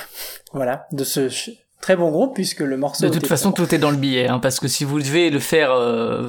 voilà 0.53 0.87
de 0.93 1.05
ce 1.05 1.29
très 1.81 1.97
bon 1.97 2.11
groupe 2.11 2.35
puisque 2.35 2.61
le 2.61 2.77
morceau 2.77 3.07
De 3.07 3.13
toute 3.13 3.27
façon, 3.27 3.53
tout 3.53 3.73
est 3.75 3.79
dans 3.79 3.93
le 3.93 3.97
billet, 3.97 4.27
hein, 4.29 4.41
parce 4.41 4.59
que 4.61 4.67
si 4.67 4.85
vous 4.85 4.99
devez 4.99 5.31
le 5.31 5.39
faire 5.39 5.71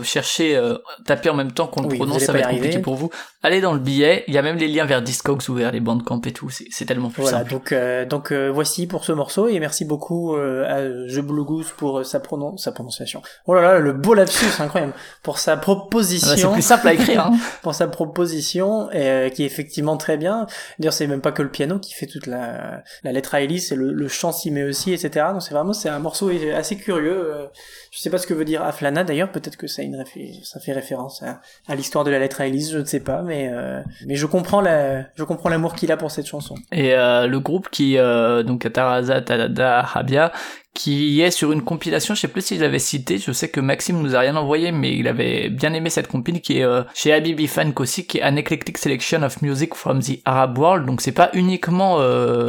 chercher, 0.03 0.62
taper 1.05 1.30
en 1.30 1.34
même 1.34 1.51
temps 1.51 1.66
qu'on 1.68 1.82
le 1.82 1.88
Oui, 1.88 1.97
prononce, 1.97 2.24
ça 2.24 2.32
va 2.32 2.39
être 2.39 2.49
compliqué 2.51 2.78
pour 2.80 2.93
vous. 2.95 3.10
Allez 3.42 3.62
dans 3.62 3.72
le 3.72 3.80
billet, 3.80 4.26
il 4.28 4.34
y 4.34 4.38
a 4.38 4.42
même 4.42 4.58
les 4.58 4.68
liens 4.68 4.84
vers 4.86 5.02
Discogs 5.02 5.48
ou 5.48 5.54
vers 5.54 5.72
les 5.72 5.80
Bandcamp 5.80 6.20
et 6.26 6.34
tout, 6.34 6.50
c'est 6.50 6.84
tellement 6.86 7.10
plus 7.10 7.22
Voilà, 7.22 7.38
simple. 7.40 7.52
donc 7.52 7.72
euh, 7.72 8.04
donc 8.06 8.34
euh, 8.34 8.50
voici 8.50 8.86
pour 8.86 9.06
ce 9.06 9.14
morceau 9.14 9.48
et 9.48 9.60
merci 9.62 9.86
beaucoup 9.86 10.36
euh, 10.36 10.66
à 10.68 11.08
Je 11.08 11.22
Blue 11.22 11.46
Goose 11.46 11.72
pour 11.78 12.00
euh, 12.00 12.04
sa 12.04 12.20
pronon 12.20 12.58
sa 12.58 12.74
prononciation. 12.74 13.22
Oh 13.46 13.54
là 13.54 13.62
là, 13.62 13.80
le 13.80 13.94
beau 13.94 14.14
lapsus 14.14 14.46
incroyable 14.62 14.92
pour 15.24 15.40
sa 15.40 15.54
Ah 15.54 15.56
bah, 15.56 15.62
proposition. 15.62 16.36
c'est 16.36 16.52
plus 16.52 16.62
simple 16.62 16.88
à 16.90 16.94
écrire. 16.94 17.28
Hein. 17.28 17.38
pour 17.62 17.74
sa 17.74 17.88
proposition 17.88 18.90
euh, 18.94 19.30
qui 19.30 19.44
est 19.44 19.46
effectivement 19.46 19.96
très 19.96 20.18
bien. 20.18 20.46
D'ailleurs, 20.78 20.94
c'est 20.94 21.08
même 21.08 21.22
pas 21.22 21.32
que 21.32 21.42
le 21.42 21.50
piano 21.50 21.80
qui 21.80 21.94
fait 21.94 22.08
toute 22.08 22.28
la, 22.28 22.84
la 23.04 23.12
lettre 23.14 23.36
à 23.36 23.42
Elise, 23.42 23.70
c'est 23.70 23.76
le, 23.76 23.94
le 23.94 24.08
chant 24.10 24.34
s'y 24.34 24.52
met 24.52 24.64
aussi, 24.64 24.92
etc. 24.92 25.28
Donc 25.32 25.44
c'est 25.44 25.54
vraiment 25.54 25.72
c'est 25.72 25.88
un 25.90 26.00
morceau 26.00 26.30
assez 26.54 26.76
curieux. 26.76 27.34
euh, 27.36 27.46
Je 27.92 28.00
sais 28.00 28.10
pas 28.10 28.18
ce 28.18 28.28
que 28.28 28.34
veut 28.34 28.44
dire 28.46 28.64
Aflana 28.64 29.06
d'ailleurs, 29.06 29.32
peut-être 29.32 29.56
que 29.56 29.68
ça, 29.68 29.82
une 29.82 30.04
ça 30.44 30.60
fait 30.60 30.74
référence 30.74 31.24
à, 31.24 31.40
à 31.70 31.76
l'histoire 31.76 32.04
de 32.04 32.12
la 32.12 32.20
lettre 32.20 32.42
à 32.42 32.48
Elise, 32.48 32.72
je 32.74 32.80
ne 32.80 32.84
sais 32.86 33.00
pas, 33.00 33.22
mais 33.30 33.48
euh, 33.54 33.82
je 34.10 34.26
comprends 34.26 34.62
l'amour 34.62 35.76
qu'il 35.76 35.92
a 35.92 35.98
pour 35.98 36.12
cette 36.12 36.26
chanson. 36.26 36.56
Et 36.72 36.94
euh, 36.94 37.28
le 37.28 37.40
groupe 37.40 37.70
qui, 37.70 37.98
euh, 37.98 38.44
donc 38.44 38.66
Ataraza, 38.66 39.22
Tadada, 39.22 39.86
Habia, 39.94 40.34
qui 40.74 41.22
est 41.22 41.32
sur 41.32 41.52
une 41.52 41.62
compilation, 41.62 42.16
je 42.16 42.22
sais 42.22 42.28
plus 42.28 42.42
si 42.42 42.58
je 42.58 42.78
cité, 42.78 43.18
je 43.18 43.32
sais 43.32 43.50
que 43.50 43.60
Maxime 43.60 44.02
nous 44.02 44.16
a 44.16 44.20
rien 44.20 44.36
envoyé, 44.36 44.72
mais 44.72 44.96
il 44.96 45.08
avait 45.08 45.50
bien 45.50 45.74
aimé 45.74 45.90
cette 45.90 46.08
compile 46.08 46.42
qui 46.42 46.60
est 46.60 46.66
chez 46.94 47.12
Habibi 47.14 47.48
Funk 47.48 47.74
aussi, 47.78 48.08
qui 48.08 48.20
est 48.20 48.24
An 48.24 48.36
Eclectic 48.38 48.78
Selection 48.78 49.24
of 49.24 49.42
Music 49.42 49.76
from 49.76 50.02
the 50.02 50.20
Arab 50.26 50.58
World, 50.58 50.86
donc 50.86 51.02
c'est 51.02 51.12
pas 51.12 51.32
uniquement 51.34 51.98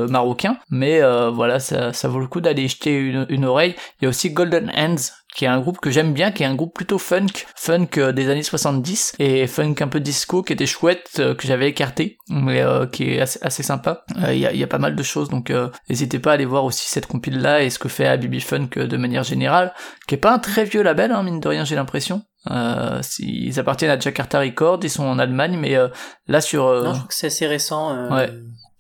marocain, 0.08 0.58
mais 0.70 1.00
voilà, 1.32 1.58
ça, 1.58 1.92
ça 1.92 2.08
vaut 2.08 2.20
le 2.20 2.28
coup 2.28 2.40
d'aller 2.40 2.68
jeter 2.68 2.96
une, 2.96 3.26
une 3.30 3.44
oreille. 3.44 3.74
Il 4.00 4.04
y 4.04 4.06
a 4.06 4.10
aussi 4.10 4.30
Golden 4.30 4.70
Hands, 4.76 5.10
qui 5.34 5.44
est 5.44 5.48
un 5.48 5.60
groupe 5.60 5.78
que 5.80 5.90
j'aime 5.90 6.12
bien, 6.12 6.30
qui 6.32 6.42
est 6.42 6.46
un 6.46 6.54
groupe 6.54 6.74
plutôt 6.74 6.98
funk, 6.98 7.26
funk 7.56 7.88
euh, 7.98 8.12
des 8.12 8.28
années 8.28 8.42
70, 8.42 9.14
et 9.18 9.46
funk 9.46 9.74
un 9.80 9.88
peu 9.88 10.00
disco, 10.00 10.42
qui 10.42 10.52
était 10.52 10.66
chouette, 10.66 11.08
euh, 11.18 11.34
que 11.34 11.46
j'avais 11.46 11.68
écarté, 11.68 12.18
mais 12.28 12.60
euh, 12.62 12.86
qui 12.86 13.10
est 13.14 13.20
assez, 13.20 13.38
assez 13.42 13.62
sympa. 13.62 14.04
Euh, 14.22 14.32
Il 14.34 14.40
y, 14.40 14.46
a, 14.46 14.52
il 14.52 14.58
y 14.58 14.64
a 14.64 14.66
pas 14.66 14.78
mal 14.78 14.96
de 14.96 15.02
choses, 15.02 15.28
donc 15.28 15.50
euh, 15.50 15.68
n'hésitez 15.88 16.18
pas 16.18 16.30
à 16.32 16.34
aller 16.34 16.44
voir 16.44 16.64
aussi 16.64 16.88
cette 16.88 17.06
compile-là 17.06 17.62
et 17.62 17.70
ce 17.70 17.78
que 17.78 17.88
fait 17.88 18.06
Habibi 18.06 18.40
Funk 18.40 18.70
de 18.76 18.96
manière 18.96 19.22
générale, 19.24 19.72
qui 20.06 20.14
est 20.14 20.18
pas 20.18 20.32
un 20.32 20.38
très 20.38 20.64
vieux 20.64 20.82
label, 20.82 21.12
hein, 21.12 21.22
mine 21.22 21.40
de 21.40 21.48
rien 21.48 21.64
j'ai 21.64 21.76
l'impression. 21.76 22.22
Euh, 22.50 22.98
si- 23.02 23.46
ils 23.46 23.60
appartiennent 23.60 23.90
à 23.90 23.98
Jakarta 24.00 24.40
Records, 24.40 24.80
ils 24.82 24.90
sont 24.90 25.04
en 25.04 25.18
Allemagne, 25.18 25.58
mais 25.60 25.76
euh, 25.76 25.88
là 26.26 26.40
sur... 26.40 26.66
euh, 26.66 26.82
Non, 26.84 26.90
je 26.92 26.98
crois 26.98 27.08
que 27.08 27.14
c'est 27.14 27.26
assez 27.26 27.46
récent. 27.46 28.08
Ouais. 28.10 28.30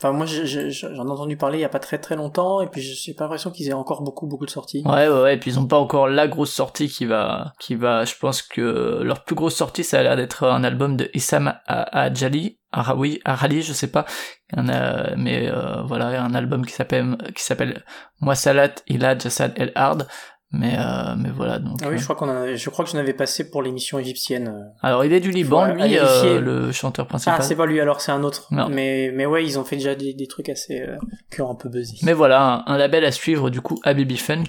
Enfin, 0.02 0.12
moi, 0.12 0.24
je- 0.24 0.46
je- 0.46 0.70
je- 0.70 0.94
j'en 0.94 1.06
ai 1.06 1.10
entendu 1.10 1.36
parler 1.36 1.58
il 1.58 1.60
y 1.60 1.64
a 1.64 1.68
pas 1.68 1.78
très 1.78 1.98
très 1.98 2.16
longtemps, 2.16 2.62
et 2.62 2.68
puis 2.68 2.80
j'ai 2.80 3.12
pas 3.12 3.24
l'impression 3.24 3.50
qu'ils 3.50 3.68
aient 3.68 3.74
encore 3.74 4.02
beaucoup 4.02 4.26
beaucoup 4.26 4.46
de 4.46 4.50
sorties. 4.50 4.82
Ouais, 4.86 5.08
ouais, 5.08 5.20
ouais, 5.22 5.34
et 5.34 5.36
puis 5.38 5.50
ils 5.50 5.58
ont 5.58 5.66
pas 5.66 5.78
encore 5.78 6.08
la 6.08 6.26
grosse 6.26 6.52
sortie 6.52 6.88
qui 6.88 7.04
va, 7.04 7.52
qui 7.60 7.74
va, 7.74 8.06
je 8.06 8.14
pense 8.18 8.40
que 8.40 9.00
leur 9.02 9.24
plus 9.24 9.34
grosse 9.34 9.56
sortie, 9.56 9.84
ça 9.84 9.98
a 9.98 10.02
l'air 10.02 10.16
d'être 10.16 10.46
un 10.46 10.64
album 10.64 10.96
de 10.96 11.10
Issam 11.12 11.52
Ajali, 11.66 12.58
Arawi, 12.72 13.20
Arali, 13.26 13.60
je 13.62 13.74
sais 13.74 13.90
pas, 13.90 14.06
mais 14.56 15.48
euh, 15.50 15.82
voilà, 15.82 16.22
un 16.22 16.34
album 16.34 16.64
qui 16.64 16.72
s'appelle, 16.72 17.16
qui 17.34 17.42
s'appelle 17.42 17.84
Moissalat 18.20 18.74
Ila 18.88 19.18
Jassad 19.18 19.52
El 19.56 19.72
Hard, 19.74 20.06
mais 20.52 20.74
euh, 20.78 21.14
mais 21.16 21.30
voilà 21.30 21.58
donc. 21.58 21.78
Ah 21.82 21.86
oui, 21.88 21.94
euh, 21.94 21.98
je 21.98 22.04
crois 22.04 22.16
qu'on 22.16 22.28
a, 22.28 22.54
je 22.54 22.70
crois 22.70 22.84
que 22.84 22.90
j'en 22.90 22.98
avais 22.98 23.12
passé 23.12 23.50
pour 23.50 23.62
l'émission 23.62 23.98
égyptienne. 23.98 24.48
euh. 24.48 24.86
Alors 24.86 25.04
il 25.04 25.12
est 25.12 25.20
du 25.20 25.30
Liban, 25.30 25.66
lui, 25.72 25.82
aller 25.82 25.94
vérifier. 25.94 26.30
euh, 26.30 26.40
le 26.40 26.72
chanteur 26.72 27.06
principal. 27.06 27.36
Ah, 27.38 27.42
c'est 27.42 27.54
pas 27.54 27.66
lui 27.66 27.78
alors, 27.80 28.00
c'est 28.00 28.10
un 28.12 28.22
autre. 28.24 28.48
Non. 28.50 28.68
Mais 28.68 29.12
mais 29.14 29.26
ouais, 29.26 29.44
ils 29.44 29.58
ont 29.58 29.64
fait 29.64 29.76
déjà 29.76 29.94
des, 29.94 30.12
des 30.12 30.26
trucs 30.26 30.48
assez 30.48 30.80
euh, 30.80 30.96
qui 31.30 31.40
ont 31.40 31.50
un 31.50 31.54
peu 31.54 31.68
buzzé. 31.68 31.98
Mais 32.02 32.12
voilà, 32.12 32.64
un, 32.66 32.74
un 32.74 32.76
label 32.78 33.04
à 33.04 33.12
suivre 33.12 33.48
du 33.50 33.60
coup 33.60 33.78
à 33.84 33.94
Baby 33.94 34.16
Funk. 34.16 34.44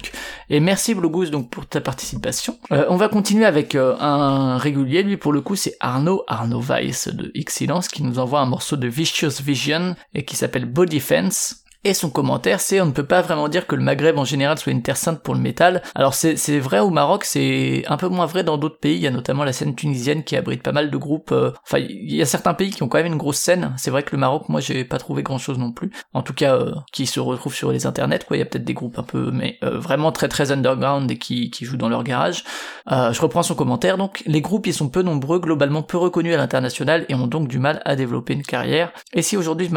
Et 0.50 0.58
merci 0.60 0.94
Blue 0.94 1.08
Goose 1.08 1.30
donc 1.30 1.50
pour 1.50 1.66
ta 1.66 1.80
participation. 1.80 2.56
Euh, 2.72 2.84
on 2.88 2.96
va 2.96 3.08
continuer 3.08 3.44
avec 3.44 3.74
euh, 3.74 3.94
un 4.00 4.58
régulier, 4.58 5.02
lui 5.04 5.16
pour 5.16 5.32
le 5.32 5.40
coup 5.40 5.54
c'est 5.56 5.76
Arnaud, 5.80 6.24
Arnaud 6.26 6.60
Weiss 6.60 7.08
de 7.08 7.30
Excellence 7.34 7.86
qui 7.88 8.02
nous 8.02 8.18
envoie 8.18 8.40
un 8.40 8.46
morceau 8.46 8.76
de 8.76 8.88
Vicious 8.88 9.40
Vision 9.42 9.94
et 10.14 10.24
qui 10.24 10.34
s'appelle 10.36 10.64
Body 10.64 10.98
Fence. 11.00 11.61
Et 11.84 11.94
son 11.94 12.10
commentaire, 12.10 12.60
c'est 12.60 12.80
on 12.80 12.86
ne 12.86 12.92
peut 12.92 13.06
pas 13.06 13.22
vraiment 13.22 13.48
dire 13.48 13.66
que 13.66 13.74
le 13.74 13.82
Maghreb 13.82 14.16
en 14.16 14.24
général 14.24 14.56
soit 14.56 14.70
une 14.70 14.82
terre 14.82 14.96
sainte 14.96 15.20
pour 15.20 15.34
le 15.34 15.40
métal. 15.40 15.82
Alors 15.96 16.14
c'est 16.14 16.58
vrai 16.60 16.78
au 16.78 16.90
Maroc, 16.90 17.24
c'est 17.24 17.82
un 17.88 17.96
peu 17.96 18.06
moins 18.06 18.26
vrai 18.26 18.44
dans 18.44 18.56
d'autres 18.56 18.78
pays. 18.78 18.94
Il 18.94 19.02
y 19.02 19.08
a 19.08 19.10
notamment 19.10 19.42
la 19.42 19.52
scène 19.52 19.74
tunisienne 19.74 20.22
qui 20.22 20.36
abrite 20.36 20.62
pas 20.62 20.70
mal 20.70 20.92
de 20.92 20.96
groupes. 20.96 21.32
euh, 21.32 21.50
Enfin, 21.64 21.78
il 21.78 22.14
y 22.14 22.22
a 22.22 22.24
certains 22.24 22.54
pays 22.54 22.70
qui 22.70 22.84
ont 22.84 22.88
quand 22.88 22.98
même 22.98 23.06
une 23.12 23.16
grosse 23.16 23.38
scène. 23.38 23.74
C'est 23.78 23.90
vrai 23.90 24.04
que 24.04 24.12
le 24.12 24.18
Maroc, 24.18 24.48
moi, 24.48 24.60
j'ai 24.60 24.84
pas 24.84 24.98
trouvé 24.98 25.24
grand 25.24 25.38
chose 25.38 25.58
non 25.58 25.72
plus. 25.72 25.90
En 26.12 26.22
tout 26.22 26.34
cas, 26.34 26.54
euh, 26.54 26.72
qui 26.92 27.06
se 27.06 27.18
retrouvent 27.18 27.54
sur 27.54 27.72
les 27.72 27.84
internets. 27.84 28.20
Quoi, 28.28 28.36
il 28.36 28.40
y 28.40 28.42
a 28.44 28.46
peut-être 28.46 28.64
des 28.64 28.74
groupes 28.74 29.00
un 29.00 29.02
peu, 29.02 29.32
mais 29.32 29.58
euh, 29.64 29.80
vraiment 29.80 30.12
très 30.12 30.28
très 30.28 30.52
underground 30.52 31.10
et 31.10 31.18
qui 31.18 31.50
qui 31.50 31.64
jouent 31.64 31.76
dans 31.78 31.88
leur 31.88 32.04
garage. 32.04 32.44
Euh, 32.92 33.12
je 33.12 33.20
reprends 33.20 33.42
son 33.42 33.56
commentaire. 33.56 33.98
Donc, 33.98 34.22
les 34.26 34.40
groupes, 34.40 34.68
ils 34.68 34.74
sont 34.74 34.88
peu 34.88 35.02
nombreux, 35.02 35.40
globalement 35.40 35.82
peu 35.82 35.98
reconnus 35.98 36.34
à 36.34 36.36
l'international 36.36 37.06
et 37.08 37.16
ont 37.16 37.26
donc 37.26 37.48
du 37.48 37.58
mal 37.58 37.82
à 37.84 37.96
développer 37.96 38.34
une 38.34 38.44
carrière. 38.44 38.92
Et 39.14 39.22
si 39.22 39.36
aujourd'hui 39.36 39.68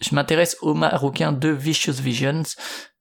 je 0.00 0.14
m'intéresse 0.14 0.58
aux 0.60 0.74
Marocains 0.74 1.32
de 1.32 1.53
Vicious 1.54 2.02
Visions, 2.02 2.42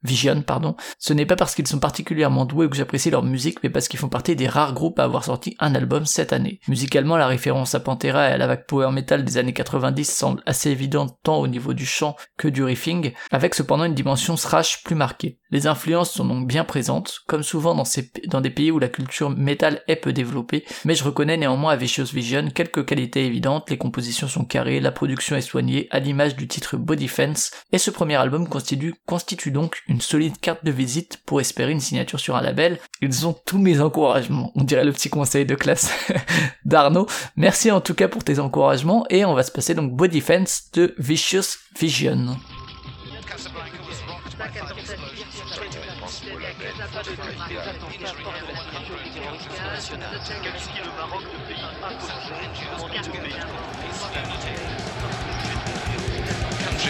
Vision, 0.03 0.41
pardon, 0.41 0.75
ce 0.99 1.13
n'est 1.13 1.25
pas 1.25 1.37
parce 1.37 1.55
qu'ils 1.55 1.67
sont 1.67 1.79
particulièrement 1.79 2.45
doués 2.45 2.65
ou 2.65 2.69
que 2.69 2.75
j'apprécie 2.75 3.09
leur 3.09 3.23
musique, 3.23 3.63
mais 3.63 3.69
parce 3.69 3.87
qu'ils 3.87 3.99
font 3.99 4.09
partie 4.09 4.35
des 4.35 4.47
rares 4.47 4.73
groupes 4.73 4.99
à 4.99 5.05
avoir 5.05 5.23
sorti 5.23 5.55
un 5.59 5.75
album 5.75 6.05
cette 6.05 6.33
année. 6.33 6.59
Musicalement, 6.67 7.15
la 7.15 7.27
référence 7.27 7.73
à 7.73 7.79
Pantera 7.79 8.29
et 8.29 8.33
à 8.33 8.37
la 8.37 8.47
vague 8.47 8.65
power 8.67 8.91
metal 8.91 9.23
des 9.23 9.37
années 9.37 9.53
90 9.53 10.03
semble 10.03 10.43
assez 10.45 10.71
évidente 10.71 11.17
tant 11.23 11.37
au 11.37 11.47
niveau 11.47 11.73
du 11.73 11.85
chant 11.85 12.17
que 12.37 12.49
du 12.49 12.63
riffing, 12.63 13.13
avec 13.31 13.55
cependant 13.55 13.85
une 13.85 13.93
dimension 13.93 14.35
thrash 14.35 14.83
plus 14.83 14.95
marquée. 14.95 15.39
Les 15.53 15.67
influences 15.67 16.11
sont 16.11 16.25
donc 16.25 16.47
bien 16.47 16.63
présentes, 16.63 17.21
comme 17.27 17.43
souvent 17.43 17.75
dans, 17.75 18.41
des 18.41 18.49
pays 18.49 18.71
où 18.71 18.79
la 18.79 18.87
culture 18.87 19.29
metal 19.29 19.83
est 19.87 19.95
peu 19.95 20.11
développée, 20.11 20.65
mais 20.83 20.95
je 20.95 21.03
reconnais 21.03 21.37
néanmoins 21.37 21.73
à 21.73 21.75
Vicious 21.75 22.11
Vision 22.11 22.49
quelques 22.49 22.85
qualités 22.85 23.27
évidentes, 23.27 23.69
les 23.69 23.77
compositions 23.77 24.27
sont 24.27 24.45
carrées, 24.45 24.79
la 24.79 24.91
production 24.91 25.35
est 25.35 25.41
soignée, 25.41 25.87
à 25.91 25.99
l'image 25.99 26.35
du 26.35 26.47
titre 26.47 26.75
Body 26.75 27.07
Fence, 27.07 27.51
et 27.71 27.77
ce 27.77 27.91
premier 27.91 28.15
album 28.15 28.49
constitue, 28.49 28.95
constitue 29.05 29.51
donc 29.51 29.83
une 29.87 30.01
solide 30.01 30.39
carte 30.41 30.65
de 30.65 30.71
visite 30.71 31.21
pour 31.23 31.39
espérer 31.39 31.71
une 31.71 31.79
signature 31.79 32.19
sur 32.19 32.35
un 32.35 32.41
label. 32.41 32.79
Ils 33.01 33.27
ont 33.27 33.35
tous 33.45 33.59
mes 33.59 33.79
encouragements, 33.79 34.51
on 34.55 34.63
dirait 34.63 34.85
le 34.85 34.91
petit 34.91 35.11
conseil 35.11 35.45
de 35.45 35.53
classe 35.53 35.91
d'Arnaud. 36.65 37.05
Merci 37.35 37.69
en 37.69 37.79
tout 37.79 37.93
cas 37.93 38.07
pour 38.07 38.23
tes 38.23 38.39
encouragements, 38.39 39.05
et 39.11 39.23
on 39.23 39.35
va 39.35 39.43
se 39.43 39.51
passer 39.51 39.75
donc 39.75 39.91
Body 39.91 40.21
Fence 40.21 40.71
de 40.73 40.95
Vicious 40.97 41.59
Vision. 41.79 42.37
Country 47.15 47.33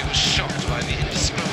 was 0.07 0.17
shocked 0.17 0.67
by 0.67 0.79
the 0.81 0.99
indiscriminate 0.99 1.52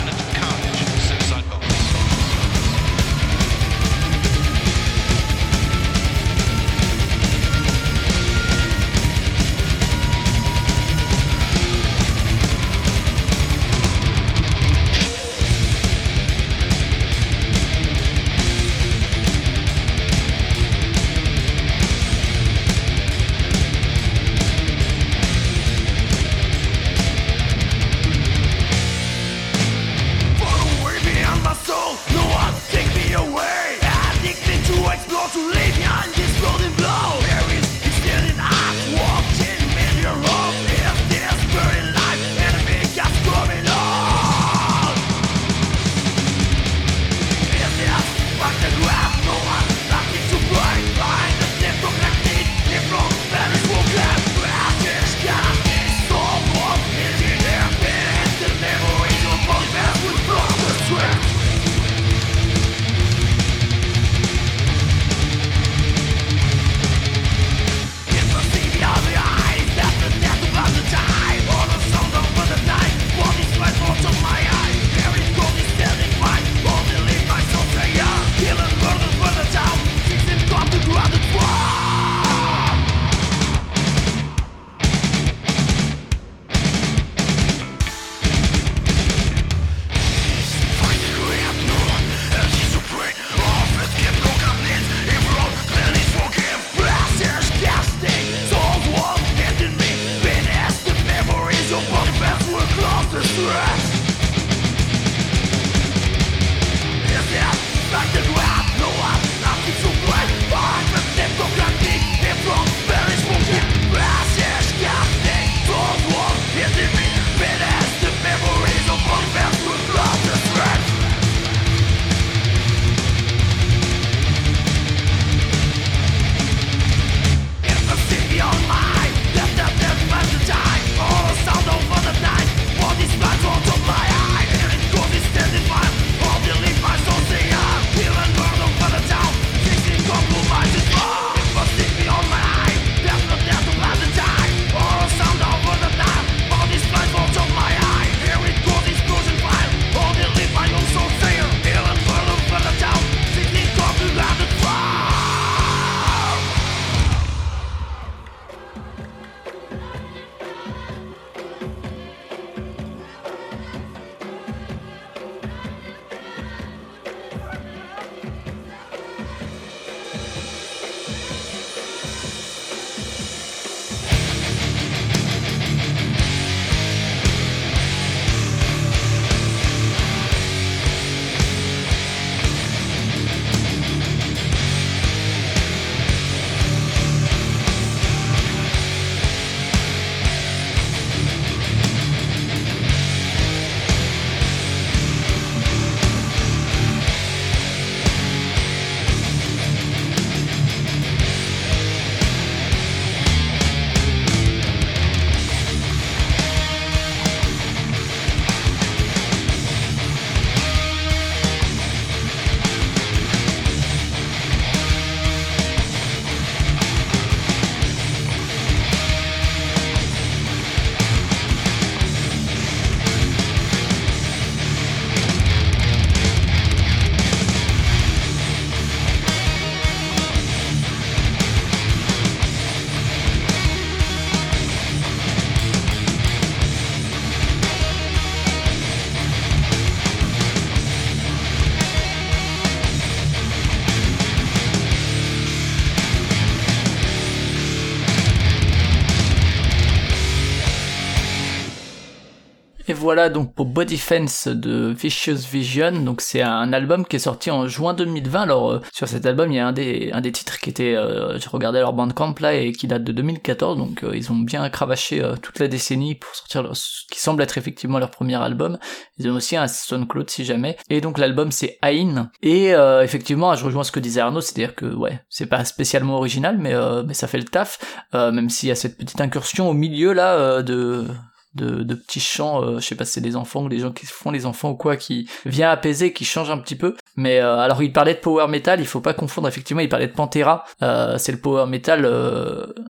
voilà 253.10 253.28
donc 253.28 253.56
pour 253.56 253.66
Body 253.66 253.98
Fence 253.98 254.46
de 254.46 254.94
Vicious 254.96 255.48
Vision. 255.50 255.90
Donc 255.90 256.20
c'est 256.20 256.42
un 256.42 256.72
album 256.72 257.04
qui 257.04 257.16
est 257.16 257.18
sorti 257.18 257.50
en 257.50 257.66
juin 257.66 257.92
2020. 257.92 258.42
Alors 258.42 258.70
euh, 258.70 258.80
sur 258.92 259.08
cet 259.08 259.26
album, 259.26 259.50
il 259.50 259.56
y 259.56 259.58
a 259.58 259.66
un 259.66 259.72
des 259.72 260.12
un 260.12 260.20
des 260.20 260.30
titres 260.30 260.60
qui 260.60 260.70
était 260.70 260.94
euh, 260.94 261.36
j'ai 261.36 261.48
regardé 261.48 261.80
leur 261.80 261.92
bandcamp 261.92 262.36
là 262.38 262.54
et 262.54 262.70
qui 262.70 262.86
date 262.86 263.02
de 263.02 263.10
2014. 263.10 263.78
Donc 263.78 264.04
euh, 264.04 264.12
ils 264.14 264.30
ont 264.30 264.36
bien 264.36 264.68
cravaché 264.70 265.28
toute 265.42 265.58
la 265.58 265.66
décennie 265.66 266.14
pour 266.14 266.32
sortir 266.32 266.62
leur, 266.62 266.76
ce 266.76 267.02
qui 267.10 267.18
semble 267.18 267.42
être 267.42 267.58
effectivement 267.58 267.98
leur 267.98 268.12
premier 268.12 268.36
album. 268.36 268.78
Ils 269.18 269.28
ont 269.28 269.34
aussi 269.34 269.56
un 269.56 269.66
SoundCloud 269.66 270.30
si 270.30 270.44
jamais. 270.44 270.76
Et 270.88 271.00
donc 271.00 271.18
l'album 271.18 271.50
c'est 271.50 271.78
Ain. 271.82 272.30
Et 272.42 272.68
effectivement, 273.02 273.56
je 273.56 273.64
rejoins 273.64 273.82
ce 273.82 273.90
que 273.90 273.98
disait 273.98 274.20
Arnaud, 274.20 274.40
c'est-à-dire 274.40 274.76
que 274.76 274.86
ouais, 274.86 275.20
c'est 275.28 275.46
pas 275.46 275.64
spécialement 275.64 276.16
original, 276.16 276.58
mais 276.58 276.74
mais 277.04 277.14
ça 277.14 277.26
fait 277.26 277.38
le 277.38 277.44
taf. 277.44 277.80
même 278.14 278.50
s'il 278.50 278.68
y 278.68 278.72
a 278.72 278.76
cette 278.76 278.96
petite 278.96 279.20
incursion 279.20 279.68
au 279.68 279.74
milieu 279.74 280.12
là 280.12 280.62
de 280.62 281.08
de, 281.54 281.82
de 281.82 281.94
petits 281.94 282.20
chants, 282.20 282.62
euh, 282.62 282.78
je 282.78 282.86
sais 282.86 282.94
pas 282.94 283.04
si 283.04 283.14
c'est 283.14 283.20
des 283.20 283.36
enfants 283.36 283.64
ou 283.64 283.68
des 283.68 283.80
gens 283.80 283.90
qui 283.90 284.06
font 284.06 284.30
les 284.30 284.46
enfants 284.46 284.70
ou 284.70 284.76
quoi, 284.76 284.96
qui 284.96 285.28
vient 285.44 285.70
apaiser, 285.70 286.12
qui 286.12 286.24
change 286.24 286.50
un 286.50 286.58
petit 286.58 286.76
peu. 286.76 286.96
Mais 287.16 287.40
euh, 287.40 287.58
alors 287.58 287.82
il 287.82 287.92
parlait 287.92 288.14
de 288.14 288.20
power 288.20 288.46
metal, 288.48 288.80
il 288.80 288.86
faut 288.86 289.00
pas 289.00 289.14
confondre 289.14 289.48
effectivement, 289.48 289.82
il 289.82 289.88
parlait 289.88 290.06
de 290.06 290.12
Pantera, 290.12 290.64
euh, 290.82 291.18
c'est 291.18 291.32
le 291.32 291.38
power 291.38 291.66
metal 291.66 292.08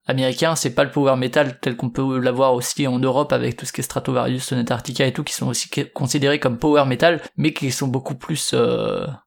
américain, 0.07 0.55
c'est 0.55 0.75
pas 0.75 0.85
le 0.85 0.91
power 0.91 1.17
metal 1.17 1.59
tel 1.61 1.77
qu'on 1.77 1.91
peut 1.91 2.19
l'avoir 2.19 2.55
aussi 2.55 2.87
en 2.87 2.99
Europe 2.99 3.33
avec 3.33 3.57
tout 3.57 3.67
ce 3.67 3.73
qui 3.73 3.81
est 3.81 3.85
Stratovarius, 3.85 4.45
Sonata 4.45 4.75
Arctica 4.75 5.07
et 5.07 5.13
tout, 5.13 5.25
qui 5.25 5.35
sont 5.35 5.49
aussi 5.49 5.69
considérés 5.93 6.39
comme 6.39 6.59
power 6.59 6.85
metal, 6.87 7.21
mais 7.37 7.53
qui 7.53 7.73
sont 7.73 7.89
beaucoup 7.89 8.15
plus 8.15 8.55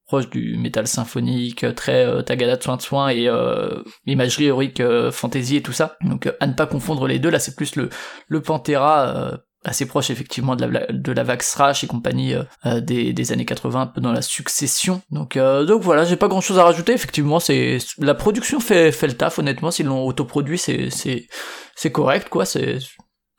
proche 0.07 0.29
du 0.29 0.57
métal 0.57 0.87
symphonique, 0.87 1.65
très 1.75 2.05
euh, 2.05 2.21
tagada 2.21 2.55
de 2.55 2.63
soin 2.63 2.77
de 2.77 2.81
soin 2.81 3.09
et 3.09 3.27
euh, 3.27 3.83
imagerie 4.05 4.45
héroïque, 4.45 4.79
euh, 4.79 5.11
fantasy 5.11 5.57
et 5.57 5.61
tout 5.61 5.73
ça. 5.73 5.97
Donc 6.01 6.31
à 6.39 6.47
ne 6.47 6.53
pas 6.53 6.65
confondre 6.65 7.07
les 7.07 7.19
deux, 7.19 7.29
là 7.29 7.39
c'est 7.39 7.55
plus 7.55 7.75
le, 7.75 7.89
le 8.27 8.41
Pantera 8.41 9.37
assez 9.65 9.85
proche 9.85 10.09
effectivement 10.09 10.55
de 10.55 10.65
la, 10.65 10.87
de 10.87 11.11
la 11.11 11.23
vague 11.23 11.41
thrash 11.41 11.83
et 11.83 11.87
compagnie 11.87 12.35
des, 12.63 13.11
des 13.11 13.31
années 13.33 13.43
80 13.43 13.81
un 13.81 13.87
peu 13.87 13.99
dans 13.99 14.13
la 14.13 14.21
succession. 14.21 15.01
Donc 15.11 15.37
donc 15.37 15.81
voilà 15.81 16.05
j'ai 16.05 16.15
pas 16.15 16.29
grand 16.29 16.41
chose 16.41 16.57
à 16.57 16.63
rajouter. 16.63 16.93
Effectivement 16.93 17.41
c'est 17.41 17.79
la 17.97 18.13
production 18.13 18.61
fait 18.61 18.93
fait 18.93 19.07
le 19.07 19.17
taf 19.17 19.39
honnêtement. 19.39 19.71
S'ils 19.71 19.87
l'ont 19.87 20.05
autoproduit 20.05 20.57
c'est 20.57 20.89
c'est 20.89 21.27
c'est 21.75 21.91
correct 21.91 22.29
quoi. 22.29 22.45
C'est 22.45 22.77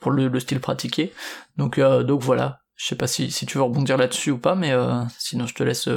pour 0.01 0.11
le, 0.11 0.29
le, 0.29 0.41
style 0.41 0.61
pratiqué. 0.61 1.15
Donc 1.57 1.81
donc 1.81 2.21
voilà. 2.21 2.61
Je 2.77 2.87
sais 2.87 2.97
pas 2.97 3.07
si, 3.07 3.31
si 3.31 3.47
tu 3.47 3.57
veux 3.59 3.65
rebondir 3.65 3.97
là-dessus 3.97 4.33
ou 4.33 4.39
pas 4.39 4.55
mais 4.55 4.73
sinon 5.19 5.47
je 5.47 5.55
te 5.55 5.63
laisse 5.63 5.89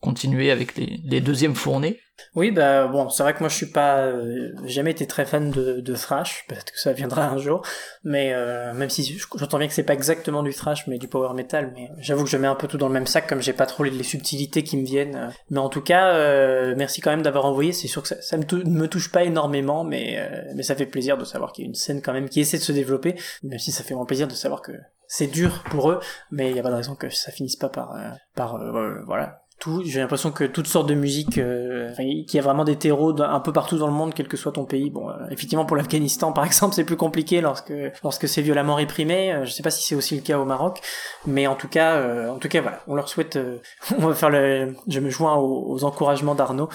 continuer 0.00 0.50
avec 0.50 0.76
les, 0.76 1.00
les 1.04 1.20
deuxièmes 1.20 1.54
fournées. 1.54 2.00
Oui, 2.34 2.50
bah 2.50 2.86
bon, 2.88 3.08
c'est 3.10 3.22
vrai 3.22 3.32
que 3.32 3.40
moi 3.40 3.48
je 3.48 3.54
suis 3.54 3.70
pas 3.70 3.98
euh, 4.00 4.50
jamais 4.64 4.90
été 4.90 5.06
très 5.06 5.24
fan 5.24 5.50
de, 5.50 5.94
thrash, 5.94 6.44
peut-être 6.48 6.72
que 6.72 6.78
ça 6.78 6.92
viendra 6.92 7.28
un 7.28 7.38
jour, 7.38 7.62
mais 8.04 8.32
euh, 8.32 8.74
même 8.74 8.90
si 8.90 9.18
j'entends 9.36 9.58
bien 9.58 9.68
que 9.68 9.72
c'est 9.72 9.84
pas 9.84 9.94
exactement 9.94 10.42
du 10.42 10.52
thrash, 10.52 10.86
mais 10.86 10.98
du 10.98 11.08
power 11.08 11.32
metal, 11.34 11.72
mais 11.74 11.90
j'avoue 11.98 12.24
que 12.24 12.30
je 12.30 12.36
mets 12.36 12.48
un 12.48 12.54
peu 12.54 12.66
tout 12.66 12.76
dans 12.76 12.88
le 12.88 12.92
même 12.92 13.06
sac 13.06 13.26
comme 13.28 13.40
j'ai 13.40 13.52
pas 13.52 13.66
trop 13.66 13.84
les, 13.84 14.02
subtilités 14.02 14.62
qui 14.62 14.76
me 14.76 14.84
viennent. 14.84 15.30
Mais 15.50 15.58
en 15.58 15.68
tout 15.68 15.80
cas, 15.80 16.12
euh, 16.14 16.74
merci 16.76 17.00
quand 17.00 17.10
même 17.10 17.22
d'avoir 17.22 17.44
envoyé. 17.44 17.72
C'est 17.72 17.88
sûr 17.88 18.02
que 18.02 18.08
ça, 18.08 18.20
ça 18.20 18.36
me 18.36 18.44
me 18.64 18.88
touche 18.88 19.10
pas 19.10 19.24
énormément, 19.24 19.84
mais 19.84 20.18
mais 20.54 20.62
ça 20.62 20.74
fait 20.74 20.86
plaisir 20.86 21.18
de 21.18 21.24
savoir 21.24 21.52
qu'il 21.52 21.64
y 21.64 21.66
a 21.66 21.68
une 21.68 21.74
scène 21.74 22.02
quand 22.02 22.12
même 22.12 22.28
qui 22.28 22.40
essaie 22.40 22.58
de 22.58 22.62
se 22.62 22.72
développer, 22.72 23.16
même 23.42 23.58
si 23.58 23.70
ça 23.70 23.82
fait 23.82 23.94
vraiment 23.94 24.06
plaisir 24.06 24.28
de 24.28 24.34
savoir 24.34 24.62
que 24.62 24.72
c'est 25.06 25.26
dur 25.26 25.64
pour 25.70 25.90
eux, 25.90 26.00
mais 26.30 26.50
il 26.50 26.56
y 26.56 26.60
a 26.60 26.62
pas 26.62 26.70
de 26.70 26.76
raison 26.76 26.94
que 26.94 27.10
ça 27.10 27.30
finisse 27.32 27.56
pas 27.56 27.68
par 27.68 27.96
par 28.34 28.58
voilà 29.06 29.42
tout. 29.58 29.82
J'ai 29.84 30.00
l'impression 30.00 30.30
que 30.30 30.44
toutes 30.44 30.66
sortes 30.66 30.88
de 30.88 30.94
musiques, 30.94 31.38
euh, 31.38 31.92
qu'il 31.94 32.34
y 32.34 32.38
a 32.38 32.42
vraiment 32.42 32.64
des 32.64 32.76
terreaux 32.76 33.20
un 33.20 33.40
peu 33.40 33.52
partout 33.52 33.78
dans 33.78 33.86
le 33.86 33.92
monde, 33.92 34.12
quel 34.14 34.28
que 34.28 34.36
soit 34.36 34.52
ton 34.52 34.64
pays. 34.64 34.90
Bon, 34.90 35.08
euh, 35.10 35.14
effectivement 35.30 35.64
pour 35.64 35.76
l'Afghanistan 35.76 36.32
par 36.38 36.44
exemple, 36.44 36.74
c'est 36.74 36.84
plus 36.84 36.96
compliqué 36.96 37.40
lorsque 37.40 37.72
lorsque 38.02 38.28
c'est 38.28 38.42
violemment 38.42 38.74
réprimé. 38.74 39.32
Euh, 39.32 39.44
je 39.44 39.52
sais 39.52 39.62
pas 39.62 39.70
si 39.70 39.82
c'est 39.82 39.94
aussi 39.94 40.16
le 40.16 40.22
cas 40.22 40.38
au 40.38 40.44
Maroc, 40.44 40.80
mais 41.26 41.46
en 41.46 41.54
tout 41.54 41.68
cas, 41.68 41.96
euh, 41.96 42.28
en 42.28 42.38
tout 42.38 42.48
cas 42.48 42.60
voilà, 42.60 42.80
on 42.86 42.94
leur 42.94 43.08
souhaite. 43.08 43.38
on 43.98 44.06
va 44.06 44.14
faire 44.14 44.30
le. 44.30 44.74
Je 44.86 45.00
me 45.00 45.10
joins 45.10 45.36
aux, 45.36 45.84
encouragements 45.84 46.34
d'Arnaud, 46.34 46.68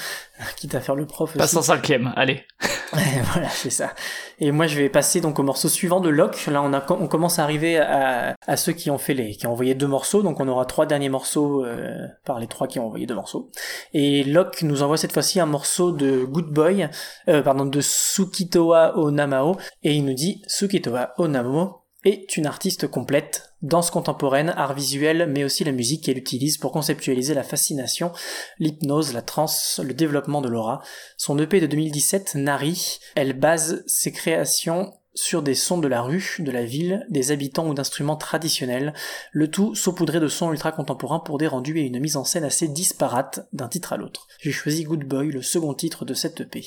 quitte 0.56 0.76
à 0.76 0.82
faire 0.82 0.96
le 0.96 1.06
prof. 1.06 1.36
Passe 1.38 1.56
en 1.56 1.62
cinquième, 1.62 2.14
allez. 2.16 2.46
voilà, 2.92 3.50
c'est 3.50 3.70
ça. 3.70 3.94
Et 4.40 4.52
moi, 4.52 4.68
je 4.68 4.78
vais 4.78 4.90
passer 4.90 5.22
donc 5.22 5.40
au 5.40 5.44
morceau 5.44 5.70
suivant 5.70 6.00
de 6.00 6.10
Locke. 6.10 6.46
Là, 6.48 6.62
on, 6.62 6.74
a, 6.74 6.86
on 6.92 7.08
commence 7.08 7.40
à 7.40 7.44
arriver 7.44 7.78
à, 7.78 8.36
à 8.48 8.58
ceux 8.58 8.74
qui 8.74 8.92
ont 8.92 8.98
fait 8.98 9.14
les, 9.14 9.32
qui 9.32 9.48
ont 9.48 9.52
envoyé 9.52 9.76
deux 9.76 9.88
morceaux. 9.88 10.22
Donc, 10.22 10.40
on 10.40 10.48
aura 10.48 10.66
trois 10.66 10.86
derniers 10.86 11.10
morceaux 11.10 11.66
euh, 11.66 12.08
par 12.26 12.40
les 12.40 12.48
trois 12.48 12.68
qui 12.68 12.80
ont 12.80 12.86
envoyé 12.86 13.06
deux 13.06 13.16
morceaux. 13.16 13.52
Et 13.94 14.24
Locke 14.24 14.62
nous 14.64 14.84
envoie 14.84 14.98
cette 14.98 15.14
fois-ci 15.14 15.40
un 15.40 15.46
morceau 15.46 15.92
de 15.92 16.24
Good 16.24 16.50
Boy, 16.50 16.90
euh, 17.30 17.42
pardon, 17.42 17.66
de 17.66 17.82
Sukitoa 17.82 18.98
Onamao. 18.98 19.58
Et 19.84 19.94
il 19.94 20.06
nous 20.06 20.14
dit 20.14 20.42
Sukitoa 20.48 21.14
Onamao 21.18 21.83
est 22.04 22.38
une 22.38 22.46
artiste 22.46 22.88
complète, 22.88 23.54
danse 23.62 23.92
contemporaine, 23.92 24.54
art 24.56 24.74
visuel, 24.74 25.28
mais 25.30 25.44
aussi 25.44 25.64
la 25.64 25.72
musique 25.72 26.04
qu'elle 26.04 26.18
utilise 26.18 26.58
pour 26.58 26.72
conceptualiser 26.72 27.34
la 27.34 27.44
fascination, 27.44 28.12
l'hypnose, 28.60 29.14
la 29.14 29.22
transe, 29.22 29.80
le 29.84 29.94
développement 29.94 30.42
de 30.42 30.50
l'aura. 30.50 30.82
Son 31.18 31.38
EP 31.40 31.62
de 31.62 31.68
2017, 31.68 32.36
Nari, 32.36 33.00
elle 33.16 33.34
base 33.34 33.84
ses 33.88 34.12
créations 34.12 34.94
sur 35.16 35.44
des 35.44 35.56
sons 35.56 35.78
de 35.78 35.88
la 35.88 36.02
rue, 36.02 36.38
de 36.40 36.52
la 36.52 36.66
ville, 36.66 37.06
des 37.10 37.32
habitants 37.32 37.68
ou 37.68 37.74
d'instruments 37.74 38.16
traditionnels, 38.16 38.94
le 39.32 39.50
tout 39.50 39.76
saupoudré 39.76 40.20
de 40.20 40.28
sons 40.28 40.52
ultra 40.52 40.72
contemporains 40.72 41.20
pour 41.20 41.38
des 41.38 41.48
rendus 41.48 41.80
et 41.80 41.86
une 41.86 42.00
mise 42.00 42.18
en 42.18 42.24
scène 42.24 42.44
assez 42.44 42.68
disparate 42.68 43.48
d'un 43.54 43.68
titre 43.68 43.94
à 43.94 43.98
l'autre. 43.98 44.28
J'ai 44.40 44.52
choisi 44.52 44.84
Good 44.84 45.04
Boy, 45.04 45.32
le 45.32 45.42
second 45.42 45.74
titre 45.74 46.06
de 46.06 46.14
cette 46.14 46.42
EP. 46.42 46.66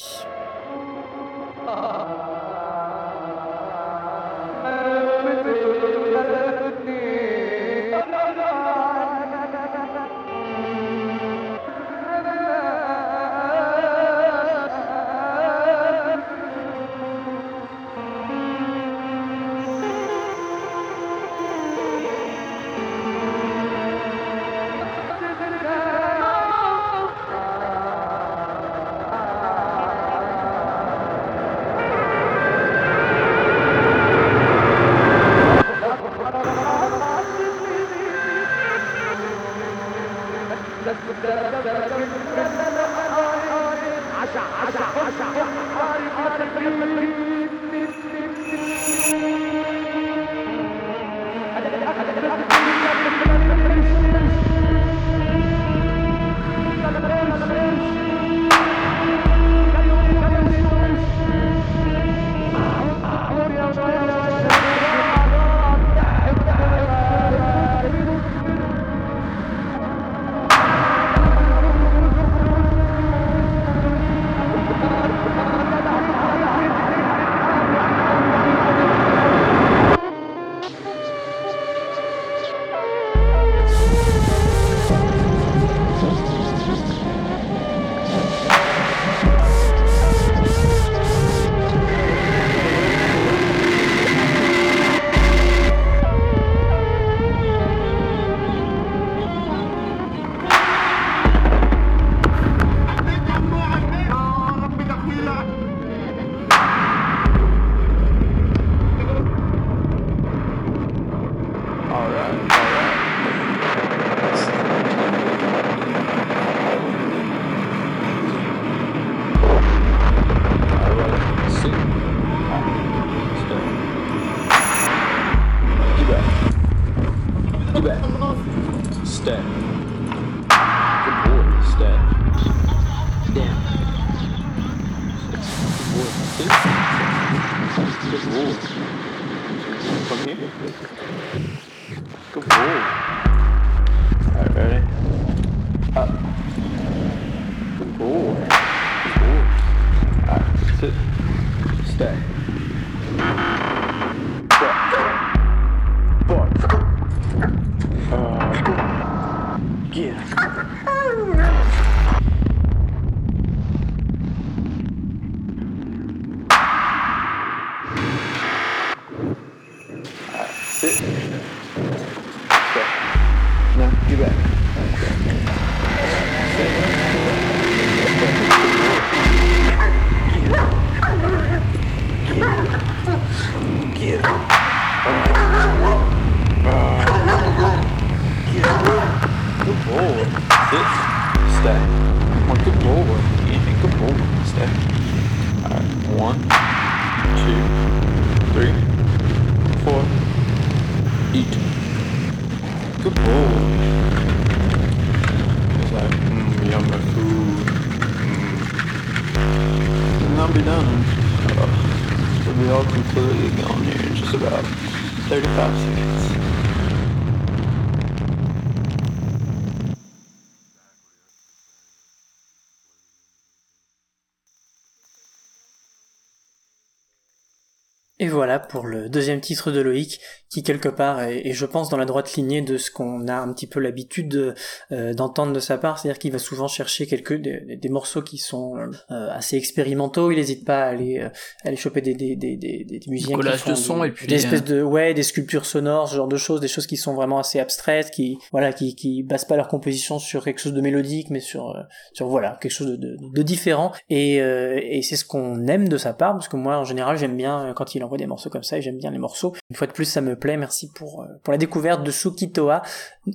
Voilà 228.37 228.59
pour 228.59 228.87
le 228.87 229.09
deuxième 229.09 229.41
titre 229.41 229.72
de 229.72 229.80
Loïc, 229.80 230.20
qui 230.57 230.62
quelque 230.62 230.88
part 230.88 231.22
est, 231.22 231.46
est, 231.46 231.52
je 231.52 231.66
pense, 231.66 231.90
dans 231.90 231.98
la 231.98 232.07
droite 232.07 232.32
lignée 232.32 232.62
de 232.62 232.78
ce 232.78 232.90
qu'on 232.90 233.28
a 233.28 233.34
un 233.34 233.52
petit 233.52 233.66
peu 233.66 233.78
l'habitude 233.78 234.54
euh, 234.90 235.12
d'entendre 235.12 235.52
de 235.52 235.61
sa 235.61 235.76
part, 235.76 235.98
c'est-à-dire 235.98 236.18
qu'il 236.18 236.32
va 236.32 236.38
souvent 236.38 236.66
chercher 236.66 237.07
quelques 237.07 237.34
des, 237.34 237.76
des 237.76 237.88
morceaux 237.90 238.22
qui 238.22 238.38
sont 238.38 238.74
euh, 238.78 239.28
assez 239.30 239.59
expérimentaux. 239.59 240.30
Il 240.30 240.36
n'hésite 240.36 240.64
pas 240.64 240.84
à 240.84 240.86
aller 240.86 241.18
euh, 241.18 241.28
aller 241.62 241.76
choper 241.76 242.00
des 242.00 242.14
des 242.14 242.36
des 242.36 242.57
des, 242.57 242.84
des 242.84 243.00
musiciens 243.07 243.38
qui 243.38 243.59
font 243.59 243.70
de 243.70 243.74
son 243.74 244.00
des, 244.00 244.09
et 244.09 244.12
puis 244.12 244.26
des 244.26 244.36
espèces 244.36 244.64
de 244.64 244.82
ouais 244.82 245.12
des 245.12 245.22
sculptures 245.22 245.66
sonores, 245.66 246.09
ce 246.09 246.16
genre 246.16 246.26
de 246.26 246.38
choses, 246.38 246.62
des 246.62 246.68
choses 246.68 246.86
qui 246.86 246.96
sont 246.96 247.12
vraiment 247.12 247.38
assez 247.38 247.61
abstraites, 247.61 248.11
qui 248.11 248.38
voilà 248.50 248.72
qui 248.72 248.96
qui 248.96 249.22
basent 249.24 249.44
pas 249.44 249.57
leur 249.57 249.68
composition 249.68 250.18
sur 250.18 250.42
quelque 250.42 250.62
chose 250.62 250.72
de 250.72 250.80
mélodique, 250.80 251.28
mais 251.28 251.40
sur 251.40 251.76
sur 252.14 252.28
voilà 252.28 252.57
quelque 252.62 252.72
chose 252.72 252.86
de 252.86 252.96
de, 252.96 253.18
de 253.30 253.42
différent. 253.42 253.92
Et 254.09 254.36
et 254.36 255.02
c'est 255.02 255.16
ce 255.16 255.26
qu'on 255.26 255.66
aime 255.66 255.86
de 255.90 255.98
sa 255.98 256.14
part, 256.14 256.32
parce 256.32 256.48
que 256.48 256.57
moi 256.57 256.78
en 256.78 256.84
général 256.84 257.18
j'aime 257.18 257.36
bien 257.36 257.74
quand 257.76 257.94
il 257.94 258.02
envoie 258.02 258.16
des 258.16 258.26
morceaux 258.26 258.48
comme 258.48 258.62
ça 258.62 258.78
et 258.78 258.80
j'aime 258.80 258.96
bien 258.96 259.11
les 259.11 259.18
morceaux. 259.18 259.52
Une 259.68 259.76
fois 259.76 259.86
de 259.86 259.92
plus, 259.92 260.07
ça 260.07 260.22
me 260.22 260.34
plaît. 260.34 260.45
Merci 260.57 260.90
pour, 260.92 261.22
euh, 261.22 261.26
pour 261.42 261.53
la 261.53 261.59
découverte 261.59 262.05
de 262.05 262.11
Sukitoa 262.11 262.82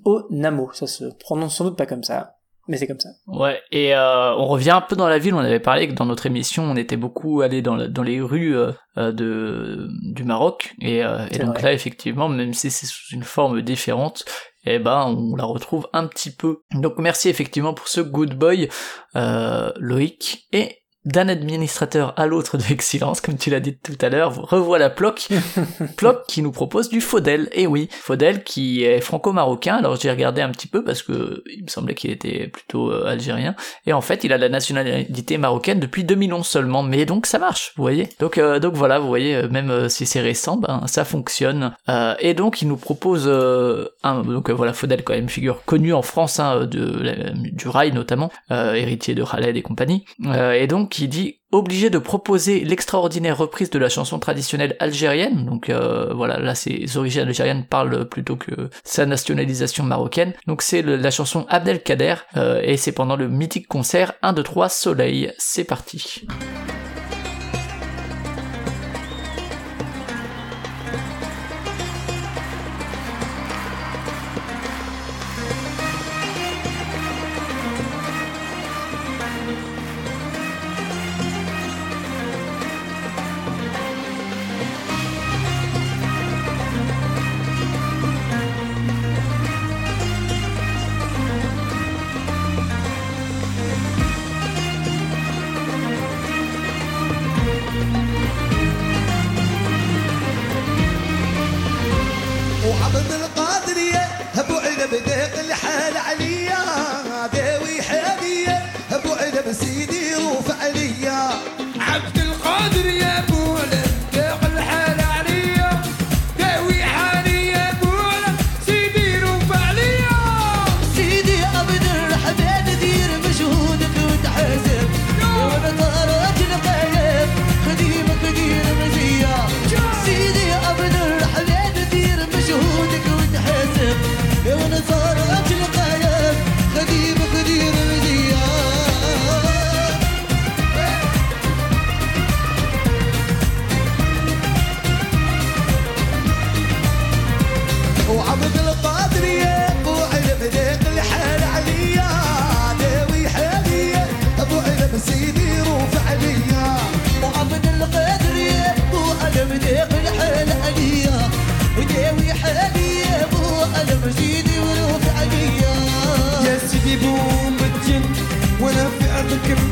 au 0.06 0.24
Namo. 0.30 0.72
Ça 0.74 0.88
se 0.88 1.06
prononce 1.20 1.58
sans 1.58 1.66
doute 1.66 1.78
pas 1.78 1.86
comme 1.86 2.04
ça. 2.04 2.36
Mais 2.68 2.78
c'est 2.78 2.88
comme 2.88 3.00
ça. 3.00 3.10
Ouais, 3.28 3.60
et 3.72 3.96
euh, 3.96 4.36
on 4.36 4.48
revient 4.48 4.70
un 4.72 4.82
peu 4.82 4.96
dans 4.96 5.08
la 5.08 5.18
ville. 5.18 5.34
On 5.34 5.40
avait 5.40 5.60
parlé 5.60 5.88
que 5.88 5.94
dans 5.94 6.06
notre 6.06 6.28
émission, 6.28 6.64
on 6.64 6.76
était 6.76 6.96
beaucoup 6.96 7.42
allé 7.42 7.62
dans, 7.62 7.76
dans 7.90 8.04
les 8.04 8.22
rues 8.22 8.56
euh, 8.56 8.72
de 9.12 9.90
du 10.14 10.24
Maroc, 10.24 10.74
et, 10.80 11.04
euh, 11.04 11.26
et 11.32 11.40
donc 11.40 11.56
vrai. 11.56 11.64
là, 11.64 11.74
effectivement, 11.74 12.30
même 12.30 12.54
si 12.54 12.70
c'est 12.70 12.86
sous 12.86 13.14
une 13.16 13.24
forme 13.24 13.62
différente, 13.62 14.26
eh 14.64 14.78
ben, 14.78 15.06
on 15.08 15.36
la 15.36 15.46
retrouve 15.46 15.90
un 15.92 16.06
petit 16.06 16.32
peu. 16.32 16.62
Donc 16.76 16.94
merci 17.00 17.30
effectivement 17.30 17.74
pour 17.74 17.88
ce 17.88 18.00
good 18.00 18.36
boy, 18.36 18.70
Loïc, 19.16 20.48
et 20.54 20.81
d'un 21.06 21.28
administrateur 21.30 22.14
à 22.18 22.28
l'autre 22.28 22.58
de 22.58 22.64
Excellence, 22.72 23.22
comme 23.22 23.38
tu 23.38 23.50
l'as 23.50 23.60
dit 23.60 23.76
tout 23.78 23.98
à 24.02 24.10
l'heure, 24.10 24.36
revoilà 24.36 24.90
Ploc, 24.90 25.30
Ploc 25.98 26.26
qui 26.28 26.42
nous 26.42 26.52
propose 26.52 26.90
du 26.90 27.02
Faudel, 27.02 27.50
et 27.54 27.68
oui, 27.68 27.90
Faudel 27.92 28.44
qui 28.44 28.84
est 28.84 29.02
franco-marocain, 29.02 29.76
alors 29.76 29.96
j'ai 29.96 30.12
regardé 30.12 30.42
un 30.42 30.50
petit 30.52 30.68
peu 30.68 30.84
parce 30.84 31.02
que 31.02 31.44
il 31.52 31.64
me 31.64 31.70
semblait 31.70 31.96
qu'il 31.96 32.12
était 32.12 32.48
plutôt 32.48 32.92
euh, 32.92 33.06
algérien, 33.08 33.56
et 33.86 33.94
en 33.94 34.02
fait 34.02 34.24
il 34.24 34.32
a 34.34 34.38
la 34.38 34.50
nationalité 34.50 35.38
marocaine 35.38 35.80
depuis 35.80 36.04
2011 36.04 36.46
seulement, 36.46 36.84
mais 36.84 37.06
donc 37.06 37.26
ça 37.26 37.40
marche, 37.40 37.74
vous 37.76 37.84
voyez. 37.84 38.10
Donc 38.20 38.38
euh, 38.38 38.60
donc 38.60 38.76
voilà, 38.76 39.00
vous 39.00 39.08
voyez, 39.08 39.36
euh, 39.36 39.50
même 39.50 39.72
euh, 39.72 39.90
si 39.90 40.06
c'est 40.06 40.22
récent, 40.22 40.58
ben 40.58 40.84
ça 40.88 41.04
fonctionne. 41.06 41.74
Euh, 41.90 42.14
et 42.20 42.34
donc 42.34 42.62
il 42.62 42.68
nous 42.68 42.78
propose 42.78 43.24
euh, 43.28 43.88
un, 44.04 44.22
donc 44.22 44.50
voilà, 44.52 44.74
Faudel 44.74 45.04
quand 45.04 45.14
même 45.14 45.30
figure 45.30 45.64
connue 45.66 45.94
en 45.94 46.02
France 46.02 46.40
hein, 46.40 46.66
de 46.66 47.32
du 47.34 47.68
rail 47.68 47.92
notamment, 47.92 48.32
euh, 48.52 48.74
héritier 48.74 49.16
de 49.16 49.24
Khaled 49.24 49.56
et 49.58 49.62
compagnie, 49.62 50.06
Euh, 50.26 50.54
et 50.54 50.68
donc 50.68 50.91
il 51.00 51.08
dit 51.08 51.40
obligé 51.52 51.90
de 51.90 51.98
proposer 51.98 52.62
l'extraordinaire 52.64 53.38
reprise 53.38 53.70
de 53.70 53.80
la 53.80 53.90
chanson 53.90 54.20
traditionnelle 54.20 54.76
algérienne. 54.80 55.46
Donc 55.46 55.70
euh, 55.70 56.14
voilà, 56.14 56.40
là 56.40 56.56
ses 56.56 56.98
origines 56.98 57.24
algériennes 57.24 57.66
parlent 57.66 58.08
plutôt 58.08 58.36
que 58.36 58.70
sa 58.84 59.06
nationalisation 59.06 59.84
marocaine. 59.84 60.34
Donc 60.48 60.62
c'est 60.62 60.82
la 60.82 61.12
chanson 61.12 61.46
Abdelkader 61.50 62.16
euh, 62.38 62.62
et 62.64 62.78
c'est 62.78 62.94
pendant 62.94 63.16
le 63.16 63.28
mythique 63.28 63.68
concert 63.68 64.14
1 64.22 64.34
2 64.34 64.44
3 64.44 64.70
Soleil. 64.70 65.34
C'est 65.38 65.66
parti. 65.66 66.26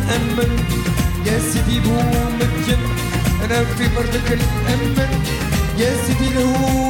الأمن 0.10 0.60
يا 1.26 1.40
سيدي 1.40 1.80
بومك 1.80 2.78
أنا 3.46 3.64
في 3.78 3.84
مرضك 3.96 4.32
نأمن 4.32 5.10
يا 5.78 5.92
سيدي 6.08 6.28
الهوم 6.32 6.89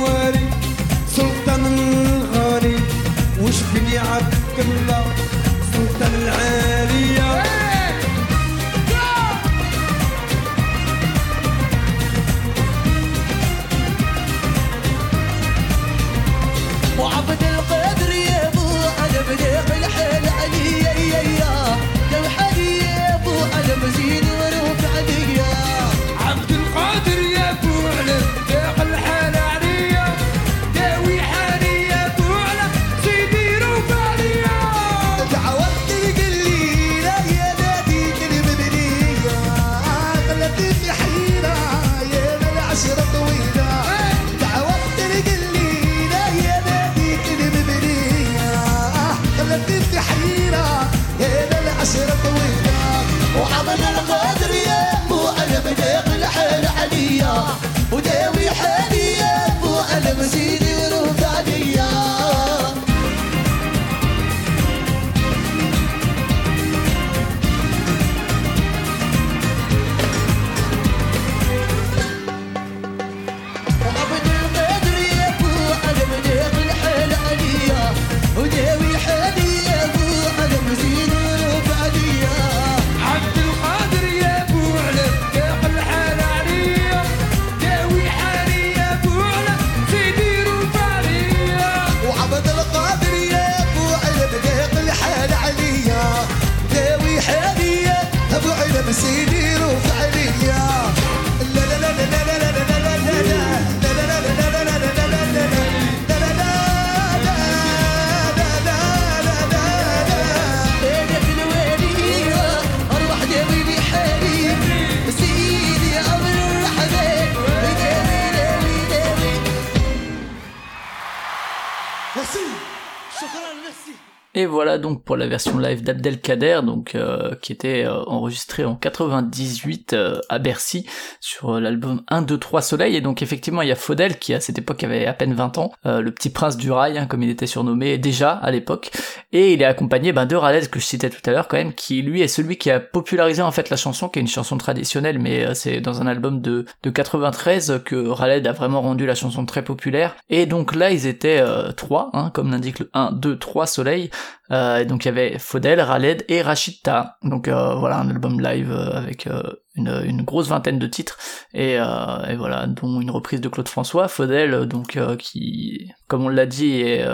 Et 124.36 124.45
voilà 124.45 124.77
donc 124.77 125.03
pour 125.03 125.17
la 125.17 125.27
version 125.27 125.57
live 125.57 125.82
d'Abdelkader, 125.82 126.59
donc 126.63 126.93
euh, 126.93 127.34
qui 127.41 127.51
était 127.51 127.86
euh, 127.86 128.03
enregistrée 128.05 128.63
en 128.63 128.75
98 128.75 129.93
euh, 129.93 130.19
à 130.30 130.38
Bercy 130.38 130.86
sur 131.19 131.59
l'album 131.59 132.03
1, 132.09 132.21
2, 132.21 132.38
3 132.38 132.61
Soleil. 132.61 132.95
Et 132.95 133.01
donc 133.01 133.23
effectivement 133.23 133.63
il 133.63 133.69
y 133.69 133.71
a 133.71 133.75
Faudel 133.75 134.19
qui 134.19 134.36
à 134.36 134.39
cette 134.39 134.59
époque 134.59 134.84
avait 134.84 135.07
à 135.07 135.13
peine 135.13 135.34
20 135.34 135.57
ans, 135.57 135.71
le 135.84 136.11
petit 136.11 136.30
prince 136.30 136.57
du 136.57 136.71
rail 136.71 136.99
hein, 136.99 137.07
comme 137.07 137.23
il 137.23 137.30
était 137.30 137.47
surnommé 137.47 137.97
déjà 137.97 138.32
à 138.32 138.51
l'époque. 138.51 138.91
Et 139.32 139.53
il 139.53 139.63
est 139.63 139.65
accompagné 139.65 140.13
ben, 140.13 140.27
de 140.27 140.36
Ralez 140.36 140.67
que 140.67 140.80
je 140.80 140.86
citais 140.86 141.09
tout 141.09 141.27
à 141.27 141.32
l'heure 141.32 141.47
quand 141.47 141.57
même, 141.57 141.73
qui 141.73 142.03
lui 142.03 142.21
est 142.21 142.27
celui 142.27 142.57
qui 142.57 142.69
a 142.69 142.80
popularisé 142.80 143.41
en 143.41 143.51
fait 143.51 143.71
la 143.71 143.77
chanson, 143.77 144.09
qui 144.09 144.19
est 144.19 144.21
une 144.21 144.27
chanson 144.27 144.57
traditionnelle, 144.57 145.17
mais 145.17 145.55
c'est 145.55 145.82
dans 145.82 146.01
un 146.01 146.07
album 146.07 146.39
de, 146.39 146.65
de 146.84 146.89
93 146.91 147.82
que 147.84 148.07
Raled 148.07 148.45
a 148.45 148.51
vraiment 148.51 148.82
rendu 148.82 149.07
la 149.07 149.15
chanson 149.15 149.45
très 149.47 149.63
populaire. 149.63 150.15
Et 150.30 150.45
donc 150.45 150.75
là 150.75 150.91
ils 150.91 151.07
étaient 151.07 151.43
trois, 151.75 152.11
hein, 152.13 152.30
comme 152.32 152.51
l'indique 152.51 152.80
le 152.80 152.91
1, 152.93 153.13
2, 153.13 153.39
3 153.39 153.65
Soleil. 153.65 154.11
Euh, 154.51 154.84
donc 154.86 155.05
il 155.05 155.07
y 155.07 155.11
avait 155.11 155.38
Faudel, 155.38 155.80
Raled 155.82 156.25
et 156.27 156.41
Rachita. 156.41 157.17
Donc 157.23 157.47
euh, 157.47 157.75
voilà 157.75 157.99
un 157.99 158.09
album 158.09 158.41
live 158.41 158.71
euh, 158.71 158.97
avec 158.97 159.27
une, 159.75 160.23
grosse 160.23 160.49
vingtaine 160.49 160.80
de 160.80 160.88
titres 160.88 161.17
et, 161.53 161.77
voilà 161.77 162.67
dont 162.67 162.99
une 162.99 163.11
reprise 163.11 163.41
de 163.41 163.49
Claude 163.49 163.67
François. 163.67 164.07
Euh, 164.19 164.65
donc 164.65 164.97
qui 165.17 165.91
comme 166.07 166.25
on 166.25 166.30
l'a 166.30 166.45
dit 166.45 166.82
est 166.82 167.05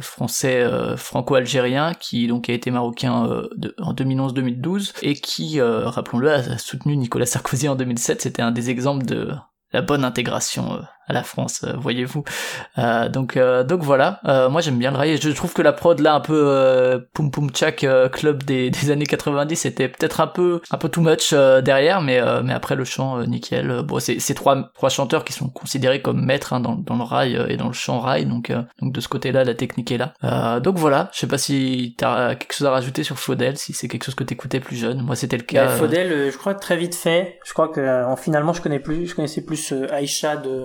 français 0.00 0.66
franco-algérien 0.96 1.94
qui 1.94 2.26
donc 2.26 2.48
a 2.48 2.52
été 2.52 2.70
marocain 2.70 3.42
en 3.78 3.94
2011-2012 3.94 4.92
et 5.02 5.14
qui 5.14 5.60
rappelons-le 5.60 6.30
a 6.30 6.58
soutenu 6.58 6.96
Nicolas 6.96 7.26
Sarkozy 7.26 7.68
en 7.68 7.76
2007. 7.76 8.22
C'était 8.22 8.42
un 8.42 8.52
des 8.52 8.70
exemples 8.70 9.06
de 9.06 9.32
la 9.72 9.80
bonne 9.80 10.04
intégration 10.04 10.82
à 11.12 11.14
la 11.14 11.22
France, 11.22 11.62
euh, 11.64 11.74
voyez-vous. 11.78 12.24
Euh, 12.78 13.08
donc 13.08 13.36
euh, 13.36 13.64
donc 13.64 13.82
voilà, 13.82 14.20
Euh, 14.26 14.48
moi 14.48 14.60
j'aime 14.60 14.78
bien 14.78 14.90
le 14.90 14.96
rail. 14.96 15.18
Je 15.20 15.30
trouve 15.30 15.52
que 15.52 15.62
la 15.62 15.72
prod 15.72 15.98
là 16.00 16.14
un 16.14 16.20
peu 16.20 16.42
euh, 16.46 16.98
poum 17.12 17.30
poum 17.30 17.50
tchak 17.50 17.84
euh, 17.84 18.08
club 18.08 18.42
des, 18.44 18.70
des 18.70 18.90
années 18.90 19.06
90 19.06 19.56
c'était 19.56 19.88
peut-être 19.88 20.20
un 20.20 20.26
peu 20.26 20.60
un 20.70 20.78
peu 20.78 20.88
too 20.88 21.00
much 21.02 21.32
euh, 21.32 21.60
derrière, 21.60 22.00
mais 22.00 22.18
euh, 22.20 22.42
mais 22.42 22.52
après 22.52 22.74
le 22.76 22.84
chant 22.84 23.18
euh, 23.18 23.24
nickel. 23.26 23.82
Bon 23.84 23.98
c'est 24.00 24.18
c'est 24.20 24.34
trois 24.34 24.70
trois 24.74 24.88
chanteurs 24.88 25.24
qui 25.24 25.32
sont 25.32 25.48
considérés 25.48 26.00
comme 26.02 26.24
maîtres 26.24 26.52
hein, 26.54 26.60
dans 26.60 26.74
dans 26.74 26.96
le 26.96 27.02
rail 27.04 27.36
euh, 27.36 27.46
et 27.48 27.56
dans 27.56 27.66
le 27.68 27.72
chant 27.74 28.00
rail, 28.00 28.26
donc 28.26 28.50
euh, 28.50 28.62
donc 28.80 28.92
de 28.94 29.00
ce 29.00 29.08
côté-là 29.08 29.44
la 29.44 29.54
technique 29.54 29.92
est 29.92 29.98
là. 29.98 30.14
Euh, 30.24 30.60
donc 30.60 30.78
voilà, 30.78 31.10
je 31.12 31.18
sais 31.20 31.26
pas 31.26 31.38
si 31.38 31.94
t'as 31.98 32.34
quelque 32.34 32.54
chose 32.54 32.66
à 32.66 32.70
rajouter 32.70 33.02
sur 33.04 33.18
Faudel, 33.18 33.56
si 33.58 33.72
c'est 33.72 33.88
quelque 33.88 34.04
chose 34.04 34.14
que 34.14 34.24
t'écoutais 34.24 34.60
plus 34.60 34.76
jeune. 34.76 35.02
Moi 35.02 35.16
c'était 35.16 35.36
le 35.36 35.42
cas. 35.42 35.66
Bah, 35.66 35.72
euh, 35.72 35.76
Faudel, 35.76 36.30
je 36.32 36.36
crois 36.38 36.54
très 36.54 36.76
vite 36.76 36.94
fait. 36.94 37.38
Je 37.44 37.52
crois 37.52 37.68
que 37.68 37.80
euh, 37.80 38.06
en 38.06 38.16
finalement, 38.16 38.52
je 38.52 38.62
connais 38.62 38.78
plus, 38.80 39.06
je 39.06 39.14
connaissais 39.14 39.42
plus 39.42 39.72
euh, 39.72 39.86
Aïcha 39.92 40.36
de 40.36 40.64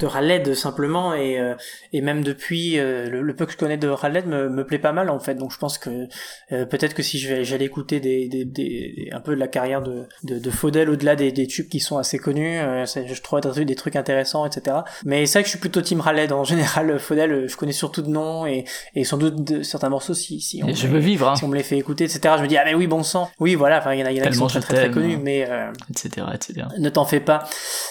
de 0.00 0.06
Raled 0.06 0.54
simplement 0.54 1.14
et 1.14 1.38
euh, 1.38 1.54
et 1.92 2.00
même 2.00 2.24
depuis 2.24 2.78
euh, 2.78 3.08
le, 3.10 3.20
le 3.22 3.36
peu 3.36 3.44
que 3.44 3.52
je 3.52 3.56
connais 3.56 3.76
de 3.76 3.88
Raled 3.88 4.26
me, 4.26 4.48
me 4.48 4.64
plaît 4.64 4.78
pas 4.78 4.92
mal 4.92 5.10
en 5.10 5.20
fait. 5.20 5.34
Donc 5.34 5.52
je 5.52 5.58
pense 5.58 5.76
que 5.78 6.08
euh, 6.52 6.64
peut-être 6.64 6.94
que 6.94 7.02
si 7.02 7.18
je 7.18 7.28
vais 7.28 7.44
j'allais 7.44 7.66
écouter 7.66 8.00
des, 8.00 8.26
des, 8.28 8.44
des 8.44 9.10
un 9.12 9.20
peu 9.20 9.34
de 9.34 9.40
la 9.40 9.46
carrière 9.46 9.82
de 9.82 10.06
de, 10.22 10.38
de 10.38 10.50
Faudel 10.50 10.88
au-delà 10.88 11.16
des, 11.16 11.32
des 11.32 11.46
tubes 11.46 11.68
qui 11.68 11.80
sont 11.80 11.98
assez 11.98 12.18
connus, 12.18 12.56
je 12.58 13.20
trouverais 13.20 13.64
des, 13.64 13.74
trucs 13.74 13.96
intéressants, 13.96 14.46
etc. 14.46 14.78
Mais 15.04 15.26
c'est 15.26 15.38
vrai 15.38 15.42
que 15.42 15.48
je 15.48 15.50
suis 15.50 15.60
plutôt 15.60 15.82
team 15.82 16.00
Raled 16.00 16.32
en 16.32 16.44
général. 16.54 16.98
Faudel, 16.98 17.46
je 17.46 17.56
connais 17.56 17.72
surtout 17.72 18.02
de 18.02 18.08
nom 18.08 18.46
et 18.46 18.64
et 18.94 19.04
sans 19.04 19.18
doute 19.18 19.44
de, 19.44 19.62
certains 19.62 19.90
morceaux 19.90 20.14
si 20.14 20.40
si 20.40 20.62
on 20.64 20.72
je 20.72 20.86
me- 20.86 20.94
veux 20.94 20.98
vivre, 20.98 21.28
hein, 21.28 21.36
si 21.36 21.44
on 21.44 21.48
me 21.48 21.56
les 21.56 21.62
fait 21.62 21.76
écouter, 21.76 22.04
etc. 22.04 22.34
Je 22.38 22.42
me 22.42 22.48
dis, 22.48 22.56
ah 22.56 22.62
mais 22.64 22.74
oui, 22.74 22.86
bon 22.86 23.02
sang. 23.02 23.30
Oui, 23.38 23.54
voilà, 23.54 23.78
enfin, 23.78 23.92
il 23.92 24.00
y 24.00 24.02
en 24.02 24.06
a, 24.06 24.12
il 24.12 24.16
y 24.16 24.22
en 24.22 24.24
a 24.24 24.28
qui 24.28 24.36
sont 24.36 24.46
très 24.46 24.60
très, 24.60 24.90
connus, 24.90 25.18
mais 25.18 25.46
euh, 25.48 25.70
etc 25.90 26.26
etc. 26.32 26.66
ne 26.78 26.88
t'en 26.88 27.04
fais 27.04 27.20
pas. 27.20 27.46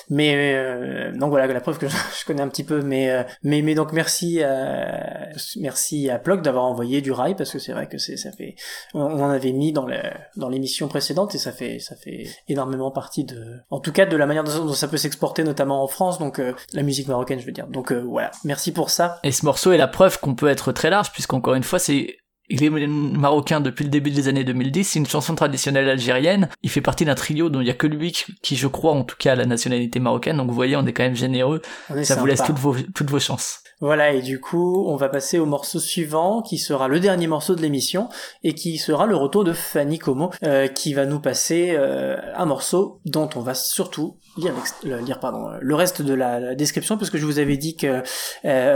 Mais 0.10 1.12
donc 1.14 1.30
voilà, 1.30 1.46
la 1.48 1.62
preuve 1.62 1.73
que 1.78 1.88
je, 2.20 2.26
connais 2.26 2.42
un 2.42 2.48
petit 2.48 2.64
peu, 2.64 2.82
mais 2.82 3.12
euh, 3.12 3.24
mais 3.44 3.62
mais 3.62 3.76
donc 3.76 3.94
merci 3.94 4.42
à 4.44 5.30
merci 5.58 6.10
à 6.10 6.20
Ploc 6.20 6.42
d'avoir 6.42 6.66
envoyé 6.66 7.02
du 7.02 7.12
rail 7.12 7.36
parce 7.36 7.52
que 7.52 7.60
c'est 7.60 7.74
vrai 7.74 7.88
que 7.88 7.98
c'est 7.98 8.18
ça 8.18 8.32
fait 8.32 8.56
on, 8.94 9.02
en 9.02 9.30
avait 9.30 9.52
mis 9.52 9.72
dans 9.72 9.88
dans 10.36 10.50
l'émission 10.50 10.88
précédente 10.88 11.36
et 11.36 11.38
ça 11.38 11.52
fait 11.52 11.80
ça 11.80 11.96
fait 11.96 12.28
énormément 12.48 12.92
partie 12.92 13.24
de 13.24 13.60
en 13.70 13.80
tout 13.80 13.92
cas 13.92 14.06
de 14.06 14.16
la 14.16 14.26
manière 14.26 14.44
dont 14.44 14.74
ça 14.74 14.88
peut 14.88 14.98
s'exporter 14.98 15.44
notamment 15.44 15.84
en 15.84 15.88
France 15.88 16.20
donc 16.20 16.40
euh, 16.40 16.54
la 16.74 16.84
musique 16.84 17.08
marocaine 17.08 17.40
je 17.40 17.46
veux 17.46 17.52
dire. 17.52 17.68
Donc 17.68 17.92
euh, 17.92 18.02
voilà, 18.02 18.32
merci 18.44 18.72
pour 18.72 18.90
ça. 18.90 19.20
Et 19.24 19.32
ce 19.32 19.46
morceau 19.46 19.72
est 19.72 19.78
la 19.78 19.88
preuve 19.88 20.20
qu'on 20.20 20.36
peut 20.36 20.48
être 20.48 20.72
très 20.72 20.90
large, 20.90 21.12
puisqu'encore 21.12 21.56
une 21.56 21.64
fois, 21.64 21.80
c'est 21.80 22.18
il 22.50 22.64
est 22.64 22.70
marocain 22.70 23.62
depuis 23.62 23.84
le 23.84 23.90
début 23.90 24.12
des 24.12 24.28
années 24.28 24.44
2010, 24.44 24.84
c'est 24.84 25.00
une 25.00 25.08
chanson 25.08 25.36
traditionnelle 25.36 25.90
algérienne, 25.90 26.50
il 26.62 26.70
fait 26.70 26.82
partie 26.82 27.06
d'un 27.06 27.16
trio 27.16 27.50
dont 27.50 27.62
il 27.62 27.68
y 27.68 27.72
a 27.72 27.74
que 27.74 27.88
lui 27.88 28.12
qui, 28.12 28.26
qui, 28.42 28.56
je 28.56 28.68
crois, 28.68 28.94
en 28.94 29.04
tout 29.04 29.16
cas, 29.18 29.34
a 29.34 29.36
la 29.36 29.46
nationalité 29.46 30.00
marocaine, 30.00 30.38
donc 30.38 30.50
vous 30.50 30.56
voyez, 30.56 30.76
on 30.76 30.86
est 30.86 30.94
quand 30.94 31.04
même 31.04 31.16
généreux, 31.16 31.62
est 31.96 32.04
ça 32.04 32.16
vous 32.16 32.26
laisse 32.26 32.44
toutes 32.44 32.60
vos, 32.60 32.76
toutes 32.94 33.10
vos 33.10 33.20
chances. 33.20 33.63
Voilà, 33.84 34.14
et 34.14 34.22
du 34.22 34.40
coup, 34.40 34.86
on 34.88 34.96
va 34.96 35.10
passer 35.10 35.40
au 35.40 35.46
morceau 35.46 35.78
suivant, 35.78 36.42
qui 36.42 36.58
sera 36.58 36.88
le 36.88 37.02
dernier 37.02 37.28
morceau 37.28 37.54
de 37.54 37.62
l'émission, 37.62 38.08
et 38.42 38.56
qui 38.56 38.78
sera 38.78 39.06
le 39.06 39.18
retour 39.18 39.44
de 39.44 39.52
Fanny 39.52 40.00
Como, 40.00 40.32
euh, 40.46 40.70
qui 40.70 40.94
va 40.94 41.06
nous 41.06 41.20
passer 41.20 41.74
euh, 41.78 42.16
un 42.34 42.46
morceau 42.46 43.02
dont 43.04 43.30
on 43.36 43.42
va 43.42 43.54
surtout 43.54 44.16
lire, 44.38 44.54
euh, 44.86 45.58
le 45.60 45.76
reste 45.76 46.02
de 46.02 46.14
la, 46.14 46.56
description, 46.56 46.98
parce 46.98 47.10
que 47.10 47.18
je 47.18 47.26
vous 47.26 47.40
avais 47.40 47.58
dit 47.58 47.76
que, 47.76 48.02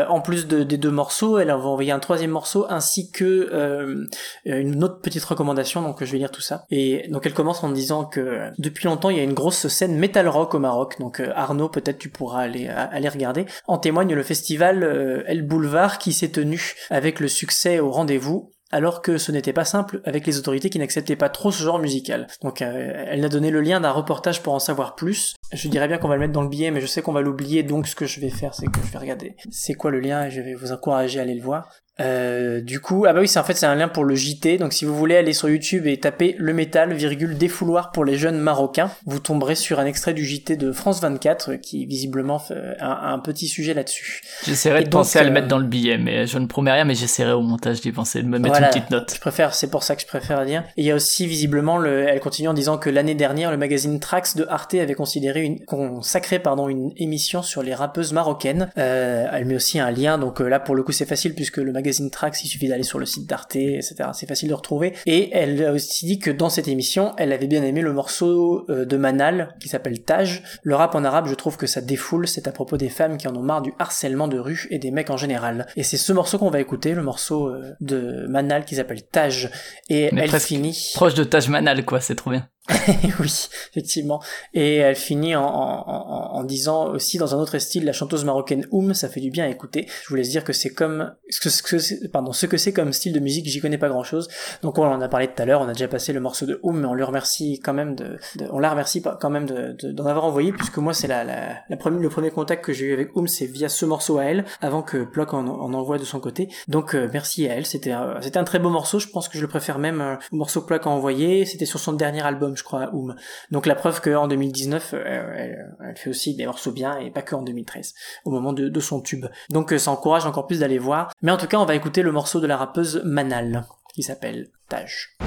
en 0.10 0.20
plus 0.20 0.45
de- 0.45 0.64
des 0.64 0.78
deux 0.78 0.91
morceaux, 0.91 1.38
elle 1.38 1.47
va 1.47 1.55
envoyer 1.55 1.93
un 1.93 1.99
troisième 1.99 2.32
morceau, 2.32 2.66
ainsi 2.70 3.10
que 3.10 4.05
une 4.43 4.84
autre 4.84 4.99
petite 4.99 5.24
recommandation, 5.24 5.82
donc 5.82 6.03
je 6.03 6.12
vais 6.12 6.18
lire 6.18 6.32
tout 6.32 6.41
ça. 6.41 6.66
Et 6.70 7.08
donc 7.10 7.26
elle 7.26 7.34
commence 7.34 7.64
en 7.64 7.70
disant 7.70 8.03
que 8.03 8.41
depuis 8.58 8.88
longtemps, 8.88 9.10
il 9.10 9.18
y 9.18 9.22
a 9.22 9.24
une 9.24 9.34
grosse 9.34 9.68
scène 9.70 9.97
metal 9.97 10.28
rock 10.28 10.53
au 10.53 10.60
Maroc, 10.60 10.99
donc 10.99 11.22
Arnaud, 11.34 11.70
peut-être 11.70 11.97
tu 11.97 12.10
pourras 12.10 12.41
aller 12.41 12.70
regarder. 13.08 13.45
En 13.68 13.78
témoigne 13.78 14.14
le 14.14 14.24
festival 14.24 14.97
euh, 14.98 15.24
El 15.28 15.43
Boulevard 15.43 15.98
qui 15.98 16.14
s'est 16.14 16.32
tenu 16.32 16.74
avec 16.89 17.20
le 17.20 17.28
succès 17.28 17.80
au 17.80 17.91
rendez-vous 17.91 18.52
alors 18.72 19.02
que 19.02 19.18
ce 19.18 19.32
n'était 19.32 19.54
pas 19.54 19.66
simple 19.66 20.02
avec 20.04 20.26
les 20.26 20.38
autorités 20.38 20.70
qui 20.70 20.80
n'acceptaient 20.80 21.16
pas 21.16 21.30
trop 21.30 21.52
ce 21.52 21.64
genre 21.64 21.80
musical. 21.80 22.28
Donc 22.41 22.62
euh, 22.62 23.06
elle 23.08 23.24
a 23.24 23.30
donné 23.30 23.52
le 23.52 23.62
lien 23.62 23.80
d'un 23.80 23.91
reportage 23.91 24.43
pour 24.43 24.54
en 24.54 24.60
savoir 24.60 24.95
plus. 24.95 25.36
Je 25.54 25.70
dirais 25.70 25.88
bien 25.88 25.98
qu'on 25.98 26.08
va 26.08 26.16
le 26.16 26.22
mettre 26.22 26.34
dans 26.34 26.41
le 26.41 26.50
billet, 26.50 26.72
mais 26.72 26.82
je 26.82 26.86
sais 26.86 27.02
qu'on 27.02 27.14
va 27.14 27.22
l'oublier, 27.22 27.64
donc 27.64 27.88
ce 27.88 27.95
que 27.95 28.06
je 28.06 28.20
vais 28.20 28.30
faire, 28.30 28.54
c'est 28.54 28.68
que 28.68 28.80
je 28.86 28.91
vais 28.91 29.00
regarder 29.00 29.36
c'est 29.50 29.74
quoi 29.74 29.91
le 29.91 30.00
lien? 30.00 30.26
Et 30.26 30.32
je 30.32 30.41
vais 30.41 30.54
vous 30.54 30.72
encourager 30.72 31.20
à 31.20 31.24
aller 31.24 31.36
le 31.36 31.43
voir. 31.43 31.70
Euh, 32.00 32.62
du 32.62 32.80
coup, 32.80 33.06
ah 33.08 33.14
bah 33.14 33.22
oui, 33.22 33.28
c'est 33.28 33.39
en 33.39 33.43
fait 33.43 33.56
c'est 33.56 33.66
un 33.66 33.76
lien 33.76 33.88
pour 33.88 34.06
le 34.06 34.16
JT. 34.16 34.58
Donc 34.58 34.74
si 34.74 34.86
vous 34.86 34.95
voulez 34.95 35.16
aller 35.16 35.34
sur 35.34 35.50
YouTube 35.50 35.88
et 35.88 35.98
taper 36.00 36.36
le 36.38 36.54
métal 36.54 36.93
virgule 36.93 37.38
défouloir 37.38 37.91
pour 37.91 38.06
les 38.06 38.18
jeunes 38.18 38.38
marocains, 38.38 38.91
vous 39.06 39.20
tomberez 39.20 39.56
sur 39.56 39.80
un 39.80 39.86
extrait 39.86 40.14
du 40.14 40.26
JT 40.26 40.58
de 40.58 40.72
France 40.72 41.02
24 41.02 41.52
euh, 41.52 41.58
qui 41.58 41.86
visiblement 41.86 42.39
fait 42.39 42.78
un, 42.80 43.14
un 43.14 43.20
petit 43.20 43.48
sujet 43.48 43.74
là-dessus. 43.74 44.22
J'essaierai 44.45 44.80
de 44.80 44.84
donc, 44.86 45.02
penser 45.02 45.20
à 45.20 45.24
le 45.24 45.30
euh, 45.30 45.34
mettre 45.34 45.48
dans 45.48 45.58
le 45.58 45.66
billet, 45.66 45.98
mais 45.98 46.28
je 46.28 46.38
ne 46.38 46.45
promets 46.45 46.72
rien, 46.72 46.86
mais 46.86 46.95
j'essaierai 46.95 47.32
au 47.32 47.41
montage 47.41 47.82
d'y 47.82 47.91
penser, 47.91 48.22
de 48.22 48.28
me 48.28 48.38
mettre 48.38 48.54
Voilà. 48.54 48.68
une 48.68 48.74
petite 48.74 48.91
note. 48.91 49.14
Je 49.16 49.20
préfère, 49.20 49.54
c'est 49.56 49.70
pour 49.70 49.84
ça 49.84 49.95
que 49.95 50.02
je 50.02 50.08
préfère 50.08 50.45
dire. 50.45 50.64
Et 50.78 50.82
il 50.82 50.86
y 50.86 50.91
a 50.91 50.95
aussi 50.95 51.26
visiblement, 51.26 51.78
le, 51.78 52.08
elle 52.08 52.20
continue 52.20 52.48
en 52.48 52.54
disant 52.54 52.78
que 52.78 52.89
l'année 52.89 53.16
dernière, 53.16 53.50
le 53.52 53.58
magazine 53.58 54.00
Trax 54.00 54.36
de 54.36 54.45
Arte 54.50 54.76
avait 54.76 54.93
considéré 54.93 55.43
une, 55.43 55.66
consacré 55.66 56.39
pardon 56.39 56.70
une 56.70 56.91
émission 56.98 57.41
sur 57.41 57.64
les 57.64 57.74
rappeuses 57.74 58.14
marocaines. 58.14 58.70
Euh, 58.78 59.26
elle 59.32 59.45
met 59.45 59.56
aussi 59.56 59.80
un 59.80 59.89
lien, 59.89 60.18
donc 60.18 60.41
euh, 60.41 60.48
là 60.48 60.60
pour 60.60 60.76
le 60.76 60.84
coup 60.84 60.91
c'est 60.91 61.06
facile 61.06 61.34
puisque 61.34 61.58
le 61.58 61.72
magazine 61.72 61.86
Trax, 62.11 62.43
il 62.43 62.47
suffit 62.47 62.67
d'aller 62.67 62.83
sur 62.83 62.99
le 62.99 63.05
site 63.05 63.27
d'Arte, 63.27 63.55
etc. 63.55 63.95
C'est 64.13 64.27
facile 64.27 64.49
de 64.49 64.53
retrouver. 64.53 64.93
Et 65.05 65.29
elle 65.33 65.63
a 65.63 65.71
aussi 65.71 66.05
dit 66.05 66.19
que 66.19 66.31
dans 66.31 66.49
cette 66.49 66.67
émission, 66.67 67.13
elle 67.17 67.31
avait 67.31 67.47
bien 67.47 67.63
aimé 67.63 67.81
le 67.81 67.93
morceau 67.93 68.65
euh, 68.69 68.85
de 68.85 68.97
Manal 68.97 69.55
qui 69.59 69.69
s'appelle 69.69 70.01
Taj. 70.03 70.43
Le 70.63 70.75
rap 70.75 70.95
en 70.95 71.03
arabe, 71.03 71.27
je 71.27 71.35
trouve 71.35 71.57
que 71.57 71.67
ça 71.67 71.81
défoule. 71.81 72.27
C'est 72.27 72.47
à 72.47 72.51
propos 72.51 72.77
des 72.77 72.89
femmes 72.89 73.17
qui 73.17 73.27
en 73.27 73.35
ont 73.35 73.43
marre 73.43 73.61
du 73.61 73.73
harcèlement 73.79 74.27
de 74.27 74.39
rue 74.39 74.67
et 74.71 74.79
des 74.79 74.91
mecs 74.91 75.09
en 75.09 75.17
général. 75.17 75.67
Et 75.75 75.83
c'est 75.83 75.97
ce 75.97 76.13
morceau 76.13 76.38
qu'on 76.38 76.49
va 76.49 76.59
écouter, 76.59 76.93
le 76.93 77.03
morceau 77.03 77.47
euh, 77.47 77.73
de 77.81 78.25
Manal 78.27 78.65
qui 78.65 78.75
s'appelle 78.75 79.03
Taj. 79.03 79.49
Et 79.89 80.09
Mais 80.11 80.23
elle 80.23 80.39
finit. 80.39 80.91
Proche 80.95 81.13
de 81.13 81.23
Taj 81.23 81.49
Mahal, 81.49 81.85
quoi, 81.85 82.01
c'est 82.01 82.15
trop 82.15 82.31
bien. 82.31 82.47
oui, 83.20 83.47
effectivement. 83.72 84.22
Et 84.53 84.76
elle 84.78 84.95
finit 84.95 85.36
en, 85.36 85.43
en, 85.45 85.84
en, 85.88 86.36
en 86.39 86.43
disant 86.43 86.88
aussi 86.88 87.18
dans 87.18 87.34
un 87.34 87.38
autre 87.39 87.57
style, 87.59 87.86
la 87.86 87.93
chanteuse 87.93 88.26
marocaine 88.26 88.68
Oum, 88.72 88.93
ça 88.93 89.07
fait 89.09 89.22
du 89.22 89.30
bien 89.32 89.45
à 89.45 89.47
écouter. 89.47 89.88
Je 90.03 90.09
voulais 90.09 90.24
dire 90.24 90.43
que 90.43 90.51
c'est 90.53 90.70
comme, 90.70 91.13
ce 91.30 91.39
que, 91.61 92.07
pardon, 92.07 92.34
ce 92.34 92.45
que 92.45 92.57
c'est 92.57 92.74
comme 92.74 92.91
style 92.93 93.13
de 93.13 93.20
musique, 93.20 93.45
j'y 93.47 93.61
connais 93.61 93.78
pas 93.78 93.88
grand 93.89 94.03
chose. 94.03 94.28
Donc 94.63 94.78
on 94.78 94.86
en 94.86 94.99
a 95.01 95.07
parlé 95.07 95.28
tout 95.28 95.41
à 95.41 95.45
l'heure, 95.45 95.61
on 95.61 95.68
a 95.70 95.74
déjà 95.74 95.88
passé 95.88 96.11
le 96.13 96.20
morceau 96.20 96.45
de 96.45 96.59
Oum, 96.63 96.82
mais 96.82 96.88
on 96.88 96.93
lui 96.93 97.03
remercie 97.03 97.59
quand 97.63 97.74
même 97.74 97.95
de, 97.95 98.18
on 98.51 98.59
la 98.59 98.70
remercie 98.70 99.01
quand 99.01 99.30
même 99.30 99.45
de, 99.45 99.76
de- 99.82 99.91
d'en 99.93 100.05
avoir 100.05 100.26
envoyé, 100.26 100.51
puisque 100.51 100.78
moi 100.78 100.93
c'est 100.93 101.07
la, 101.07 101.24
la, 101.24 101.55
la 101.70 101.78
première, 101.78 102.01
le 102.01 102.09
premier 102.09 102.32
contact 102.32 102.65
que 102.65 102.74
j'ai 102.74 102.86
eu 102.88 102.93
avec 102.93 103.15
Oum, 103.15 103.28
c'est 103.28 103.45
via 103.45 103.70
ce 103.70 103.86
morceau 103.86 104.18
à 104.18 104.26
elle, 104.26 104.45
avant 104.61 104.82
que 104.82 105.03
Plock 105.05 105.34
en, 105.34 105.47
en 105.47 105.74
envoie 105.74 105.97
de 105.97 106.03
son 106.05 106.20
côté. 106.20 106.49
Donc 106.68 106.95
euh, 106.95 107.07
merci 107.13 107.47
à 107.47 107.55
elle, 107.55 107.65
c'était, 107.65 107.93
c'était 108.22 108.39
un 108.39 108.43
très 108.43 108.59
beau 108.59 108.70
morceau, 108.70 108.99
je 108.99 109.07
pense 109.07 109.30
que 109.30 109.38
je 109.38 109.41
le 109.43 109.47
préfère 109.47 109.80
même 109.80 110.01
euh, 110.01 110.15
au 110.32 110.36
morceau 110.36 110.61
que 110.61 110.68
Plock 110.68 110.86
a 110.86 110.89
envoyé, 110.89 111.45
c'était 111.45 111.65
sur 111.65 111.80
son 111.80 111.93
dernier 111.93 112.22
album, 112.24 112.57
je 112.58 112.64
crois, 112.64 112.93
Oum. 112.93 113.16
Donc 113.51 113.66
la 113.66 113.76
preuve 113.76 114.01
qu'en 114.01 114.28
2019, 114.28 114.93
euh, 114.93 115.55
elle, 115.80 115.97
fait 115.97 116.10
aussi 116.10 116.36
des 116.36 116.45
morceaux 116.45 116.72
bien 116.72 116.97
et 116.97 117.12
pas 117.12 117.22
que 117.22 117.36
en 117.36 117.41
2013, 117.41 117.93
au 118.26 118.32
moment 118.32 118.53
de, 118.53 118.80
son 118.80 119.01
tube. 119.01 119.26
Donc 119.49 119.74
euh, 119.74 119.78
ça 119.78 119.91
encourage 119.91 120.26
encore 120.26 120.47
plus 120.47 120.60
d'aller 120.60 120.78
voir. 120.78 121.12
Mais 121.22 121.32
en 121.32 121.38
tout 121.38 121.47
cas, 121.47 121.58
on 121.58 121.66
va 121.66 121.76
écouter 121.76 122.01
le 122.01 122.12
morceau 122.12 122.39
de 122.39 122.47
la 122.47 122.58
rappeuse 122.58 123.01
Manal, 123.03 123.66
qui 123.93 124.03
s'appelle 124.03 124.49
Taj. 124.70 125.18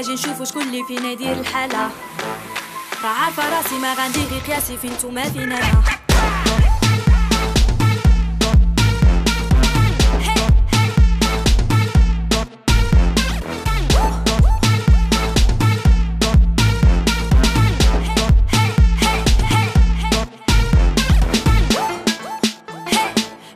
أجي 0.00 0.14
نشوفو 0.14 0.44
شكون 0.44 0.62
اللي 0.62 0.84
فينا 0.84 1.10
يدير 1.10 1.32
الحالة. 1.32 1.90
راه 3.04 3.08
عارفة 3.08 3.56
راسي 3.56 3.78
ما 3.78 3.94
غندير 3.94 4.24
غير 4.24 4.40
قياسي 4.40 4.76
فين 4.76 4.92
نتوما 4.92 5.28
فين 5.30 5.42
أنا 5.42 5.82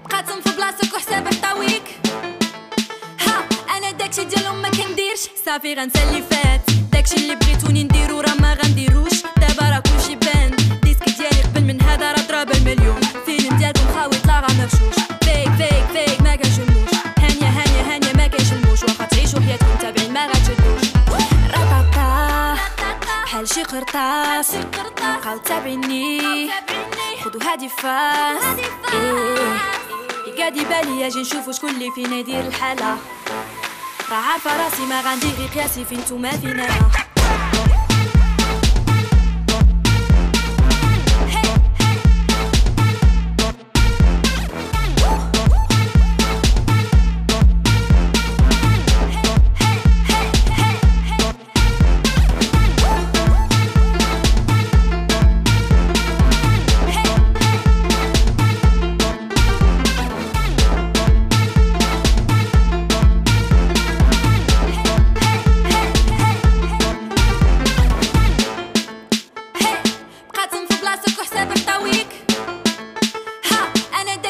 بقاتم 0.05 0.41
في 0.41 0.55
بغيتوني 7.65 7.85
نديرو 7.85 8.21
راه 8.21 8.35
ما 8.35 8.55
غنديروش. 8.55 9.23
دابا 9.37 9.69
راه 9.71 9.79
كلشي 9.79 10.15
بان. 10.17 10.57
ديسك 10.83 11.09
ديالي 11.19 11.43
قبل 11.43 11.65
من 11.65 11.83
هذا 11.83 12.13
راه 12.13 12.45
ضرب 12.45 12.51
المليون. 12.57 13.01
فيلم 13.27 13.57
ديالكم 13.57 13.95
خاوي 13.95 14.17
طلع 14.25 14.41
راه 14.41 14.53
مغشوش 14.53 14.97
فيك 15.25 15.51
فيك 15.59 15.85
فيك 15.93 16.21
ما 16.21 16.37
كانش 16.37 16.59
الموش 16.59 16.91
هانية 17.19 17.49
هانية 17.49 17.95
هانية 17.95 18.13
ما 18.13 18.27
كاينش 18.27 18.53
الموش 18.53 18.83
واخا 18.83 19.05
تعيشوا 19.05 19.41
حياتكم 19.41 19.77
تابعين 19.81 20.13
ما 20.13 20.27
غتشدوش. 20.27 20.89
رطاطا 21.51 22.55
بحال 23.25 23.49
شي 23.49 23.63
قرطاس. 23.63 24.51
بقاو 25.01 25.39
تابعيني 25.39 26.51
خدو 27.25 27.39
هادي 27.39 27.69
فاس. 27.69 28.45
إيه. 28.93 29.59
قاعد 30.39 30.57
يبالي 30.57 31.07
أجي 31.07 31.21
نشوفو 31.21 31.53
شكون 31.53 31.71
اللي 31.71 31.91
فينا 31.95 32.17
يدير 32.17 32.41
الحالة. 32.41 32.97
راه 34.11 34.17
عارفة 34.17 34.65
راسي 34.65 34.83
ما 34.83 35.01
غندير 35.01 35.31
غير 35.39 35.49
قياسي 35.49 35.85
فين 35.85 36.01
نتوما 36.01 36.31
فين 36.31 36.61
أنا 36.61 37.04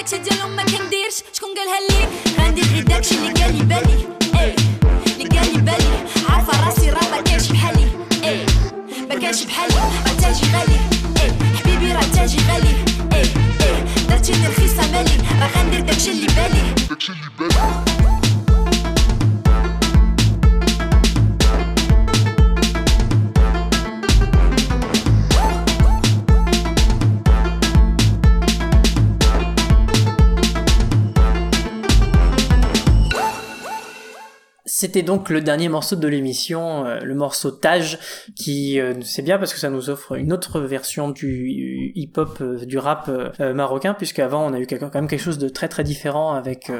داكشي 0.04 0.18
ديالهم 0.18 0.56
ما 0.56 0.62
كنديرش. 0.62 1.14
شكون 1.32 1.48
قالها 1.54 1.80
ليك 1.90 2.08
غندير 2.38 2.82
داكشي 2.82 3.14
اللي 3.14 3.32
قال 3.42 3.56
لي 3.56 3.62
بالي. 3.62 4.08
اي 4.40 4.54
اللي 5.20 5.38
قال 5.38 5.52
لي 5.52 5.58
بالي. 5.58 6.04
عارفة 6.28 6.66
راسي 6.66 6.90
راه 6.90 7.10
ما 7.10 7.20
كاينش 7.20 7.52
بحالي. 7.52 7.88
اي 8.24 8.46
ما 9.08 9.14
كاينش 9.20 9.44
بحالي. 9.44 9.74
راه 9.74 10.14
تاجي 10.20 10.46
غالي 10.52 10.78
اي 11.22 11.32
حبيبي 11.56 11.92
راه 11.92 12.04
تاجي 12.14 12.38
غالي 12.50 12.74
اي 13.12 13.22
اي 13.60 13.84
درتيني 14.08 14.46
رخيصه 14.46 14.92
مالي. 14.92 15.16
راه 15.40 15.50
غندير 15.56 15.80
داكشي 15.80 16.10
اللي 16.10 16.26
بالي. 16.26 16.74
داكشي 16.88 17.12
اللي 17.12 17.30
بالي. 17.38 17.83
C'était 34.84 35.00
donc 35.00 35.30
le 35.30 35.40
dernier 35.40 35.70
morceau 35.70 35.96
de 35.96 36.06
l'émission, 36.06 36.84
euh, 36.84 37.00
le 37.00 37.14
morceau 37.14 37.50
Tage, 37.50 37.98
qui 38.36 38.78
euh, 38.78 38.92
c'est 39.00 39.22
bien 39.22 39.38
parce 39.38 39.54
que 39.54 39.58
ça 39.58 39.70
nous 39.70 39.88
offre 39.88 40.12
une 40.12 40.30
autre 40.30 40.60
version 40.60 41.08
du 41.08 41.90
hip-hop, 41.94 42.36
euh, 42.42 42.66
du 42.66 42.76
rap 42.76 43.10
marocain, 43.38 43.94
puisque 43.94 44.18
avant 44.18 44.44
on 44.44 44.52
a 44.52 44.60
eu 44.60 44.66
quand 44.66 44.94
même 44.94 45.08
quelque 45.08 45.22
chose 45.22 45.38
de 45.38 45.48
très 45.48 45.68
très 45.68 45.84
différent 45.84 46.34
avec, 46.34 46.70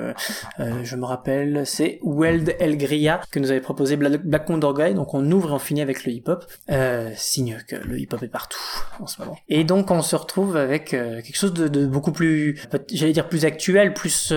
je 0.58 0.96
me 0.96 1.06
rappelle, 1.06 1.62
c'est 1.64 1.98
Weld 2.02 2.54
El 2.58 2.76
Gria 2.76 3.22
que 3.30 3.38
nous 3.38 3.50
avait 3.50 3.62
proposé 3.62 3.96
Black, 3.96 4.44
Condor 4.44 4.74
donc 4.74 5.14
on 5.14 5.30
ouvre 5.30 5.52
et 5.52 5.54
on 5.54 5.58
finit 5.58 5.80
avec 5.80 6.04
le 6.04 6.12
hip-hop, 6.12 6.44
euh, 6.70 7.10
signe 7.16 7.56
que 7.66 7.76
le 7.76 7.98
hip-hop 7.98 8.22
est 8.22 8.28
partout 8.28 8.60
en 9.00 9.06
ce 9.06 9.18
moment. 9.22 9.38
Et 9.48 9.64
donc 9.64 9.90
on 9.90 10.02
se 10.02 10.14
retrouve 10.14 10.58
avec 10.58 10.90
quelque 10.90 11.36
chose 11.36 11.54
de, 11.54 11.68
de 11.68 11.86
beaucoup 11.86 12.12
plus, 12.12 12.60
j'allais 12.92 13.14
dire 13.14 13.30
plus 13.30 13.46
actuel, 13.46 13.94
plus 13.94 14.30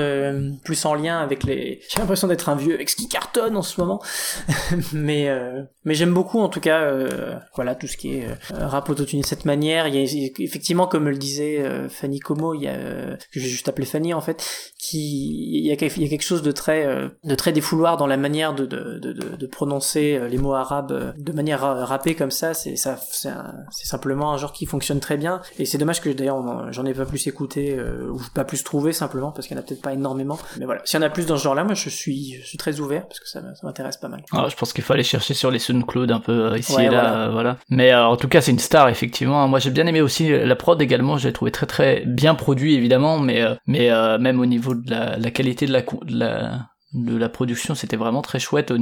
plus 0.64 0.85
en 0.85 0.94
lien 0.94 1.19
avec 1.19 1.44
les. 1.44 1.81
J'ai 1.89 1.99
l'impression 1.99 2.30
d'être 2.30 2.48
un 2.48 2.56
vieux 2.56 2.77
ce 2.88 2.95
qui 2.95 3.10
cartonne 3.10 3.56
en 3.57 3.61
ce 3.61 3.79
moment, 3.81 4.01
mais 4.93 5.29
euh, 5.29 5.63
mais 5.84 5.93
j'aime 5.93 6.13
beaucoup 6.13 6.39
en 6.39 6.49
tout 6.49 6.59
cas 6.59 6.81
euh, 6.81 7.35
voilà 7.55 7.75
tout 7.75 7.88
ce 7.88 7.97
qui 7.97 8.15
est 8.17 8.25
euh, 8.27 8.67
rap 8.67 8.89
autotune 8.89 9.21
de 9.21 9.25
cette 9.25 9.45
manière. 9.45 9.88
Il 9.88 9.95
y 9.95 9.99
a 10.25 10.31
effectivement 10.39 10.88
comme 10.88 11.09
le 11.09 11.17
disait 11.17 11.63
Fanny 11.89 12.19
Como, 12.19 12.53
il 12.53 12.63
y 12.63 12.67
a 12.67 12.75
que 13.31 13.39
j'ai 13.39 13.49
juste 13.49 13.67
appelé 13.67 13.85
Fanny 13.85 14.13
en 14.13 14.21
fait, 14.21 14.45
qui 14.79 15.59
il 15.59 15.65
y 15.65 15.71
a, 15.71 15.75
quelque- 15.75 16.21
chose 16.21 16.41
de 16.41 16.51
très 16.51 16.85
de 17.23 17.35
très 17.35 17.51
défouloir 17.51 17.97
dans 17.97 18.07
la 18.07 18.17
manière 18.17 18.53
de 18.53 18.65
de, 18.65 18.97
de, 18.99 19.47
prononcer 19.47 20.19
les 20.29 20.38
mots 20.38 20.53
arabes 20.53 21.13
de 21.17 21.31
manière 21.31 21.61
ra- 21.61 21.85
rappée 21.85 22.15
comme 22.15 22.31
ça. 22.31 22.53
C'est 22.53 22.75
simplement 23.71 24.34
un 24.34 24.38
genre 24.38 24.53
qui 24.53 24.65
fonctionne 24.65 24.99
très 24.99 25.17
bien 25.17 25.41
et 25.59 25.65
c'est 25.65 25.77
dommage 25.77 26.01
que 26.01 26.09
d'ailleurs 26.09 26.71
j'en 26.71 26.85
ai 26.85 26.93
pas 26.93 27.05
plus 27.05 27.25
écouté 27.27 27.77
ou 27.79 28.19
pas 28.34 28.43
plus 28.45 28.63
trouvé 28.63 28.93
simplement 28.93 29.31
parce 29.31 29.47
qu'il 29.47 29.55
y 29.55 29.59
en 29.59 29.63
a 29.63 29.65
peut-être 29.65 29.81
pas 29.81 29.93
énormément. 29.93 30.38
Mais 30.59 30.65
voilà, 30.65 30.81
s'il 30.85 30.99
y 30.99 31.03
en 31.03 31.05
a 31.05 31.09
plus 31.09 31.25
dans 31.25 31.38
ce 31.38 31.43
genre-là, 31.43 31.63
moi 31.63 31.73
je 31.73 31.89
suis 31.89 32.35
je 32.41 32.45
suis 32.45 32.57
très 32.57 32.79
ouvert 32.79 33.07
parce 33.07 33.19
que 33.19 33.27
ça, 33.27 33.36
ça 33.41 33.65
m'intéresse 33.68 33.97
pas 33.97 34.07
mal. 34.07 34.23
Ah, 34.31 34.47
je 34.49 34.55
pense 34.55 34.73
qu'il 34.73 34.84
faut 34.84 34.93
aller 34.93 35.03
chercher 35.03 35.34
sur 35.34 35.51
les 35.51 35.59
SoundCloud 35.59 36.11
un 36.11 36.19
peu 36.19 36.51
euh, 36.51 36.57
ici 36.57 36.76
Ouais, 36.76 36.85
et 36.85 36.89
là, 36.89 37.01
voilà. 37.01 37.19
euh, 37.19 37.30
voilà. 37.31 37.57
Mais 37.69 37.93
euh, 37.93 38.05
en 38.05 38.18
tout 38.18 38.27
cas, 38.27 38.41
c'est 38.41 38.51
une 38.51 38.59
star 38.59 38.89
effectivement. 38.89 39.47
Moi, 39.47 39.59
j'ai 39.59 39.72
bien 39.72 39.88
aimé 39.88 40.01
aussi 40.01 40.30
la 40.30 40.55
prod 40.55 40.81
également. 40.81 41.18
J'ai 41.18 41.34
trouvé 41.34 41.51
très 41.51 41.65
très 41.65 42.03
bien 42.05 42.35
produit 42.35 42.76
évidemment, 42.76 43.19
mais 43.19 43.43
mais 43.65 43.89
même 44.19 44.39
au 44.39 44.45
niveau 44.45 44.76
de 44.76 44.89
la, 44.89 45.18
la 45.18 45.31
qualité 45.31 45.65
de 45.65 45.73
la 45.73 45.81
de 45.81 46.18
la 46.19 46.68
de 46.93 47.18
la 47.18 47.27
production, 47.27 47.76
c'était 47.76 47.97
vraiment 47.97 48.22
très 48.22 48.39
chouette, 48.39 48.73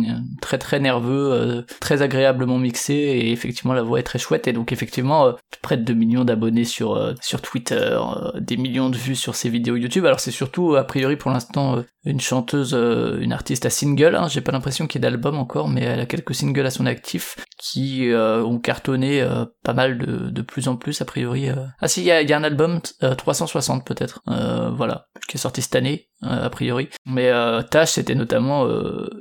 très 0.41 0.57
très 0.57 0.79
nerveux, 0.79 1.31
euh, 1.33 1.61
très 1.81 2.01
agréablement 2.01 2.59
mixé 2.59 2.93
et 2.93 3.31
effectivement 3.31 3.73
la 3.73 3.81
voix 3.81 3.99
est 3.99 4.03
très 4.03 4.19
chouette 4.19 4.47
et 4.47 4.53
donc 4.53 4.71
effectivement 4.71 5.25
euh, 5.25 5.31
près 5.61 5.75
de 5.75 5.83
2 5.83 5.93
millions 5.93 6.23
d'abonnés 6.23 6.65
sur 6.65 6.95
euh, 6.95 7.13
sur 7.21 7.41
Twitter, 7.41 7.99
des 8.39 8.57
millions 8.57 8.89
de 8.89 8.97
vues 8.97 9.15
sur 9.15 9.35
ses 9.35 9.49
vidéos 9.49 9.75
YouTube. 9.75 10.05
Alors 10.05 10.19
c'est 10.19 10.31
surtout 10.31 10.75
a 10.75 10.83
priori 10.83 11.15
pour 11.15 11.31
l'instant 11.31 11.83
une 12.05 12.19
chanteuse, 12.21 12.73
euh, 12.73 13.19
une 13.19 13.33
artiste 13.33 13.65
à 13.65 13.69
single. 13.69 14.15
Hein. 14.15 14.27
J'ai 14.29 14.41
pas 14.41 14.51
l'impression 14.51 14.87
qu'il 14.87 14.99
y 15.01 15.05
ait 15.05 15.09
d'album 15.09 15.37
encore, 15.37 15.67
mais 15.67 15.81
elle 15.81 15.99
a 15.99 16.05
quelques 16.05 16.35
singles 16.35 16.65
à 16.65 16.71
son 16.71 16.85
actif 16.85 17.37
qui 17.57 18.11
euh, 18.11 18.43
ont 18.43 18.59
cartonné 18.59 19.21
euh, 19.21 19.45
pas 19.63 19.73
mal 19.73 19.97
de, 19.97 20.29
de 20.29 20.41
plus 20.41 20.67
en 20.67 20.75
plus 20.77 21.01
a 21.01 21.05
priori. 21.05 21.49
euh. 21.49 21.55
Ah 21.79 21.87
si, 21.87 22.01
il 22.01 22.05
y 22.05 22.11
a, 22.11 22.21
y 22.21 22.31
a 22.33 22.37
un 22.37 22.43
album 22.43 22.79
euh, 23.03 23.15
360 23.15 23.85
peut-être, 23.85 24.21
euh, 24.29 24.69
voilà, 24.69 25.07
qui 25.27 25.37
est 25.37 25.39
sorti 25.39 25.61
cette 25.61 25.75
année 25.75 26.09
a 26.21 26.49
priori. 26.49 26.89
Mais 27.05 27.29
Tash 27.69 27.91
c'était 27.91 28.15
notamment 28.15 28.65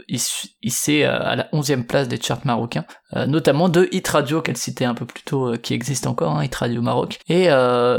hissé 0.09 1.05
à 1.05 1.36
la 1.36 1.48
11e 1.52 1.85
place 1.85 2.09
des 2.09 2.19
charts 2.20 2.47
marocains, 2.47 2.86
notamment 3.27 3.69
de 3.69 3.89
Hit 3.93 4.09
Radio 4.09 4.40
qu'elle 4.40 4.56
citait 4.56 4.86
un 4.86 4.94
peu 4.94 5.05
plus 5.05 5.23
tôt, 5.23 5.52
qui 5.59 5.74
existe 5.74 6.06
encore, 6.06 6.39
hein, 6.39 6.44
Hit 6.44 6.55
Radio 6.55 6.81
Maroc. 6.81 7.19
Et, 7.28 7.48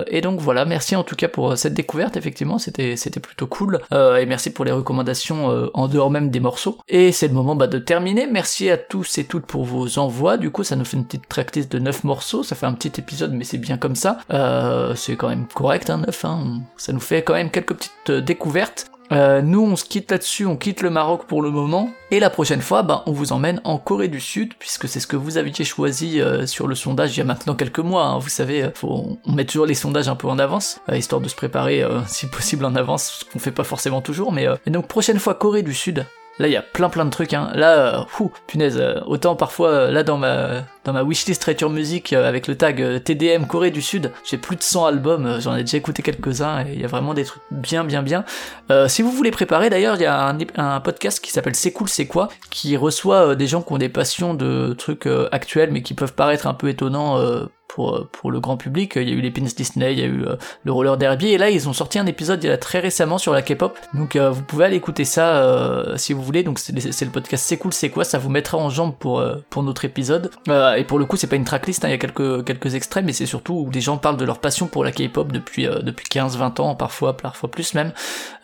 et 0.07 0.21
donc 0.21 0.39
voilà, 0.39 0.65
merci 0.65 0.95
en 0.95 1.03
tout 1.03 1.15
cas 1.15 1.27
pour 1.27 1.55
cette 1.57 1.73
découverte, 1.75 2.17
effectivement, 2.17 2.57
c'était 2.57 2.95
c'était 2.95 3.19
plutôt 3.19 3.45
cool. 3.47 3.79
Et 3.91 4.25
merci 4.25 4.51
pour 4.51 4.65
les 4.65 4.71
recommandations 4.75 5.51
euh, 5.51 5.69
en 5.73 5.87
dehors 5.87 6.11
même 6.11 6.29
des 6.29 6.39
morceaux. 6.39 6.77
Et 6.87 7.11
c'est 7.11 7.27
le 7.27 7.33
moment 7.33 7.55
bah, 7.55 7.67
de 7.67 7.79
terminer. 7.79 8.27
Merci 8.27 8.69
à 8.69 8.77
tous 8.77 9.17
et 9.17 9.25
toutes 9.25 9.45
pour 9.45 9.63
vos 9.63 9.97
envois. 9.99 10.37
Du 10.37 10.51
coup, 10.51 10.63
ça 10.63 10.75
nous 10.75 10.85
fait 10.85 10.97
une 10.97 11.05
petite 11.05 11.27
tracklist 11.27 11.71
de 11.71 11.79
9 11.79 12.03
morceaux. 12.03 12.43
Ça 12.43 12.55
fait 12.55 12.65
un 12.65 12.73
petit 12.73 12.99
épisode, 12.99 13.33
mais 13.33 13.43
c'est 13.43 13.57
bien 13.57 13.77
comme 13.77 13.95
ça. 13.95 14.19
Euh, 14.31 14.95
c'est 14.95 15.15
quand 15.15 15.29
même 15.29 15.47
correct, 15.53 15.89
hein, 15.89 15.99
9. 16.05 16.25
Hein. 16.25 16.61
Ça 16.77 16.93
nous 16.93 16.99
fait 16.99 17.23
quand 17.23 17.33
même 17.33 17.51
quelques 17.51 17.73
petites 17.75 18.09
euh, 18.09 18.21
découvertes. 18.21 18.87
Euh, 19.11 19.41
nous, 19.41 19.61
on 19.61 19.75
se 19.75 19.85
quitte 19.85 20.09
là-dessus, 20.11 20.45
on 20.45 20.57
quitte 20.57 20.81
le 20.81 20.89
Maroc 20.89 21.25
pour 21.27 21.41
le 21.41 21.51
moment, 21.51 21.89
et 22.11 22.19
la 22.19 22.29
prochaine 22.29 22.61
fois, 22.61 22.81
ben, 22.81 23.03
on 23.05 23.11
vous 23.11 23.33
emmène 23.33 23.61
en 23.63 23.77
Corée 23.77 24.07
du 24.07 24.19
Sud, 24.19 24.53
puisque 24.57 24.87
c'est 24.87 24.99
ce 24.99 25.07
que 25.07 25.15
vous 25.15 25.37
aviez 25.37 25.63
choisi 25.63 26.19
euh, 26.19 26.45
sur 26.47 26.67
le 26.67 26.75
sondage 26.75 27.15
il 27.15 27.19
y 27.19 27.21
a 27.21 27.25
maintenant 27.25 27.55
quelques 27.55 27.79
mois. 27.79 28.05
hein. 28.05 28.17
Vous 28.17 28.29
savez, 28.29 28.63
euh, 28.63 28.71
faut, 28.73 29.19
on 29.25 29.31
met 29.31 29.45
toujours 29.45 29.67
les 29.67 29.75
sondages 29.75 30.09
un 30.09 30.15
peu 30.15 30.27
en 30.27 30.39
avance, 30.39 30.79
euh, 30.89 30.97
histoire 30.97 31.21
de 31.21 31.29
se 31.29 31.35
préparer, 31.35 31.85
si 32.07 32.27
possible, 32.27 32.65
en 32.65 32.75
avance, 32.75 33.19
ce 33.19 33.25
qu'on 33.31 33.39
fait 33.39 33.51
pas 33.51 33.63
forcément 33.63 34.01
toujours. 34.01 34.31
Mais 34.31 34.47
et 34.65 34.69
donc 34.71 34.87
prochaine 34.87 35.19
fois 35.19 35.35
Corée 35.35 35.61
du 35.63 35.73
Sud. 35.73 36.05
Là, 36.37 36.47
il 36.47 36.51
y 36.51 36.57
a 36.57 36.61
plein 36.61 36.89
plein 36.89 37.05
de 37.05 37.09
trucs. 37.09 37.33
Hein. 37.33 37.49
Là, 37.55 37.99
euh, 37.99 38.27
punaise, 38.47 38.77
euh, 38.77 38.99
autant 39.05 39.35
parfois 39.35 39.69
euh, 39.69 39.91
là 39.91 40.03
dans 40.03 40.17
ma 40.17 40.63
dans 40.83 40.91
ma 40.91 41.01
wishlist 41.01 41.41
Traiture 41.41 41.69
Music 41.69 42.11
euh, 42.11 42.27
avec 42.27 42.47
le 42.47 42.57
tag 42.57 42.81
euh, 42.81 42.99
TDM 42.99 43.45
Corée 43.45 43.71
du 43.71 43.81
Sud, 43.81 44.11
j'ai 44.29 44.37
plus 44.37 44.57
de 44.57 44.61
100 44.61 44.85
albums. 44.85 45.39
J'en 45.39 45.55
ai 45.55 45.61
déjà 45.61 45.77
écouté 45.77 46.03
quelques-uns 46.03 46.65
et 46.65 46.73
il 46.73 46.81
y 46.81 46.83
a 46.83 46.87
vraiment 46.87 47.13
des 47.13 47.23
trucs 47.23 47.41
bien 47.51 47.85
bien 47.85 48.03
bien. 48.03 48.25
Si 48.87 49.01
vous 49.01 49.11
voulez 49.11 49.31
préparer, 49.31 49.69
d'ailleurs, 49.69 49.95
il 49.95 50.01
y 50.01 50.05
a 50.05 50.27
un, 50.27 50.37
un 50.57 50.79
podcast 50.79 51.19
qui 51.23 51.31
s'appelle 51.31 51.55
C'est 51.55 51.71
cool, 51.71 51.87
c'est 51.87 52.07
quoi, 52.07 52.29
qui 52.49 52.75
reçoit 52.77 53.35
des 53.35 53.47
gens 53.47 53.61
qui 53.61 53.71
ont 53.73 53.77
des 53.77 53.89
passions 53.89 54.33
de 54.33 54.73
trucs 54.73 55.07
actuels, 55.31 55.71
mais 55.71 55.81
qui 55.81 55.93
peuvent 55.93 56.13
paraître 56.13 56.47
un 56.47 56.53
peu 56.53 56.67
étonnants 56.67 57.19
pour, 57.67 57.95
euh, 57.95 58.09
pour 58.11 58.31
le 58.31 58.39
grand 58.39 58.57
public. 58.57 58.93
Il 58.95 59.09
y 59.09 59.11
a 59.11 59.15
eu 59.15 59.21
les 59.21 59.31
pins 59.31 59.41
Disney, 59.43 59.93
il 59.93 59.99
y 59.99 60.03
a 60.03 60.05
eu 60.05 60.25
euh, 60.25 60.35
le 60.63 60.71
roller 60.71 60.97
derby, 60.97 61.27
et 61.29 61.37
là, 61.37 61.49
ils 61.49 61.67
ont 61.67 61.73
sorti 61.73 61.99
un 61.99 62.05
épisode 62.05 62.43
il 62.43 62.47
y 62.47 62.53
a 62.53 62.57
très 62.57 62.79
récemment 62.79 63.17
sur 63.17 63.33
la 63.33 63.41
K-pop. 63.41 63.77
Donc, 63.93 64.15
euh, 64.15 64.29
vous 64.29 64.43
pouvez 64.43 64.65
aller 64.65 64.75
écouter 64.75 65.05
ça 65.05 65.37
euh, 65.37 65.97
si 65.97 66.13
vous 66.13 66.21
voulez. 66.21 66.43
Donc, 66.43 66.59
c'est 66.59 67.05
le 67.05 67.11
podcast 67.11 67.45
C'est 67.45 67.57
cool, 67.57 67.73
c'est 67.73 67.89
quoi, 67.89 68.03
ça 68.03 68.17
vous 68.17 68.29
mettra 68.29 68.57
en 68.57 68.69
jambe 68.69 68.95
pour, 68.97 69.19
euh, 69.19 69.35
pour 69.49 69.63
notre 69.63 69.85
épisode. 69.85 70.31
Euh, 70.49 70.75
et 70.75 70.83
pour 70.83 70.99
le 70.99 71.05
coup, 71.05 71.17
c'est 71.17 71.27
pas 71.27 71.35
une 71.35 71.45
tracklist, 71.45 71.83
hein, 71.83 71.89
il 71.89 71.91
y 71.91 71.95
a 71.95 71.97
quelques, 71.97 72.45
quelques 72.45 72.75
extraits, 72.75 73.03
mais 73.05 73.13
c'est 73.13 73.25
surtout 73.25 73.65
où 73.65 73.69
des 73.69 73.81
gens 73.81 73.97
parlent 73.97 74.17
de 74.17 74.25
leur 74.25 74.39
passion 74.39 74.67
pour 74.67 74.83
la 74.83 74.91
K-pop 74.91 75.31
depuis, 75.31 75.67
euh, 75.67 75.79
depuis 75.79 76.07
15-20 76.07 76.61
ans, 76.61 76.75
parfois, 76.75 77.17
parfois 77.17 77.49
plus 77.49 77.73
même. 77.73 77.91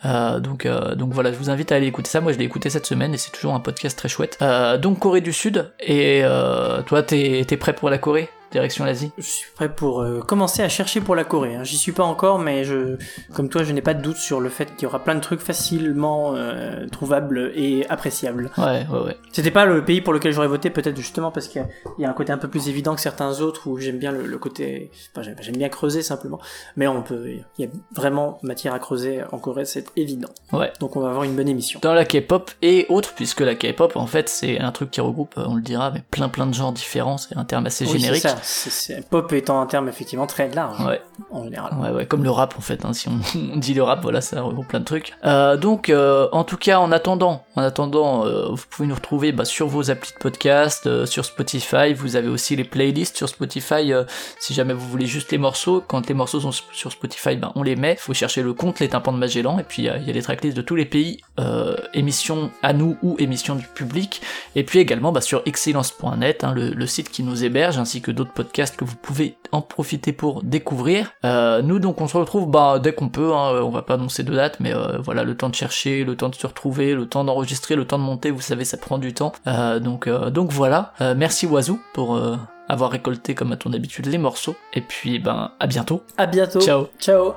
Euh, 0.04 0.40
donc, 0.40 0.66
euh, 0.66 0.94
donc 0.94 1.12
voilà, 1.12 1.32
je 1.32 1.38
vous 1.38 1.50
invite 1.50 1.72
à 1.72 1.76
aller 1.76 1.86
écouter 1.86 2.10
ça. 2.10 2.20
Moi, 2.20 2.32
je 2.32 2.38
l'ai 2.38 2.44
écouté 2.44 2.70
cette 2.70 2.86
semaine 2.86 3.14
et 3.14 3.18
c'est 3.18 3.30
toujours 3.30 3.54
un 3.54 3.60
podcast 3.60 3.96
très 3.96 4.08
chouette. 4.08 4.38
Euh, 4.42 4.78
donc 4.78 4.98
Corée 4.98 5.20
du 5.20 5.32
Sud. 5.32 5.70
Et 5.80 6.22
euh, 6.24 6.82
toi, 6.82 7.02
t'es 7.02 7.40
es 7.48 7.56
prêt 7.56 7.72
pour 7.72 7.90
la 7.90 7.98
Corée? 7.98 8.28
Direction 8.52 8.84
l'Asie 8.84 9.10
Je 9.18 9.22
suis 9.22 9.50
prêt 9.54 9.74
pour 9.74 10.00
euh, 10.02 10.20
commencer 10.20 10.62
à 10.62 10.68
chercher 10.68 11.00
pour 11.00 11.14
la 11.16 11.24
Corée. 11.24 11.54
hein. 11.56 11.64
J'y 11.64 11.76
suis 11.78 11.92
pas 11.92 12.04
encore, 12.04 12.38
mais 12.38 12.64
je, 12.64 12.96
comme 13.34 13.48
toi, 13.48 13.62
je 13.64 13.72
n'ai 13.72 13.82
pas 13.82 13.94
de 13.94 14.02
doute 14.02 14.16
sur 14.18 14.40
le 14.40 14.48
fait 14.50 14.66
qu'il 14.76 14.82
y 14.82 14.86
aura 14.86 14.98
plein 15.02 15.14
de 15.14 15.20
trucs 15.20 15.40
facilement 15.40 16.34
euh, 16.36 16.86
trouvables 16.88 17.52
et 17.54 17.86
appréciables. 17.88 18.50
Ouais, 18.58 18.86
ouais, 18.90 18.98
ouais. 19.06 19.16
C'était 19.32 19.50
pas 19.50 19.64
le 19.64 19.84
pays 19.84 20.00
pour 20.00 20.12
lequel 20.12 20.32
j'aurais 20.32 20.48
voté, 20.48 20.70
peut-être 20.70 20.96
justement 20.96 21.30
parce 21.30 21.48
qu'il 21.48 21.60
y 21.62 21.64
a- 21.64 21.68
il 21.98 22.02
y, 22.02 22.04
a 22.04 22.10
un 22.10 22.12
côté 22.12 22.32
un 22.32 22.38
peu 22.38 22.48
plus 22.48 22.68
évident 22.68 22.94
que 22.94 23.00
certains 23.00 23.40
autres 23.40 23.68
où 23.68 23.78
j'aime 23.78 23.98
bien 23.98 24.12
le, 24.12 24.26
le 24.26 24.38
côté, 24.38 24.90
enfin, 25.16 25.28
j'aime 25.40 25.56
bien 25.56 25.68
creuser 25.68 26.02
simplement. 26.02 26.40
Mais 26.76 26.86
on 26.86 27.02
peut, 27.02 27.28
il 27.58 27.64
y 27.64 27.64
a 27.66 27.70
vraiment 27.94 28.38
matière 28.42 28.74
à 28.74 28.78
creuser 28.78 29.20
en 29.32 29.38
Corée, 29.38 29.64
c'est 29.64 29.86
évident. 29.96 30.28
Ouais. 30.52 30.72
Donc 30.80 30.96
on 30.96 31.00
va 31.00 31.08
avoir 31.08 31.24
une 31.24 31.34
bonne 31.34 31.48
émission. 31.48 31.80
Dans 31.82 31.94
la 31.94 32.04
K-pop 32.04 32.50
et 32.62 32.86
autres, 32.88 33.12
puisque 33.14 33.40
la 33.40 33.54
K-pop, 33.54 33.96
en 33.96 34.06
fait, 34.06 34.28
c'est 34.28 34.60
un 34.60 34.72
truc 34.72 34.90
qui 34.90 35.00
regroupe, 35.00 35.34
euh, 35.38 35.44
on 35.46 35.54
le 35.54 35.62
dira, 35.62 35.90
mais 35.90 36.02
plein 36.10 36.28
plein 36.28 36.46
de 36.46 36.54
genres 36.54 36.72
différents. 36.72 37.16
C'est 37.18 37.36
un 37.36 37.44
terme 37.44 37.66
assez 37.66 37.84
Oui, 37.86 37.98
générique. 37.98 38.22
ça. 38.22 38.36
C'est- 38.42 39.08
pop 39.08 39.32
étant 39.32 39.60
un 39.60 39.66
terme 39.66 39.88
effectivement 39.88 40.26
très 40.26 40.48
large. 40.50 40.80
Ouais. 40.84 41.00
En 41.30 41.44
général. 41.44 41.74
Ouais, 41.78 41.90
ouais, 41.90 42.06
comme 42.06 42.24
le 42.24 42.30
rap 42.30 42.54
en 42.58 42.60
fait. 42.60 42.84
Hein, 42.84 42.92
si 42.92 43.08
on, 43.08 43.20
on 43.54 43.56
dit 43.56 43.74
le 43.74 43.82
rap, 43.82 44.02
voilà, 44.02 44.20
ça 44.20 44.42
regroupe 44.42 44.68
plein 44.68 44.80
de 44.80 44.84
trucs. 44.84 45.12
Euh, 45.24 45.56
donc, 45.56 45.88
euh, 45.88 46.28
en 46.32 46.44
tout 46.44 46.56
cas, 46.56 46.78
en 46.78 46.92
attendant, 46.92 47.44
en 47.56 47.62
attendant, 47.62 48.26
euh, 48.26 48.48
vous 48.50 48.64
pouvez 48.70 48.88
nous 48.88 48.94
retrouver 48.94 49.32
bah, 49.32 49.44
sur 49.44 49.66
vos 49.68 49.90
applis 49.90 50.12
de 50.12 50.18
podcast, 50.18 51.04
sur 51.06 51.24
Spotify. 51.24 51.92
Vous 51.94 52.16
avez 52.16 52.28
aussi 52.28 52.56
les 52.56 52.64
playlists 52.64 53.16
sur 53.16 53.28
Spotify. 53.28 53.92
si 54.38 54.54
jamais 54.54 54.74
vous 54.74 54.88
voulez 54.88 55.06
juste 55.06 55.30
les 55.32 55.38
morceaux, 55.38 55.82
quand 55.86 56.08
les 56.08 56.14
morceaux 56.14 56.40
sont 56.40 56.52
sur 56.72 56.92
Spotify, 56.92 57.36
ben 57.36 57.52
on 57.54 57.62
les 57.62 57.76
met. 57.76 57.96
Faut 57.96 58.14
chercher 58.14 58.42
le 58.42 58.52
compte, 58.54 58.80
les 58.80 58.88
tympans 58.88 59.12
de 59.12 59.18
Magellan, 59.18 59.58
et 59.58 59.64
puis 59.64 59.82
il 59.82 59.84
y 59.86 59.88
a 60.10 60.12
les 60.12 60.22
tracklists 60.22 60.56
de 60.56 60.62
tous 60.62 60.74
les 60.76 60.84
pays, 60.86 61.20
émissions 61.94 62.50
à 62.62 62.72
nous 62.72 62.96
ou 63.02 63.16
émissions 63.18 63.54
du 63.54 63.66
public. 63.66 64.22
Et 64.56 64.64
puis 64.64 64.78
également 64.78 65.12
bah, 65.12 65.20
sur 65.20 65.42
excellence.net, 65.46 66.44
hein, 66.44 66.52
le, 66.54 66.70
le 66.70 66.86
site 66.86 67.10
qui 67.10 67.22
nous 67.22 67.44
héberge, 67.44 67.78
ainsi 67.78 68.00
que 68.02 68.10
d'autres 68.10 68.31
podcasts 68.34 68.76
que 68.76 68.84
vous 68.84 68.96
pouvez 68.96 69.36
en 69.52 69.62
profiter 69.62 70.12
pour 70.12 70.42
découvrir. 70.42 71.12
Euh, 71.24 71.62
nous 71.62 71.78
donc 71.78 72.00
on 72.00 72.08
se 72.08 72.16
retrouve 72.16 72.50
bah, 72.50 72.78
dès 72.78 72.92
qu'on 72.92 73.08
peut, 73.08 73.32
hein, 73.32 73.60
on 73.62 73.70
va 73.70 73.82
pas 73.82 73.94
annoncer 73.94 74.22
de 74.22 74.34
date, 74.34 74.58
mais 74.60 74.74
euh, 74.74 74.98
voilà 74.98 75.24
le 75.24 75.36
temps 75.36 75.48
de 75.48 75.54
chercher, 75.54 76.04
le 76.04 76.16
temps 76.16 76.28
de 76.28 76.34
se 76.34 76.46
retrouver, 76.46 76.94
le 76.94 77.06
temps 77.06 77.24
d'enregistrer, 77.24 77.76
le 77.76 77.84
temps 77.86 77.98
de 77.98 78.04
monter, 78.04 78.30
vous 78.30 78.40
savez 78.40 78.64
ça 78.64 78.76
prend 78.76 78.98
du 78.98 79.14
temps. 79.14 79.32
Euh, 79.46 79.78
donc, 79.78 80.08
donc 80.08 80.50
voilà, 80.50 80.92
merci 81.16 81.46
Oiseau 81.46 81.78
pour 81.92 82.20
avoir 82.68 82.90
récolté 82.90 83.34
comme 83.34 83.52
à 83.52 83.56
ton 83.56 83.72
habitude 83.72 84.06
les 84.06 84.18
morceaux, 84.18 84.56
et 84.72 84.80
puis 84.80 85.18
ben 85.18 85.52
à 85.60 85.66
bientôt. 85.66 86.02
À 86.16 86.26
bientôt. 86.26 86.60
Ciao. 86.60 86.86
Ciao. 86.98 87.34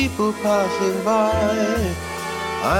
People 0.00 0.32
passing 0.44 0.98
by. 1.04 1.32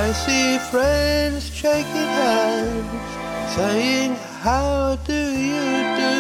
I 0.01 0.13
see 0.23 0.47
friends 0.71 1.43
shaking 1.53 2.11
hands, 2.23 3.11
saying, 3.57 4.15
How 4.47 4.97
do 5.11 5.21
you 5.51 5.69
do? 6.03 6.19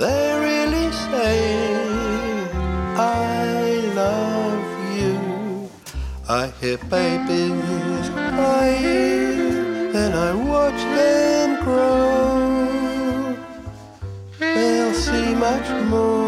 They're 0.00 0.40
really 0.50 0.88
saying, 1.06 2.48
I 2.96 3.22
love 4.02 4.66
you. 4.98 5.16
I 6.40 6.42
hear 6.60 6.78
babies 6.96 8.06
crying, 8.34 9.92
then 9.94 10.12
I 10.28 10.30
watch 10.54 10.80
them 10.98 11.48
grow. 11.66 13.36
They'll 14.40 14.94
see 15.06 15.28
much 15.48 15.68
more 15.92 16.27